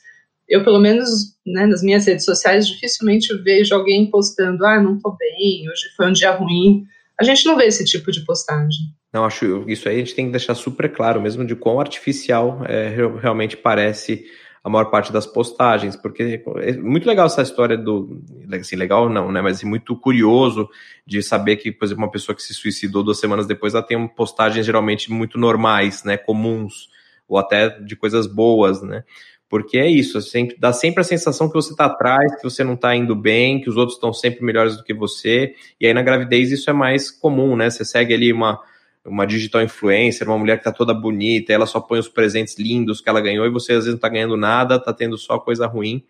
Eu, 0.49 0.63
pelo 0.63 0.79
menos, 0.79 1.35
né, 1.45 1.67
nas 1.67 1.83
minhas 1.83 2.05
redes 2.07 2.25
sociais, 2.25 2.67
dificilmente 2.67 3.35
vejo 3.43 3.75
alguém 3.75 4.09
postando: 4.09 4.65
ah, 4.65 4.81
não 4.81 4.99
tô 4.99 5.15
bem, 5.15 5.69
hoje 5.69 5.93
foi 5.95 6.07
um 6.09 6.11
dia 6.11 6.31
ruim. 6.31 6.85
A 7.21 7.23
gente 7.23 7.45
não 7.45 7.55
vê 7.55 7.67
esse 7.67 7.85
tipo 7.85 8.11
de 8.11 8.25
postagem. 8.25 8.95
Não, 9.13 9.25
acho 9.25 9.63
isso 9.69 9.87
aí 9.87 9.97
a 9.97 9.99
gente 9.99 10.15
tem 10.15 10.25
que 10.25 10.31
deixar 10.31 10.55
super 10.55 10.91
claro 10.91 11.21
mesmo 11.21 11.45
de 11.45 11.55
quão 11.55 11.79
artificial 11.79 12.65
é, 12.65 12.89
realmente 13.21 13.55
parece 13.55 14.25
a 14.63 14.67
maior 14.67 14.85
parte 14.85 15.13
das 15.13 15.27
postagens, 15.27 15.95
porque 15.95 16.43
é 16.57 16.77
muito 16.77 17.07
legal 17.07 17.27
essa 17.27 17.43
história 17.43 17.77
do. 17.77 18.23
Assim, 18.59 18.75
legal 18.75 19.07
não, 19.07 19.31
né? 19.31 19.39
Mas 19.39 19.57
assim, 19.57 19.67
muito 19.67 19.95
curioso 19.95 20.67
de 21.05 21.21
saber 21.21 21.57
que, 21.57 21.71
por 21.71 21.85
exemplo, 21.85 22.03
uma 22.03 22.11
pessoa 22.11 22.35
que 22.35 22.41
se 22.41 22.55
suicidou 22.55 23.03
duas 23.03 23.19
semanas 23.19 23.45
depois, 23.45 23.75
ela 23.75 23.83
tem 23.83 24.07
postagens 24.07 24.65
geralmente 24.65 25.11
muito 25.11 25.37
normais, 25.37 26.03
né? 26.03 26.17
Comuns, 26.17 26.89
ou 27.27 27.37
até 27.37 27.69
de 27.69 27.95
coisas 27.95 28.25
boas, 28.25 28.81
né? 28.81 29.03
Porque 29.51 29.77
é 29.77 29.85
isso, 29.85 30.21
sempre, 30.21 30.55
dá 30.57 30.71
sempre 30.71 31.01
a 31.01 31.03
sensação 31.03 31.49
que 31.49 31.53
você 31.53 31.73
está 31.73 31.83
atrás, 31.83 32.37
que 32.37 32.43
você 32.43 32.63
não 32.63 32.75
está 32.75 32.95
indo 32.95 33.13
bem, 33.13 33.59
que 33.59 33.69
os 33.69 33.75
outros 33.75 33.97
estão 33.97 34.13
sempre 34.13 34.45
melhores 34.45 34.77
do 34.77 34.83
que 34.83 34.93
você. 34.93 35.53
E 35.77 35.85
aí 35.85 35.93
na 35.93 36.01
gravidez 36.01 36.53
isso 36.53 36.69
é 36.69 36.73
mais 36.73 37.11
comum, 37.11 37.57
né? 37.57 37.69
Você 37.69 37.83
segue 37.83 38.13
ali 38.13 38.31
uma 38.31 38.61
uma 39.03 39.25
digital 39.25 39.61
influencer, 39.61 40.25
uma 40.27 40.37
mulher 40.37 40.59
que 40.59 40.63
tá 40.63 40.71
toda 40.71 40.93
bonita, 40.93 41.51
ela 41.51 41.65
só 41.65 41.81
põe 41.81 41.99
os 41.99 42.07
presentes 42.07 42.57
lindos 42.57 43.01
que 43.01 43.09
ela 43.09 43.19
ganhou 43.19 43.45
e 43.45 43.49
você 43.49 43.73
às 43.73 43.79
vezes 43.79 43.93
não 43.93 43.99
tá 43.99 44.07
ganhando 44.07 44.37
nada, 44.37 44.79
tá 44.79 44.93
tendo 44.93 45.17
só 45.17 45.37
coisa 45.37 45.67
ruim. 45.67 46.01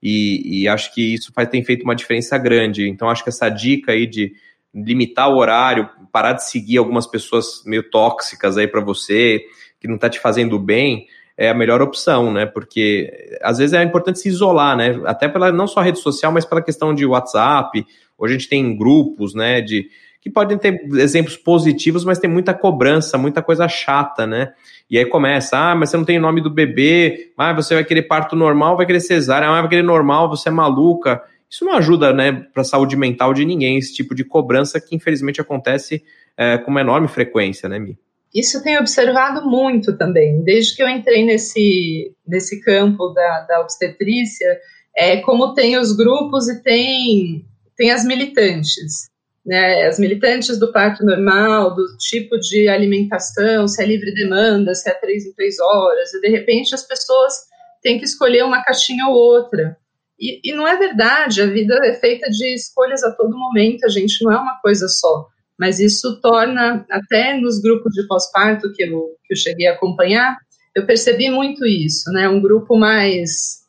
E, 0.00 0.62
e 0.62 0.68
acho 0.68 0.94
que 0.94 1.14
isso 1.14 1.32
faz, 1.34 1.48
tem 1.48 1.64
feito 1.64 1.82
uma 1.82 1.96
diferença 1.96 2.38
grande. 2.38 2.88
Então 2.88 3.10
acho 3.10 3.24
que 3.24 3.30
essa 3.30 3.48
dica 3.48 3.90
aí 3.90 4.06
de 4.06 4.32
limitar 4.72 5.28
o 5.28 5.38
horário, 5.38 5.88
parar 6.12 6.34
de 6.34 6.48
seguir 6.48 6.76
algumas 6.76 7.06
pessoas 7.06 7.64
meio 7.66 7.82
tóxicas 7.90 8.56
aí 8.56 8.68
para 8.68 8.80
você, 8.80 9.42
que 9.80 9.88
não 9.88 9.98
tá 9.98 10.08
te 10.08 10.20
fazendo 10.20 10.56
bem, 10.56 11.08
é 11.36 11.50
a 11.50 11.54
melhor 11.54 11.82
opção, 11.82 12.32
né? 12.32 12.46
Porque 12.46 13.38
às 13.42 13.58
vezes 13.58 13.74
é 13.74 13.82
importante 13.82 14.18
se 14.18 14.28
isolar, 14.28 14.76
né? 14.76 15.00
Até 15.04 15.28
pela 15.28 15.52
não 15.52 15.66
só 15.66 15.80
rede 15.82 15.98
social, 15.98 16.32
mas 16.32 16.44
pela 16.44 16.62
questão 16.62 16.94
de 16.94 17.04
WhatsApp. 17.04 17.84
Hoje 18.16 18.34
a 18.34 18.38
gente 18.38 18.48
tem 18.48 18.76
grupos, 18.76 19.34
né? 19.34 19.60
De 19.60 19.88
que 20.20 20.30
podem 20.30 20.58
ter 20.58 20.80
exemplos 20.94 21.36
positivos, 21.36 22.04
mas 22.04 22.18
tem 22.18 22.28
muita 22.28 22.52
cobrança, 22.52 23.16
muita 23.16 23.42
coisa 23.42 23.68
chata, 23.68 24.26
né? 24.26 24.52
E 24.90 24.98
aí 24.98 25.04
começa, 25.04 25.56
ah, 25.56 25.74
mas 25.74 25.90
você 25.90 25.96
não 25.96 26.04
tem 26.04 26.18
o 26.18 26.20
nome 26.20 26.40
do 26.40 26.50
bebê, 26.50 27.32
ah, 27.38 27.52
você 27.52 27.74
vai 27.74 27.84
querer 27.84 28.02
parto 28.02 28.34
normal, 28.34 28.76
vai 28.76 28.86
querer 28.86 28.98
cesárea, 29.00 29.48
ah, 29.48 29.60
vai 29.60 29.68
querer 29.68 29.82
normal, 29.84 30.28
você 30.28 30.48
é 30.48 30.52
maluca. 30.52 31.22
Isso 31.48 31.64
não 31.64 31.74
ajuda, 31.74 32.12
né, 32.12 32.32
para 32.52 32.62
a 32.62 32.64
saúde 32.64 32.96
mental 32.96 33.32
de 33.32 33.44
ninguém, 33.44 33.78
esse 33.78 33.94
tipo 33.94 34.16
de 34.16 34.24
cobrança 34.24 34.80
que 34.80 34.96
infelizmente 34.96 35.40
acontece 35.40 36.02
é, 36.36 36.58
com 36.58 36.72
uma 36.72 36.80
enorme 36.80 37.06
frequência, 37.06 37.68
né, 37.68 37.78
Mi? 37.78 37.96
Isso 38.34 38.58
eu 38.58 38.62
tenho 38.62 38.80
observado 38.80 39.48
muito 39.48 39.96
também, 39.96 40.42
desde 40.42 40.76
que 40.76 40.82
eu 40.82 40.88
entrei 40.88 41.24
nesse, 41.24 42.14
nesse 42.26 42.60
campo 42.60 43.08
da, 43.08 43.40
da 43.48 43.60
obstetrícia, 43.60 44.60
é, 44.96 45.18
como 45.18 45.54
tem 45.54 45.78
os 45.78 45.96
grupos 45.96 46.48
e 46.48 46.62
tem, 46.62 47.46
tem 47.76 47.90
as 47.90 48.04
militantes 48.04 49.10
né, 49.46 49.86
as 49.86 49.98
militantes 49.98 50.58
do 50.58 50.72
parto 50.72 51.04
normal, 51.04 51.72
do 51.72 51.96
tipo 51.98 52.36
de 52.36 52.66
alimentação, 52.66 53.68
se 53.68 53.80
é 53.80 53.86
livre 53.86 54.12
demanda, 54.12 54.74
se 54.74 54.90
é 54.90 54.94
três 54.94 55.24
em 55.24 55.32
três 55.34 55.60
horas, 55.60 56.12
e 56.12 56.20
de 56.20 56.28
repente 56.28 56.74
as 56.74 56.82
pessoas 56.82 57.32
têm 57.80 57.96
que 57.96 58.04
escolher 58.04 58.44
uma 58.44 58.64
caixinha 58.64 59.06
ou 59.06 59.14
outra. 59.14 59.76
E, 60.18 60.40
e 60.42 60.52
não 60.52 60.66
é 60.66 60.76
verdade, 60.76 61.40
a 61.40 61.46
vida 61.46 61.78
é 61.84 61.94
feita 61.94 62.28
de 62.28 62.54
escolhas 62.54 63.04
a 63.04 63.12
todo 63.12 63.38
momento, 63.38 63.84
a 63.84 63.88
gente 63.88 64.24
não 64.24 64.32
é 64.32 64.36
uma 64.36 64.58
coisa 64.60 64.88
só. 64.88 65.28
Mas 65.58 65.80
isso 65.80 66.20
torna, 66.20 66.84
até 66.90 67.38
nos 67.38 67.60
grupos 67.60 67.92
de 67.94 68.06
pós-parto 68.06 68.72
que 68.74 68.84
eu, 68.84 69.16
que 69.24 69.32
eu 69.32 69.36
cheguei 69.36 69.66
a 69.66 69.72
acompanhar, 69.72 70.36
eu 70.74 70.84
percebi 70.84 71.30
muito 71.30 71.64
isso, 71.64 72.10
né? 72.12 72.28
Um 72.28 72.40
grupo 72.40 72.76
mais, 72.76 73.62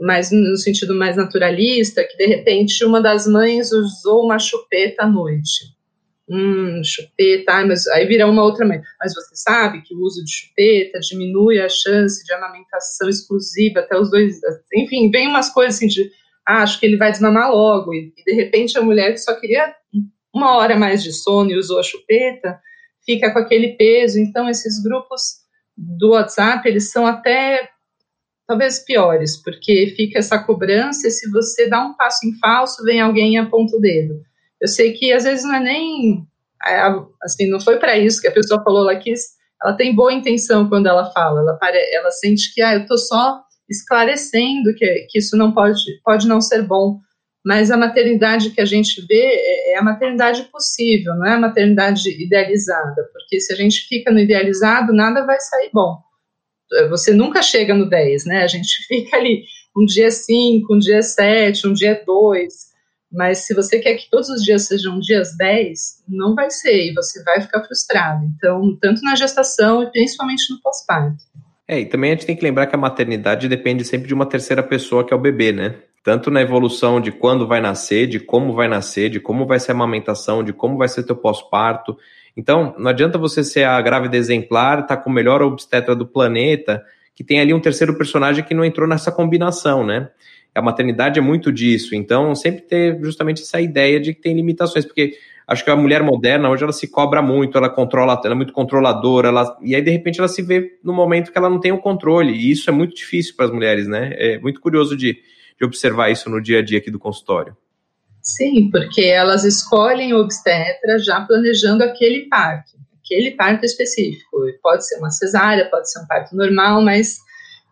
mais 0.00 0.30
no 0.30 0.56
sentido 0.56 0.94
mais 0.94 1.16
naturalista, 1.16 2.04
que 2.04 2.16
de 2.16 2.26
repente 2.26 2.84
uma 2.84 3.02
das 3.02 3.26
mães 3.26 3.72
usou 3.72 4.24
uma 4.24 4.38
chupeta 4.38 5.02
à 5.02 5.08
noite. 5.08 5.76
Hum, 6.30 6.82
chupeta, 6.84 7.64
mas 7.66 7.86
aí 7.88 8.06
vira 8.06 8.26
uma 8.26 8.44
outra 8.44 8.64
mãe. 8.64 8.80
Mas 9.00 9.14
você 9.14 9.34
sabe 9.34 9.82
que 9.82 9.94
o 9.94 10.00
uso 10.00 10.22
de 10.24 10.30
chupeta 10.30 11.00
diminui 11.00 11.58
a 11.58 11.68
chance 11.68 12.24
de 12.24 12.32
amamentação 12.32 13.08
exclusiva 13.08 13.80
até 13.80 13.98
os 13.98 14.10
dois. 14.10 14.38
Enfim, 14.74 15.10
vem 15.10 15.26
umas 15.26 15.48
coisas 15.52 15.76
assim 15.76 15.88
de 15.88 16.08
ah, 16.46 16.62
acho 16.62 16.78
que 16.78 16.86
ele 16.86 16.96
vai 16.96 17.10
desmamar 17.10 17.50
logo. 17.50 17.92
E, 17.92 18.12
de 18.24 18.32
repente 18.32 18.78
a 18.78 18.82
mulher 18.82 19.12
que 19.12 19.18
só 19.18 19.34
queria 19.34 19.74
uma 20.38 20.56
hora 20.56 20.76
mais 20.76 21.02
de 21.02 21.12
sono 21.12 21.50
e 21.50 21.58
usou 21.58 21.78
a 21.78 21.82
chupeta, 21.82 22.58
fica 23.04 23.30
com 23.32 23.38
aquele 23.38 23.76
peso. 23.76 24.18
Então, 24.18 24.48
esses 24.48 24.82
grupos 24.82 25.20
do 25.76 26.10
WhatsApp, 26.10 26.66
eles 26.66 26.90
são 26.90 27.06
até 27.06 27.68
talvez 28.46 28.82
piores, 28.82 29.36
porque 29.42 29.92
fica 29.94 30.18
essa 30.18 30.38
cobrança 30.38 31.10
se 31.10 31.30
você 31.30 31.68
dá 31.68 31.84
um 31.84 31.94
passo 31.94 32.26
em 32.26 32.38
falso, 32.38 32.82
vem 32.82 33.00
alguém 33.00 33.34
e 33.34 33.36
aponta 33.36 33.76
o 33.76 33.80
dedo. 33.80 34.14
Eu 34.58 34.66
sei 34.66 34.94
que 34.94 35.12
às 35.12 35.24
vezes 35.24 35.44
não 35.44 35.54
é 35.54 35.60
nem 35.60 36.26
assim, 37.22 37.48
não 37.48 37.60
foi 37.60 37.78
para 37.78 37.96
isso 37.96 38.20
que 38.20 38.26
a 38.26 38.32
pessoa 38.32 38.62
falou, 38.64 38.88
ela 38.88 38.98
quis, 38.98 39.20
ela 39.62 39.74
tem 39.74 39.94
boa 39.94 40.12
intenção 40.12 40.68
quando 40.68 40.86
ela 40.86 41.12
fala, 41.12 41.40
ela, 41.40 41.58
ela 41.92 42.10
sente 42.10 42.52
que 42.52 42.62
ah, 42.62 42.74
eu 42.74 42.80
estou 42.80 42.98
só 42.98 43.40
esclarecendo 43.68 44.74
que, 44.74 45.06
que 45.10 45.18
isso 45.18 45.36
não 45.36 45.52
pode, 45.52 45.78
pode 46.02 46.26
não 46.26 46.40
ser 46.40 46.62
bom, 46.62 46.98
mas 47.48 47.70
a 47.70 47.78
maternidade 47.78 48.50
que 48.50 48.60
a 48.60 48.64
gente 48.66 49.00
vê 49.06 49.22
é, 49.22 49.72
é 49.72 49.78
a 49.78 49.82
maternidade 49.82 50.42
possível, 50.52 51.14
não 51.14 51.24
é 51.24 51.32
a 51.32 51.40
maternidade 51.40 52.06
idealizada, 52.22 53.08
porque 53.10 53.40
se 53.40 53.50
a 53.54 53.56
gente 53.56 53.88
fica 53.88 54.12
no 54.12 54.20
idealizado, 54.20 54.92
nada 54.92 55.24
vai 55.24 55.40
sair 55.40 55.70
bom. 55.72 55.96
Você 56.90 57.14
nunca 57.14 57.40
chega 57.40 57.72
no 57.72 57.88
10, 57.88 58.26
né? 58.26 58.42
A 58.42 58.46
gente 58.46 58.68
fica 58.86 59.16
ali 59.16 59.44
um 59.74 59.86
dia 59.86 60.10
5, 60.10 60.74
um 60.74 60.78
dia 60.78 61.00
7, 61.00 61.66
um 61.66 61.72
dia 61.72 62.02
2, 62.06 62.52
mas 63.10 63.38
se 63.38 63.54
você 63.54 63.78
quer 63.78 63.94
que 63.94 64.10
todos 64.10 64.28
os 64.28 64.44
dias 64.44 64.66
sejam 64.66 64.98
dias 64.98 65.34
10, 65.38 66.04
não 66.06 66.34
vai 66.34 66.50
ser, 66.50 66.90
e 66.90 66.92
você 66.92 67.24
vai 67.24 67.40
ficar 67.40 67.64
frustrado. 67.64 68.26
Então, 68.36 68.76
tanto 68.78 69.00
na 69.00 69.16
gestação 69.16 69.82
e 69.82 69.90
principalmente 69.90 70.52
no 70.52 70.60
pós-parto. 70.60 71.16
É, 71.66 71.80
e 71.80 71.86
também 71.86 72.10
a 72.10 72.14
gente 72.14 72.26
tem 72.26 72.36
que 72.36 72.44
lembrar 72.44 72.66
que 72.66 72.74
a 72.74 72.78
maternidade 72.78 73.48
depende 73.48 73.86
sempre 73.86 74.06
de 74.06 74.12
uma 74.12 74.26
terceira 74.26 74.62
pessoa, 74.62 75.02
que 75.02 75.14
é 75.14 75.16
o 75.16 75.20
bebê, 75.20 75.50
né? 75.50 75.76
Tanto 76.02 76.30
na 76.30 76.40
evolução 76.40 77.00
de 77.00 77.12
quando 77.12 77.46
vai 77.46 77.60
nascer, 77.60 78.06
de 78.06 78.18
como 78.20 78.52
vai 78.52 78.68
nascer, 78.68 79.10
de 79.10 79.20
como 79.20 79.46
vai 79.46 79.60
ser 79.60 79.72
a 79.72 79.74
amamentação, 79.74 80.42
de 80.42 80.52
como 80.52 80.76
vai 80.76 80.88
ser 80.88 81.02
teu 81.02 81.16
pós-parto. 81.16 81.96
Então, 82.36 82.74
não 82.78 82.88
adianta 82.90 83.18
você 83.18 83.42
ser 83.42 83.64
a 83.64 83.80
grávida 83.80 84.16
exemplar, 84.16 84.86
tá 84.86 84.96
com 84.96 85.10
o 85.10 85.12
melhor 85.12 85.42
obstetra 85.42 85.94
do 85.94 86.06
planeta, 86.06 86.82
que 87.14 87.24
tem 87.24 87.40
ali 87.40 87.52
um 87.52 87.60
terceiro 87.60 87.98
personagem 87.98 88.44
que 88.44 88.54
não 88.54 88.64
entrou 88.64 88.88
nessa 88.88 89.10
combinação, 89.10 89.84
né? 89.84 90.08
A 90.54 90.62
maternidade 90.62 91.18
é 91.18 91.22
muito 91.22 91.52
disso, 91.52 91.94
então 91.94 92.34
sempre 92.34 92.62
ter 92.62 92.98
justamente 93.02 93.42
essa 93.42 93.60
ideia 93.60 94.00
de 94.00 94.14
que 94.14 94.20
tem 94.20 94.34
limitações, 94.34 94.84
porque 94.84 95.14
acho 95.46 95.64
que 95.64 95.70
a 95.70 95.76
mulher 95.76 96.02
moderna 96.02 96.48
hoje 96.48 96.64
ela 96.64 96.72
se 96.72 96.88
cobra 96.88 97.20
muito, 97.20 97.56
ela 97.58 97.68
controla, 97.68 98.20
ela 98.24 98.34
é 98.34 98.36
muito 98.36 98.52
controladora, 98.52 99.28
ela, 99.28 99.56
e 99.62 99.74
aí 99.74 99.82
de 99.82 99.90
repente 99.90 100.18
ela 100.18 100.28
se 100.28 100.42
vê 100.42 100.78
no 100.82 100.92
momento 100.92 101.30
que 101.30 101.38
ela 101.38 101.50
não 101.50 101.60
tem 101.60 101.70
o 101.70 101.78
controle, 101.78 102.32
e 102.32 102.50
isso 102.50 102.68
é 102.70 102.72
muito 102.72 102.94
difícil 102.94 103.34
para 103.36 103.46
as 103.46 103.52
mulheres, 103.52 103.86
né? 103.86 104.14
É 104.16 104.38
muito 104.38 104.60
curioso 104.60 104.96
de 104.96 105.18
de 105.58 105.64
observar 105.64 106.10
isso 106.10 106.30
no 106.30 106.40
dia 106.40 106.60
a 106.60 106.64
dia 106.64 106.78
aqui 106.78 106.90
do 106.90 106.98
consultório? 106.98 107.56
Sim, 108.22 108.70
porque 108.70 109.02
elas 109.02 109.44
escolhem 109.44 110.12
obstetra 110.12 110.98
já 110.98 111.20
planejando 111.20 111.82
aquele 111.82 112.28
parto, 112.28 112.72
aquele 113.02 113.32
parto 113.32 113.64
específico. 113.64 114.38
Pode 114.62 114.86
ser 114.86 114.98
uma 114.98 115.10
cesárea, 115.10 115.68
pode 115.70 115.90
ser 115.90 116.00
um 116.00 116.06
parto 116.06 116.36
normal, 116.36 116.82
mas, 116.82 117.18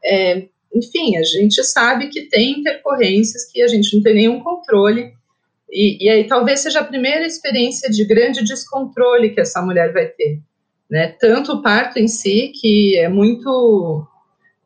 é, 0.04 0.46
enfim, 0.74 1.16
a 1.16 1.22
gente 1.22 1.62
sabe 1.62 2.08
que 2.08 2.22
tem 2.22 2.60
intercorrências 2.60 3.44
que 3.52 3.62
a 3.62 3.68
gente 3.68 3.94
não 3.94 4.02
tem 4.02 4.14
nenhum 4.14 4.40
controle. 4.40 5.12
E, 5.70 6.06
e, 6.06 6.08
aí 6.08 6.26
talvez 6.26 6.60
seja 6.60 6.80
a 6.80 6.84
primeira 6.84 7.26
experiência 7.26 7.90
de 7.90 8.04
grande 8.04 8.42
descontrole 8.42 9.30
que 9.30 9.40
essa 9.40 9.60
mulher 9.60 9.92
vai 9.92 10.06
ter. 10.06 10.40
Né? 10.90 11.08
Tanto 11.20 11.52
o 11.52 11.62
parto 11.62 11.98
em 11.98 12.08
si, 12.08 12.52
que 12.60 12.96
é 12.96 13.08
muito 13.08 14.06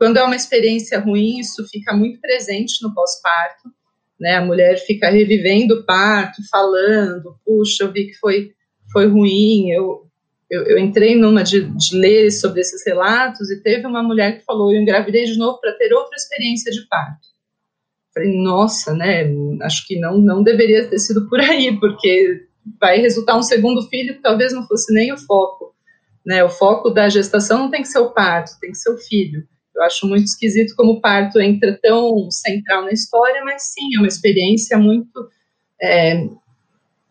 quando 0.01 0.17
é 0.17 0.23
uma 0.23 0.35
experiência 0.35 0.99
ruim, 0.99 1.41
isso 1.41 1.63
fica 1.69 1.95
muito 1.95 2.19
presente 2.23 2.83
no 2.83 2.95
pós-parto, 2.95 3.69
né? 4.19 4.37
A 4.37 4.41
mulher 4.41 4.79
fica 4.79 5.11
revivendo 5.11 5.75
o 5.75 5.85
parto, 5.85 6.41
falando, 6.51 7.37
puxa, 7.45 7.85
eu 7.85 7.93
vi 7.93 8.07
que 8.07 8.15
foi, 8.15 8.53
foi 8.91 9.07
ruim, 9.09 9.69
eu, 9.69 10.07
eu, 10.49 10.63
eu 10.63 10.79
entrei 10.79 11.15
numa 11.15 11.43
de, 11.43 11.67
de, 11.77 11.95
ler 11.95 12.31
sobre 12.31 12.63
esses 12.63 12.83
relatos 12.87 13.51
e 13.51 13.63
teve 13.63 13.87
uma 13.87 14.03
mulher 14.03 14.39
que 14.39 14.45
falou, 14.47 14.73
eu 14.73 14.81
engravidei 14.81 15.27
de 15.27 15.37
novo 15.37 15.61
para 15.61 15.75
ter 15.75 15.93
outra 15.93 16.17
experiência 16.17 16.73
de 16.73 16.81
parto. 16.89 17.29
Falei, 18.15 18.43
nossa, 18.43 18.95
né, 18.95 19.31
acho 19.61 19.87
que 19.87 20.01
não, 20.01 20.17
não 20.17 20.43
deveria 20.43 20.89
ter 20.89 20.99
sido 20.99 21.29
por 21.29 21.41
aí, 21.41 21.79
porque 21.79 22.47
vai 22.81 23.03
resultar 23.03 23.37
um 23.37 23.43
segundo 23.43 23.87
filho 23.91 24.15
que 24.15 24.23
talvez 24.23 24.51
não 24.55 24.67
fosse 24.67 24.95
nem 24.95 25.13
o 25.13 25.19
foco, 25.19 25.75
né, 26.25 26.43
o 26.43 26.49
foco 26.49 26.89
da 26.89 27.07
gestação 27.11 27.59
não 27.59 27.71
tem 27.71 27.83
que 27.83 27.89
ser 27.89 27.99
o 27.99 28.15
parto, 28.15 28.59
tem 28.59 28.71
que 28.71 28.79
ser 28.79 28.89
o 28.89 28.97
filho. 28.97 29.47
Eu 29.81 29.87
acho 29.87 30.07
muito 30.07 30.27
esquisito 30.27 30.75
como 30.77 30.93
o 30.93 31.01
parto 31.01 31.40
entra 31.40 31.79
tão 31.83 32.31
central 32.31 32.85
na 32.85 32.93
história, 32.93 33.43
mas 33.43 33.62
sim, 33.62 33.97
é 33.97 33.99
uma 33.99 34.09
experiência 34.09 34.77
muito. 34.77 35.29
É, 35.81 36.27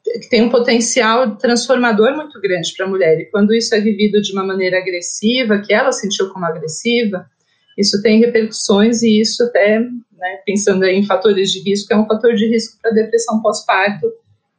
que 0.03 0.29
tem 0.29 0.43
um 0.43 0.49
potencial 0.49 1.36
transformador 1.36 2.15
muito 2.15 2.39
grande 2.39 2.73
para 2.75 2.86
a 2.86 2.89
mulher. 2.89 3.19
E 3.19 3.25
quando 3.25 3.53
isso 3.53 3.73
é 3.73 3.79
vivido 3.79 4.21
de 4.21 4.32
uma 4.32 4.43
maneira 4.43 4.77
agressiva, 4.77 5.60
que 5.60 5.73
ela 5.73 5.91
sentiu 5.91 6.29
como 6.29 6.45
agressiva, 6.45 7.25
isso 7.77 8.01
tem 8.01 8.19
repercussões 8.19 9.01
e 9.01 9.19
isso 9.19 9.43
até, 9.43 9.79
né, 9.79 10.39
pensando 10.45 10.84
em 10.86 11.05
fatores 11.05 11.51
de 11.51 11.62
risco, 11.62 11.93
é 11.93 11.97
um 11.97 12.05
fator 12.05 12.36
de 12.36 12.47
risco 12.47 12.77
para 12.82 12.91
depressão 12.91 13.41
pós-parto, 13.41 14.08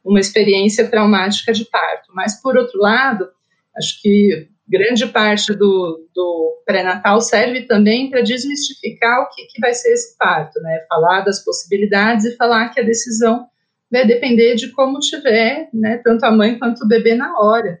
uma 0.03 0.19
experiência 0.19 0.87
traumática 0.87 1.53
de 1.53 1.65
parto. 1.65 2.11
Mas, 2.13 2.41
por 2.41 2.57
outro 2.57 2.79
lado, 2.79 3.29
acho 3.77 4.01
que 4.01 4.49
grande 4.71 5.05
parte 5.07 5.53
do, 5.53 6.07
do 6.15 6.63
pré-natal 6.65 7.19
serve 7.19 7.63
também 7.63 8.09
para 8.09 8.21
desmistificar 8.21 9.21
o 9.21 9.29
que, 9.29 9.45
que 9.47 9.59
vai 9.59 9.73
ser 9.73 9.91
esse 9.91 10.17
parto, 10.17 10.59
né? 10.61 10.85
Falar 10.87 11.21
das 11.21 11.43
possibilidades 11.43 12.25
e 12.25 12.35
falar 12.37 12.69
que 12.69 12.79
a 12.79 12.83
decisão 12.83 13.45
vai 13.91 14.07
depender 14.07 14.55
de 14.55 14.69
como 14.69 14.99
tiver, 14.99 15.67
né? 15.73 15.99
Tanto 16.01 16.23
a 16.23 16.31
mãe 16.31 16.57
quanto 16.57 16.85
o 16.85 16.87
bebê 16.87 17.13
na 17.13 17.37
hora. 17.37 17.79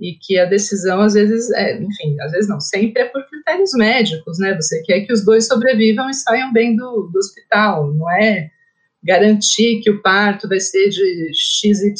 E 0.00 0.14
que 0.20 0.38
a 0.38 0.46
decisão, 0.46 1.02
às 1.02 1.12
vezes, 1.12 1.50
é, 1.52 1.76
enfim, 1.76 2.18
às 2.20 2.32
vezes 2.32 2.48
não, 2.48 2.58
sempre 2.58 3.02
é 3.02 3.04
por 3.04 3.24
critérios 3.28 3.72
médicos, 3.74 4.38
né? 4.38 4.54
Você 4.54 4.82
quer 4.82 5.02
que 5.02 5.12
os 5.12 5.22
dois 5.22 5.46
sobrevivam 5.46 6.08
e 6.08 6.14
saiam 6.14 6.50
bem 6.50 6.74
do, 6.74 7.10
do 7.12 7.18
hospital, 7.18 7.92
não 7.92 8.10
é 8.10 8.48
garantir 9.04 9.80
que 9.82 9.90
o 9.90 10.00
parto 10.00 10.48
vai 10.48 10.60
ser 10.60 10.88
de 10.88 11.30
XYZ. 11.34 11.92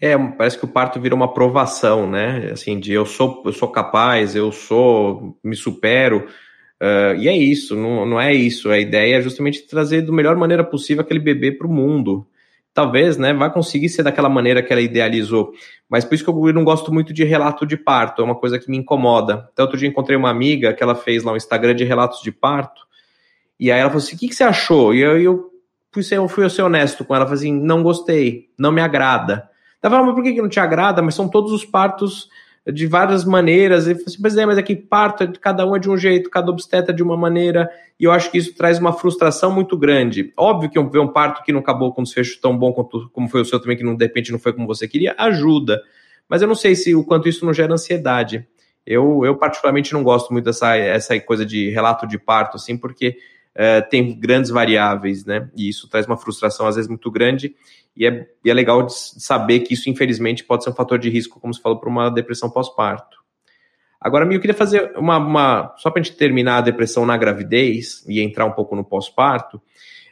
É, 0.00 0.16
parece 0.16 0.58
que 0.58 0.64
o 0.64 0.68
parto 0.68 0.98
vira 0.98 1.14
uma 1.14 1.32
provação, 1.32 2.10
né? 2.10 2.50
Assim, 2.52 2.80
de 2.80 2.92
eu 2.92 3.04
sou, 3.04 3.42
eu 3.44 3.52
sou 3.52 3.68
capaz, 3.68 4.34
eu 4.34 4.50
sou, 4.50 5.38
me 5.44 5.54
supero. 5.54 6.26
Uh, 6.80 7.14
e 7.18 7.28
é 7.28 7.36
isso, 7.36 7.76
não, 7.76 8.06
não 8.06 8.18
é 8.18 8.32
isso. 8.32 8.70
A 8.70 8.78
ideia 8.78 9.16
é 9.16 9.20
justamente 9.20 9.66
trazer 9.66 10.00
da 10.00 10.10
melhor 10.10 10.36
maneira 10.36 10.64
possível 10.64 11.02
aquele 11.02 11.20
bebê 11.20 11.52
para 11.52 11.66
o 11.66 11.72
mundo. 11.72 12.26
Talvez, 12.72 13.18
né, 13.18 13.34
vai 13.34 13.52
conseguir 13.52 13.90
ser 13.90 14.02
daquela 14.02 14.28
maneira 14.30 14.62
que 14.62 14.72
ela 14.72 14.80
idealizou. 14.80 15.52
Mas 15.86 16.04
por 16.04 16.14
isso 16.14 16.24
que 16.24 16.30
eu 16.30 16.52
não 16.54 16.64
gosto 16.64 16.90
muito 16.94 17.12
de 17.12 17.24
relato 17.24 17.66
de 17.66 17.76
parto, 17.76 18.22
é 18.22 18.24
uma 18.24 18.36
coisa 18.36 18.58
que 18.58 18.70
me 18.70 18.78
incomoda. 18.78 19.50
Então, 19.52 19.66
outro 19.66 19.78
dia 19.78 19.88
encontrei 19.88 20.16
uma 20.16 20.30
amiga 20.30 20.72
que 20.72 20.82
ela 20.82 20.94
fez 20.94 21.22
lá 21.22 21.32
um 21.32 21.36
Instagram 21.36 21.74
de 21.74 21.84
relatos 21.84 22.22
de 22.22 22.32
parto. 22.32 22.86
E 23.58 23.70
aí 23.70 23.80
ela 23.80 23.90
falou 23.90 24.02
assim: 24.02 24.16
o 24.16 24.18
que, 24.18 24.28
que 24.28 24.34
você 24.34 24.44
achou? 24.44 24.94
E 24.94 25.00
eu, 25.00 25.20
eu 25.20 25.50
fui, 25.92 26.02
eu 26.12 26.28
fui 26.28 26.48
ser 26.48 26.62
honesto 26.62 27.04
com 27.04 27.14
ela, 27.14 27.26
falei 27.26 27.40
assim: 27.40 27.52
não 27.52 27.82
gostei, 27.82 28.48
não 28.56 28.72
me 28.72 28.80
agrada. 28.80 29.50
Ela 29.82 29.90
falou, 29.92 30.06
mas 30.06 30.14
por 30.14 30.24
que, 30.24 30.34
que 30.34 30.42
não 30.42 30.48
te 30.48 30.60
agrada? 30.60 31.00
Mas 31.02 31.14
são 31.14 31.28
todos 31.28 31.52
os 31.52 31.64
partos 31.64 32.28
de 32.66 32.86
várias 32.86 33.24
maneiras. 33.24 33.86
E 33.86 33.92
assim, 33.92 34.18
mas 34.20 34.36
é, 34.36 34.46
mas 34.46 34.58
aqui 34.58 34.76
parto, 34.76 35.30
cada 35.40 35.66
um 35.66 35.74
é 35.74 35.78
de 35.78 35.88
um 35.88 35.96
jeito, 35.96 36.30
cada 36.30 36.50
obstetra 36.50 36.94
de 36.94 37.02
uma 37.02 37.16
maneira, 37.16 37.70
e 37.98 38.04
eu 38.04 38.12
acho 38.12 38.30
que 38.30 38.38
isso 38.38 38.54
traz 38.54 38.78
uma 38.78 38.92
frustração 38.92 39.52
muito 39.52 39.76
grande. 39.76 40.32
Óbvio 40.36 40.70
que 40.70 40.82
ver 40.82 40.98
um 40.98 41.08
parto 41.08 41.42
que 41.42 41.52
não 41.52 41.60
acabou 41.60 41.92
com 41.92 42.00
um 42.00 42.04
desfecho 42.04 42.40
tão 42.40 42.56
bom 42.56 42.72
quanto, 42.72 43.08
como 43.10 43.28
foi 43.28 43.40
o 43.40 43.44
seu 43.44 43.60
também, 43.60 43.76
que 43.76 43.84
não, 43.84 43.96
de 43.96 44.04
repente 44.04 44.32
não 44.32 44.38
foi 44.38 44.52
como 44.52 44.66
você 44.66 44.86
queria, 44.86 45.14
ajuda. 45.18 45.80
Mas 46.28 46.42
eu 46.42 46.48
não 46.48 46.54
sei 46.54 46.74
se 46.74 46.94
o 46.94 47.04
quanto 47.04 47.28
isso 47.28 47.44
não 47.44 47.52
gera 47.52 47.72
ansiedade. 47.72 48.46
Eu, 48.86 49.24
eu 49.24 49.36
particularmente 49.36 49.92
não 49.92 50.02
gosto 50.02 50.32
muito 50.32 50.44
dessa 50.44 50.76
essa 50.76 51.18
coisa 51.20 51.44
de 51.44 51.70
relato 51.70 52.06
de 52.06 52.18
parto, 52.18 52.56
assim, 52.56 52.76
porque 52.76 53.16
é, 53.54 53.80
tem 53.80 54.18
grandes 54.18 54.50
variáveis, 54.50 55.24
né? 55.24 55.48
E 55.56 55.68
isso 55.68 55.88
traz 55.88 56.06
uma 56.06 56.16
frustração 56.16 56.66
às 56.66 56.76
vezes 56.76 56.88
muito 56.88 57.10
grande. 57.10 57.54
E 57.96 58.06
é, 58.06 58.26
e 58.44 58.50
é 58.50 58.54
legal 58.54 58.84
de 58.84 58.92
saber 58.94 59.60
que 59.60 59.74
isso, 59.74 59.90
infelizmente, 59.90 60.44
pode 60.44 60.64
ser 60.64 60.70
um 60.70 60.74
fator 60.74 60.98
de 60.98 61.10
risco, 61.10 61.40
como 61.40 61.52
se 61.52 61.60
falou, 61.60 61.78
para 61.78 61.88
uma 61.88 62.08
depressão 62.10 62.50
pós-parto. 62.50 63.18
Agora, 64.00 64.24
eu 64.32 64.40
queria 64.40 64.54
fazer 64.54 64.92
uma. 64.96 65.18
uma 65.18 65.74
só 65.76 65.90
para 65.90 66.00
a 66.00 66.02
gente 66.02 66.16
terminar 66.16 66.58
a 66.58 66.62
depressão 66.62 67.04
na 67.04 67.16
gravidez 67.16 68.04
e 68.08 68.20
entrar 68.20 68.46
um 68.46 68.52
pouco 68.52 68.74
no 68.74 68.82
pós-parto. 68.82 69.60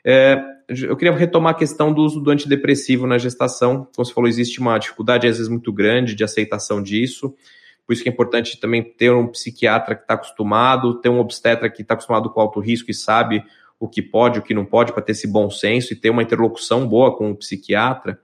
É, 0.04 0.42
eu 0.68 0.96
queria 0.96 1.14
retomar 1.14 1.54
a 1.54 1.58
questão 1.58 1.92
do 1.92 2.02
uso 2.02 2.20
do 2.20 2.30
antidepressivo 2.30 3.06
na 3.06 3.16
gestação. 3.16 3.88
Como 3.94 4.04
você 4.04 4.12
falou, 4.12 4.28
existe 4.28 4.60
uma 4.60 4.76
dificuldade, 4.78 5.26
às 5.26 5.36
vezes, 5.36 5.48
muito 5.48 5.72
grande 5.72 6.14
de 6.14 6.22
aceitação 6.22 6.82
disso. 6.82 7.34
Por 7.86 7.94
isso 7.94 8.02
que 8.02 8.08
é 8.10 8.12
importante 8.12 8.60
também 8.60 8.82
ter 8.82 9.10
um 9.10 9.26
psiquiatra 9.28 9.94
que 9.94 10.02
está 10.02 10.12
acostumado, 10.12 11.00
ter 11.00 11.08
um 11.08 11.18
obstetra 11.18 11.70
que 11.70 11.80
está 11.80 11.94
acostumado 11.94 12.28
com 12.28 12.38
alto 12.38 12.60
risco 12.60 12.90
e 12.90 12.94
sabe 12.94 13.42
o 13.78 13.88
que 13.88 14.02
pode, 14.02 14.38
o 14.38 14.42
que 14.42 14.54
não 14.54 14.64
pode, 14.64 14.92
para 14.92 15.02
ter 15.02 15.12
esse 15.12 15.26
bom 15.26 15.50
senso 15.50 15.92
e 15.92 15.96
ter 15.96 16.10
uma 16.10 16.22
interlocução 16.22 16.86
boa 16.86 17.16
com 17.16 17.30
o 17.30 17.36
psiquiatra. 17.36 18.18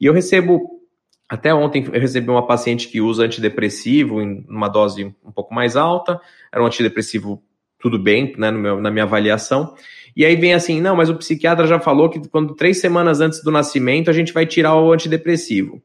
E 0.00 0.06
eu 0.06 0.12
recebo, 0.12 0.80
até 1.28 1.52
ontem, 1.52 1.84
eu 1.92 2.00
recebi 2.00 2.30
uma 2.30 2.46
paciente 2.46 2.88
que 2.88 3.00
usa 3.00 3.24
antidepressivo 3.24 4.20
em 4.20 4.44
uma 4.48 4.68
dose 4.68 5.14
um 5.24 5.32
pouco 5.32 5.54
mais 5.54 5.76
alta, 5.76 6.20
era 6.52 6.62
um 6.62 6.66
antidepressivo 6.66 7.42
tudo 7.80 7.98
bem, 7.98 8.32
né, 8.38 8.50
meu, 8.52 8.80
na 8.80 8.90
minha 8.90 9.04
avaliação. 9.04 9.74
E 10.14 10.24
aí 10.24 10.36
vem 10.36 10.54
assim, 10.54 10.80
não, 10.80 10.94
mas 10.94 11.10
o 11.10 11.16
psiquiatra 11.16 11.66
já 11.66 11.80
falou 11.80 12.08
que 12.08 12.28
quando 12.28 12.54
três 12.54 12.80
semanas 12.80 13.20
antes 13.20 13.42
do 13.42 13.50
nascimento 13.50 14.08
a 14.08 14.12
gente 14.12 14.32
vai 14.32 14.46
tirar 14.46 14.76
o 14.76 14.92
antidepressivo. 14.92 15.82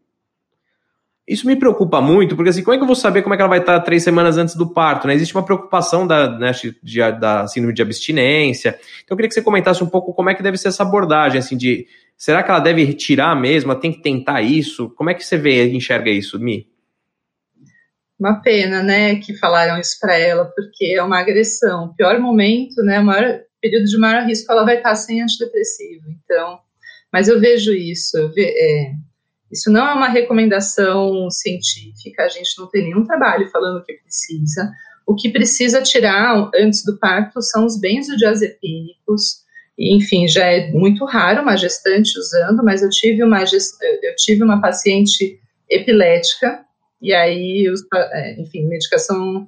Isso 1.27 1.45
me 1.45 1.57
preocupa 1.57 1.99
muito, 1.99 2.37
porque 2.37 2.49
assim, 2.49 2.63
como 2.63 2.73
é 2.73 2.77
que 2.77 2.83
eu 2.83 2.87
vou 2.87 2.95
saber 2.95 3.21
como 3.21 3.33
é 3.33 3.37
que 3.37 3.41
ela 3.41 3.49
vai 3.49 3.59
estar 3.59 3.81
três 3.81 4.01
semanas 4.01 4.37
antes 4.37 4.55
do 4.55 4.71
parto? 4.71 5.07
Né? 5.07 5.13
Existe 5.13 5.35
uma 5.35 5.43
preocupação 5.43 6.07
da, 6.07 6.39
né, 6.39 6.51
de, 6.81 7.11
da 7.19 7.45
síndrome 7.47 7.73
de 7.73 7.81
abstinência. 7.81 8.79
Então 9.03 9.13
eu 9.13 9.17
queria 9.17 9.27
que 9.27 9.33
você 9.33 9.41
comentasse 9.41 9.83
um 9.83 9.89
pouco 9.89 10.13
como 10.13 10.29
é 10.29 10.35
que 10.35 10.41
deve 10.41 10.57
ser 10.57 10.69
essa 10.69 10.83
abordagem, 10.83 11.39
assim, 11.39 11.57
de 11.57 11.85
será 12.15 12.41
que 12.41 12.49
ela 12.49 12.61
deve 12.61 12.85
retirar 12.85 13.35
mesmo? 13.35 13.71
Ela 13.71 13.81
tem 13.81 13.91
que 13.91 14.01
tentar 14.01 14.41
isso? 14.41 14.89
Como 14.91 15.09
é 15.09 15.13
que 15.13 15.25
você 15.25 15.37
vê, 15.37 15.69
enxerga 15.69 16.09
isso, 16.09 16.39
Mi? 16.39 16.65
Uma 18.17 18.41
pena, 18.41 18.81
né, 18.81 19.15
que 19.17 19.35
falaram 19.35 19.77
isso 19.77 19.97
para 19.99 20.17
ela, 20.17 20.45
porque 20.45 20.85
é 20.85 21.03
uma 21.03 21.19
agressão. 21.19 21.87
O 21.87 21.93
pior 21.93 22.17
momento, 22.21 22.81
né, 22.83 23.01
o 23.01 23.05
maior 23.05 23.41
período 23.61 23.85
de 23.85 23.97
maior 23.97 24.25
risco, 24.25 24.49
ela 24.49 24.63
vai 24.63 24.77
estar 24.77 24.95
sem 24.95 25.21
antidepressivo. 25.21 26.05
Então, 26.23 26.57
mas 27.11 27.27
eu 27.27 27.37
vejo 27.37 27.73
isso, 27.73 28.17
eu 28.17 28.31
ve, 28.31 28.45
é, 28.45 28.93
isso 29.51 29.71
não 29.71 29.87
é 29.87 29.93
uma 29.93 30.09
recomendação 30.09 31.29
científica, 31.29 32.23
a 32.23 32.29
gente 32.29 32.57
não 32.57 32.67
tem 32.67 32.83
nenhum 32.83 33.03
trabalho 33.03 33.49
falando 33.49 33.77
o 33.77 33.83
que 33.83 33.93
precisa. 33.93 34.71
O 35.05 35.15
que 35.15 35.29
precisa 35.29 35.81
tirar 35.81 36.49
antes 36.53 36.83
do 36.83 36.97
parto 36.97 37.41
são 37.41 37.65
os 37.65 37.79
benzodiazepínicos, 37.79 39.45
enfim, 39.79 40.27
já 40.27 40.45
é 40.45 40.71
muito 40.71 41.05
raro 41.05 41.43
uma 41.43 41.55
gestante 41.55 42.17
usando, 42.17 42.63
mas 42.63 42.81
eu 42.81 42.89
tive 42.89 43.23
uma, 43.23 43.41
eu 43.41 44.15
tive 44.17 44.43
uma 44.43 44.59
paciente 44.59 45.39
epilética, 45.69 46.65
e 47.01 47.13
aí, 47.13 47.71
é, 47.93 48.41
enfim, 48.41 48.67
medicação 48.67 49.47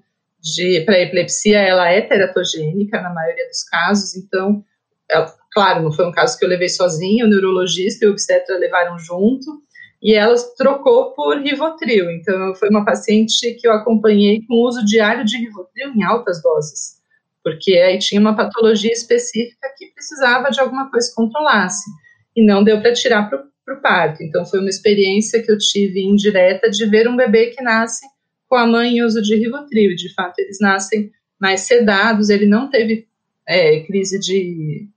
para 0.85 1.01
epilepsia, 1.01 1.59
ela 1.59 1.89
é 1.89 2.01
teratogênica 2.01 3.01
na 3.01 3.13
maioria 3.13 3.47
dos 3.47 3.63
casos, 3.63 4.15
então, 4.15 4.63
é, 5.11 5.25
claro, 5.51 5.81
não 5.81 5.91
foi 5.91 6.05
um 6.05 6.11
caso 6.11 6.37
que 6.37 6.45
eu 6.45 6.49
levei 6.49 6.69
sozinho, 6.69 7.25
o 7.25 7.29
neurologista 7.29 8.05
e 8.05 8.07
o 8.07 8.11
obstetra 8.11 8.57
levaram 8.57 8.99
junto, 8.99 9.61
e 10.01 10.13
ela 10.13 10.35
trocou 10.57 11.11
por 11.11 11.37
Rivotril. 11.37 12.09
Então, 12.11 12.55
foi 12.55 12.69
uma 12.69 12.85
paciente 12.85 13.53
que 13.55 13.67
eu 13.67 13.73
acompanhei 13.73 14.41
com 14.47 14.55
uso 14.65 14.83
diário 14.85 15.25
de 15.25 15.37
Rivotril 15.37 15.93
em 15.93 16.03
altas 16.03 16.41
doses, 16.41 16.99
porque 17.43 17.73
aí 17.73 17.99
tinha 17.99 18.21
uma 18.21 18.35
patologia 18.35 18.91
específica 18.91 19.67
que 19.77 19.87
precisava 19.87 20.49
de 20.49 20.59
alguma 20.59 20.89
coisa 20.89 21.09
que 21.09 21.15
controlasse, 21.15 21.89
e 22.35 22.45
não 22.45 22.63
deu 22.63 22.81
para 22.81 22.93
tirar 22.93 23.29
para 23.29 23.43
o 23.75 23.81
parto. 23.81 24.23
Então, 24.23 24.45
foi 24.45 24.59
uma 24.59 24.69
experiência 24.69 25.43
que 25.43 25.51
eu 25.51 25.57
tive 25.57 26.01
indireta 26.01 26.69
de 26.69 26.85
ver 26.85 27.07
um 27.07 27.17
bebê 27.17 27.47
que 27.47 27.61
nasce 27.61 28.05
com 28.47 28.55
a 28.55 28.65
mãe 28.65 28.97
em 28.97 29.03
uso 29.03 29.21
de 29.21 29.35
Rivotril. 29.35 29.95
De 29.95 30.13
fato, 30.13 30.39
eles 30.39 30.57
nascem 30.59 31.11
mais 31.39 31.61
sedados, 31.61 32.29
ele 32.29 32.45
não 32.45 32.69
teve 32.69 33.07
é, 33.47 33.81
crise 33.81 34.19
de 34.19 34.87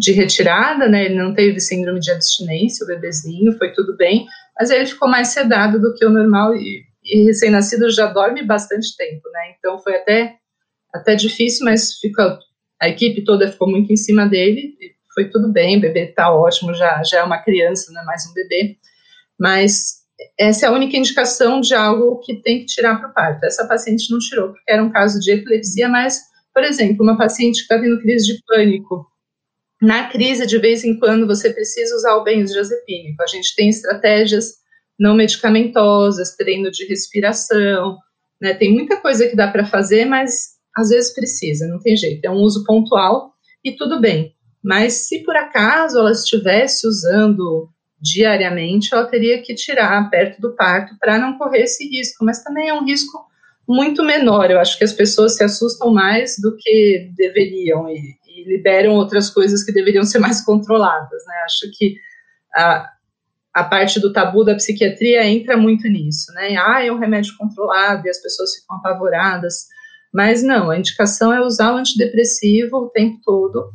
de 0.00 0.12
retirada, 0.12 0.88
né? 0.88 1.04
Ele 1.04 1.14
não 1.14 1.34
teve 1.34 1.60
síndrome 1.60 2.00
de 2.00 2.10
abstinência, 2.10 2.84
o 2.84 2.86
bebezinho, 2.86 3.52
foi 3.58 3.70
tudo 3.72 3.94
bem, 3.96 4.26
mas 4.60 4.70
ele 4.70 4.84
ficou 4.84 5.08
mais 5.08 5.28
sedado 5.28 5.80
do 5.80 5.94
que 5.94 6.04
o 6.04 6.10
normal 6.10 6.54
e, 6.54 6.84
e 7.02 7.24
recém-nascido 7.24 7.90
já 7.90 8.06
dorme 8.06 8.42
bastante 8.44 8.94
tempo, 8.94 9.22
né? 9.32 9.54
Então 9.58 9.78
foi 9.78 9.96
até 9.96 10.36
até 10.92 11.14
difícil, 11.14 11.64
mas 11.64 11.98
fica 11.98 12.38
a 12.78 12.88
equipe 12.88 13.24
toda 13.24 13.50
ficou 13.50 13.70
muito 13.70 13.90
em 13.90 13.96
cima 13.96 14.26
dele, 14.26 14.74
foi 15.14 15.30
tudo 15.30 15.50
bem, 15.50 15.78
o 15.78 15.80
bebê 15.80 16.08
tá 16.08 16.30
ótimo, 16.34 16.74
já 16.74 17.02
já 17.02 17.20
é 17.20 17.22
uma 17.22 17.38
criança, 17.38 17.90
não 17.90 18.02
é 18.02 18.04
mais 18.04 18.26
um 18.26 18.34
bebê, 18.34 18.76
mas 19.38 20.00
essa 20.38 20.66
é 20.66 20.68
a 20.68 20.72
única 20.72 20.94
indicação 20.94 21.62
de 21.62 21.74
algo 21.74 22.18
que 22.18 22.42
tem 22.42 22.60
que 22.60 22.66
tirar 22.66 22.98
para 22.98 23.08
o 23.08 23.14
parto. 23.14 23.44
Essa 23.44 23.66
paciente 23.66 24.10
não 24.10 24.18
tirou, 24.18 24.48
porque 24.48 24.70
era 24.70 24.84
um 24.84 24.90
caso 24.90 25.18
de 25.18 25.32
epilepsia, 25.32 25.88
mas, 25.88 26.20
por 26.52 26.62
exemplo, 26.62 27.02
uma 27.02 27.16
paciente 27.16 27.56
que 27.56 27.62
está 27.62 27.80
tendo 27.80 28.00
crise 28.02 28.26
de 28.26 28.42
pânico, 28.46 29.09
na 29.80 30.08
crise, 30.08 30.46
de 30.46 30.58
vez 30.58 30.84
em 30.84 30.98
quando, 30.98 31.26
você 31.26 31.52
precisa 31.52 31.94
usar 31.96 32.16
o 32.16 32.24
benzodiazepínico. 32.24 33.22
A 33.22 33.26
gente 33.26 33.54
tem 33.56 33.68
estratégias 33.68 34.60
não 34.98 35.14
medicamentosas, 35.14 36.36
treino 36.36 36.70
de 36.70 36.84
respiração, 36.84 37.96
né? 38.40 38.52
Tem 38.52 38.72
muita 38.72 38.98
coisa 38.98 39.26
que 39.26 39.34
dá 39.34 39.48
para 39.48 39.64
fazer, 39.64 40.04
mas 40.04 40.50
às 40.76 40.90
vezes 40.90 41.14
precisa, 41.14 41.66
não 41.66 41.80
tem 41.80 41.96
jeito. 41.96 42.24
É 42.24 42.30
um 42.30 42.42
uso 42.42 42.64
pontual 42.64 43.32
e 43.64 43.72
tudo 43.72 44.00
bem. 44.00 44.34
Mas 44.62 45.08
se 45.08 45.22
por 45.24 45.34
acaso 45.34 45.98
ela 45.98 46.12
estivesse 46.12 46.86
usando 46.86 47.70
diariamente, 48.00 48.94
ela 48.94 49.06
teria 49.06 49.42
que 49.42 49.54
tirar 49.54 50.08
perto 50.10 50.40
do 50.40 50.54
parto 50.54 50.94
para 50.98 51.18
não 51.18 51.38
correr 51.38 51.62
esse 51.62 51.88
risco. 51.88 52.24
Mas 52.24 52.42
também 52.42 52.68
é 52.68 52.74
um 52.74 52.84
risco 52.84 53.18
muito 53.66 54.02
menor. 54.04 54.50
Eu 54.50 54.60
acho 54.60 54.76
que 54.76 54.84
as 54.84 54.92
pessoas 54.92 55.36
se 55.36 55.44
assustam 55.44 55.92
mais 55.92 56.36
do 56.38 56.56
que 56.58 57.10
deveriam. 57.16 57.88
E, 57.88 58.16
liberam 58.44 58.94
outras 58.94 59.30
coisas 59.30 59.64
que 59.64 59.72
deveriam 59.72 60.04
ser 60.04 60.18
mais 60.18 60.44
controladas, 60.44 61.22
né? 61.26 61.34
Acho 61.44 61.70
que 61.76 61.96
a, 62.54 62.90
a 63.54 63.64
parte 63.64 64.00
do 64.00 64.12
tabu 64.12 64.44
da 64.44 64.54
psiquiatria 64.54 65.26
entra 65.26 65.56
muito 65.56 65.88
nisso, 65.88 66.32
né? 66.34 66.56
Ah, 66.56 66.84
é 66.84 66.90
um 66.90 66.98
remédio 66.98 67.36
controlado 67.36 68.06
e 68.06 68.10
as 68.10 68.20
pessoas 68.22 68.54
ficam 68.54 68.76
apavoradas. 68.76 69.66
Mas 70.12 70.42
não, 70.42 70.70
a 70.70 70.78
indicação 70.78 71.32
é 71.32 71.40
usar 71.40 71.72
o 71.72 71.76
antidepressivo 71.76 72.76
o 72.76 72.90
tempo 72.90 73.20
todo. 73.24 73.70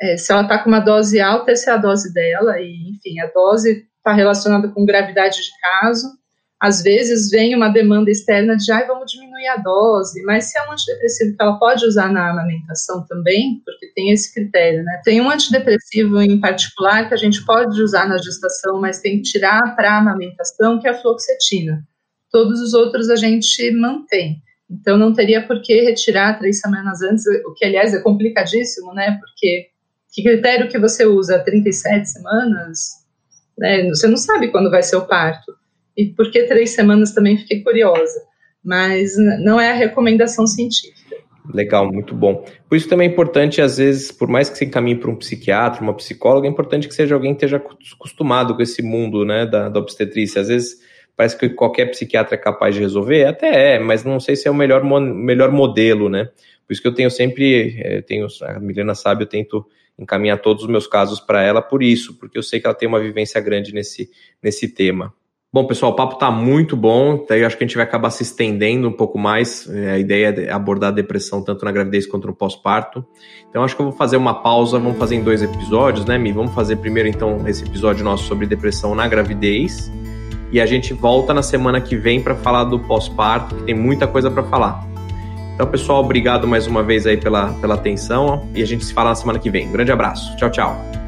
É, 0.00 0.16
se 0.16 0.32
ela 0.32 0.42
está 0.42 0.58
com 0.58 0.68
uma 0.68 0.80
dose 0.80 1.20
alta, 1.20 1.52
essa 1.52 1.70
é 1.70 1.74
a 1.74 1.78
dose 1.78 2.12
dela, 2.12 2.60
e 2.60 2.90
enfim, 2.90 3.18
a 3.20 3.26
dose 3.32 3.86
está 3.96 4.12
relacionada 4.12 4.68
com 4.68 4.84
gravidade 4.84 5.36
de 5.36 5.50
caso 5.60 6.08
às 6.60 6.82
vezes 6.82 7.30
vem 7.30 7.54
uma 7.54 7.68
demanda 7.68 8.10
externa 8.10 8.56
de, 8.56 8.72
ah, 8.72 8.86
vamos 8.86 9.12
diminuir 9.12 9.46
a 9.48 9.56
dose, 9.56 10.22
mas 10.22 10.44
se 10.44 10.58
é 10.58 10.66
um 10.66 10.72
antidepressivo 10.72 11.36
que 11.36 11.42
ela 11.42 11.58
pode 11.58 11.84
usar 11.84 12.10
na 12.10 12.30
amamentação 12.30 13.04
também, 13.06 13.60
porque 13.64 13.92
tem 13.94 14.10
esse 14.10 14.32
critério, 14.32 14.82
né? 14.82 15.02
Tem 15.04 15.20
um 15.20 15.30
antidepressivo 15.30 16.20
em 16.22 16.40
particular 16.40 17.08
que 17.08 17.14
a 17.14 17.18
gente 17.18 17.44
pode 17.44 17.80
usar 17.82 18.08
na 18.08 18.16
gestação, 18.16 18.80
mas 18.80 19.00
tem 19.00 19.18
que 19.18 19.22
tirar 19.22 19.76
para 19.76 19.92
a 19.92 19.98
amamentação, 19.98 20.78
que 20.78 20.88
é 20.88 20.92
a 20.92 20.94
fluoxetina. 20.94 21.86
Todos 22.30 22.60
os 22.60 22.72
outros 22.72 23.10
a 23.10 23.16
gente 23.16 23.70
mantém. 23.72 24.42
Então 24.68 24.96
não 24.96 25.12
teria 25.12 25.46
por 25.46 25.60
que 25.60 25.82
retirar 25.82 26.38
três 26.38 26.60
semanas 26.60 27.02
antes, 27.02 27.24
o 27.46 27.52
que 27.54 27.66
aliás 27.66 27.92
é 27.92 28.00
complicadíssimo, 28.00 28.94
né? 28.94 29.18
Porque 29.20 29.68
que 30.10 30.22
critério 30.22 30.68
que 30.70 30.78
você 30.78 31.04
usa? 31.04 31.38
37 31.38 32.08
semanas? 32.08 33.04
Né? 33.58 33.86
Você 33.90 34.06
não 34.08 34.16
sabe 34.16 34.50
quando 34.50 34.70
vai 34.70 34.82
ser 34.82 34.96
o 34.96 35.06
parto. 35.06 35.54
E 35.96 36.06
por 36.06 36.30
que 36.30 36.44
três 36.44 36.70
semanas 36.70 37.12
também 37.12 37.36
fiquei 37.36 37.62
curiosa. 37.62 38.20
Mas 38.62 39.12
não 39.42 39.60
é 39.60 39.70
a 39.70 39.74
recomendação 39.74 40.46
científica. 40.46 41.16
Legal, 41.52 41.90
muito 41.90 42.14
bom. 42.14 42.44
Por 42.68 42.76
isso 42.76 42.88
também 42.88 43.08
é 43.08 43.10
importante, 43.10 43.60
às 43.60 43.78
vezes, 43.78 44.10
por 44.10 44.28
mais 44.28 44.50
que 44.50 44.58
você 44.58 44.64
encaminhe 44.64 44.96
para 44.96 45.10
um 45.10 45.16
psiquiatra, 45.16 45.82
uma 45.82 45.94
psicóloga, 45.94 46.46
é 46.46 46.50
importante 46.50 46.88
que 46.88 46.94
seja 46.94 47.14
alguém 47.14 47.32
que 47.32 47.44
esteja 47.44 47.62
acostumado 47.94 48.54
com 48.54 48.62
esse 48.62 48.82
mundo 48.82 49.24
né, 49.24 49.46
da, 49.46 49.68
da 49.68 49.78
obstetrícia. 49.78 50.42
Às 50.42 50.48
vezes 50.48 50.80
parece 51.16 51.38
que 51.38 51.48
qualquer 51.48 51.86
psiquiatra 51.90 52.34
é 52.34 52.38
capaz 52.38 52.74
de 52.74 52.80
resolver, 52.80 53.24
até 53.24 53.76
é, 53.76 53.78
mas 53.78 54.04
não 54.04 54.20
sei 54.20 54.36
se 54.36 54.46
é 54.46 54.50
o 54.50 54.54
melhor, 54.54 54.84
melhor 54.84 55.50
modelo, 55.50 56.08
né? 56.08 56.28
Por 56.66 56.72
isso 56.72 56.82
que 56.82 56.88
eu 56.88 56.94
tenho 56.94 57.10
sempre, 57.10 57.80
é, 57.80 58.02
tenho, 58.02 58.26
a 58.42 58.58
Milena 58.58 58.94
sabe, 58.94 59.22
eu 59.22 59.28
tento 59.28 59.64
encaminhar 59.98 60.38
todos 60.38 60.64
os 60.64 60.68
meus 60.68 60.86
casos 60.86 61.20
para 61.20 61.42
ela 61.42 61.62
por 61.62 61.82
isso, 61.82 62.18
porque 62.18 62.36
eu 62.36 62.42
sei 62.42 62.60
que 62.60 62.66
ela 62.66 62.74
tem 62.74 62.88
uma 62.88 63.00
vivência 63.00 63.40
grande 63.40 63.72
nesse, 63.72 64.10
nesse 64.42 64.68
tema. 64.68 65.14
Bom, 65.56 65.64
pessoal, 65.64 65.92
o 65.92 65.94
papo 65.94 66.16
está 66.16 66.30
muito 66.30 66.76
bom. 66.76 67.24
Daí 67.26 67.42
acho 67.42 67.56
que 67.56 67.64
a 67.64 67.66
gente 67.66 67.76
vai 67.76 67.84
acabar 67.86 68.10
se 68.10 68.22
estendendo 68.22 68.86
um 68.88 68.92
pouco 68.92 69.18
mais. 69.18 69.66
É, 69.72 69.92
a 69.92 69.98
ideia 69.98 70.26
é 70.26 70.52
abordar 70.52 70.90
a 70.90 70.92
depressão 70.92 71.42
tanto 71.42 71.64
na 71.64 71.72
gravidez 71.72 72.06
quanto 72.06 72.26
no 72.26 72.34
pós-parto. 72.34 73.02
Então 73.48 73.64
acho 73.64 73.74
que 73.74 73.80
eu 73.80 73.86
vou 73.86 73.96
fazer 73.96 74.18
uma 74.18 74.34
pausa. 74.34 74.78
Vamos 74.78 74.98
fazer 74.98 75.14
em 75.14 75.22
dois 75.22 75.42
episódios, 75.42 76.04
né, 76.04 76.18
Mi? 76.18 76.30
Vamos 76.30 76.52
fazer 76.52 76.76
primeiro 76.76 77.08
então 77.08 77.42
esse 77.48 77.64
episódio 77.64 78.04
nosso 78.04 78.24
sobre 78.24 78.46
depressão 78.46 78.94
na 78.94 79.08
gravidez 79.08 79.90
e 80.52 80.60
a 80.60 80.66
gente 80.66 80.92
volta 80.92 81.32
na 81.32 81.42
semana 81.42 81.80
que 81.80 81.96
vem 81.96 82.20
para 82.20 82.34
falar 82.34 82.64
do 82.64 82.78
pós-parto, 82.78 83.54
que 83.54 83.62
tem 83.62 83.74
muita 83.74 84.06
coisa 84.06 84.30
para 84.30 84.42
falar. 84.42 84.86
Então, 85.54 85.66
pessoal, 85.68 86.04
obrigado 86.04 86.46
mais 86.46 86.66
uma 86.66 86.82
vez 86.82 87.06
aí 87.06 87.16
pela, 87.16 87.54
pela 87.62 87.76
atenção 87.76 88.46
e 88.54 88.60
a 88.60 88.66
gente 88.66 88.84
se 88.84 88.92
fala 88.92 89.08
na 89.08 89.14
semana 89.14 89.38
que 89.38 89.48
vem. 89.48 89.68
Um 89.68 89.72
grande 89.72 89.90
abraço. 89.90 90.36
Tchau, 90.36 90.50
tchau. 90.50 91.05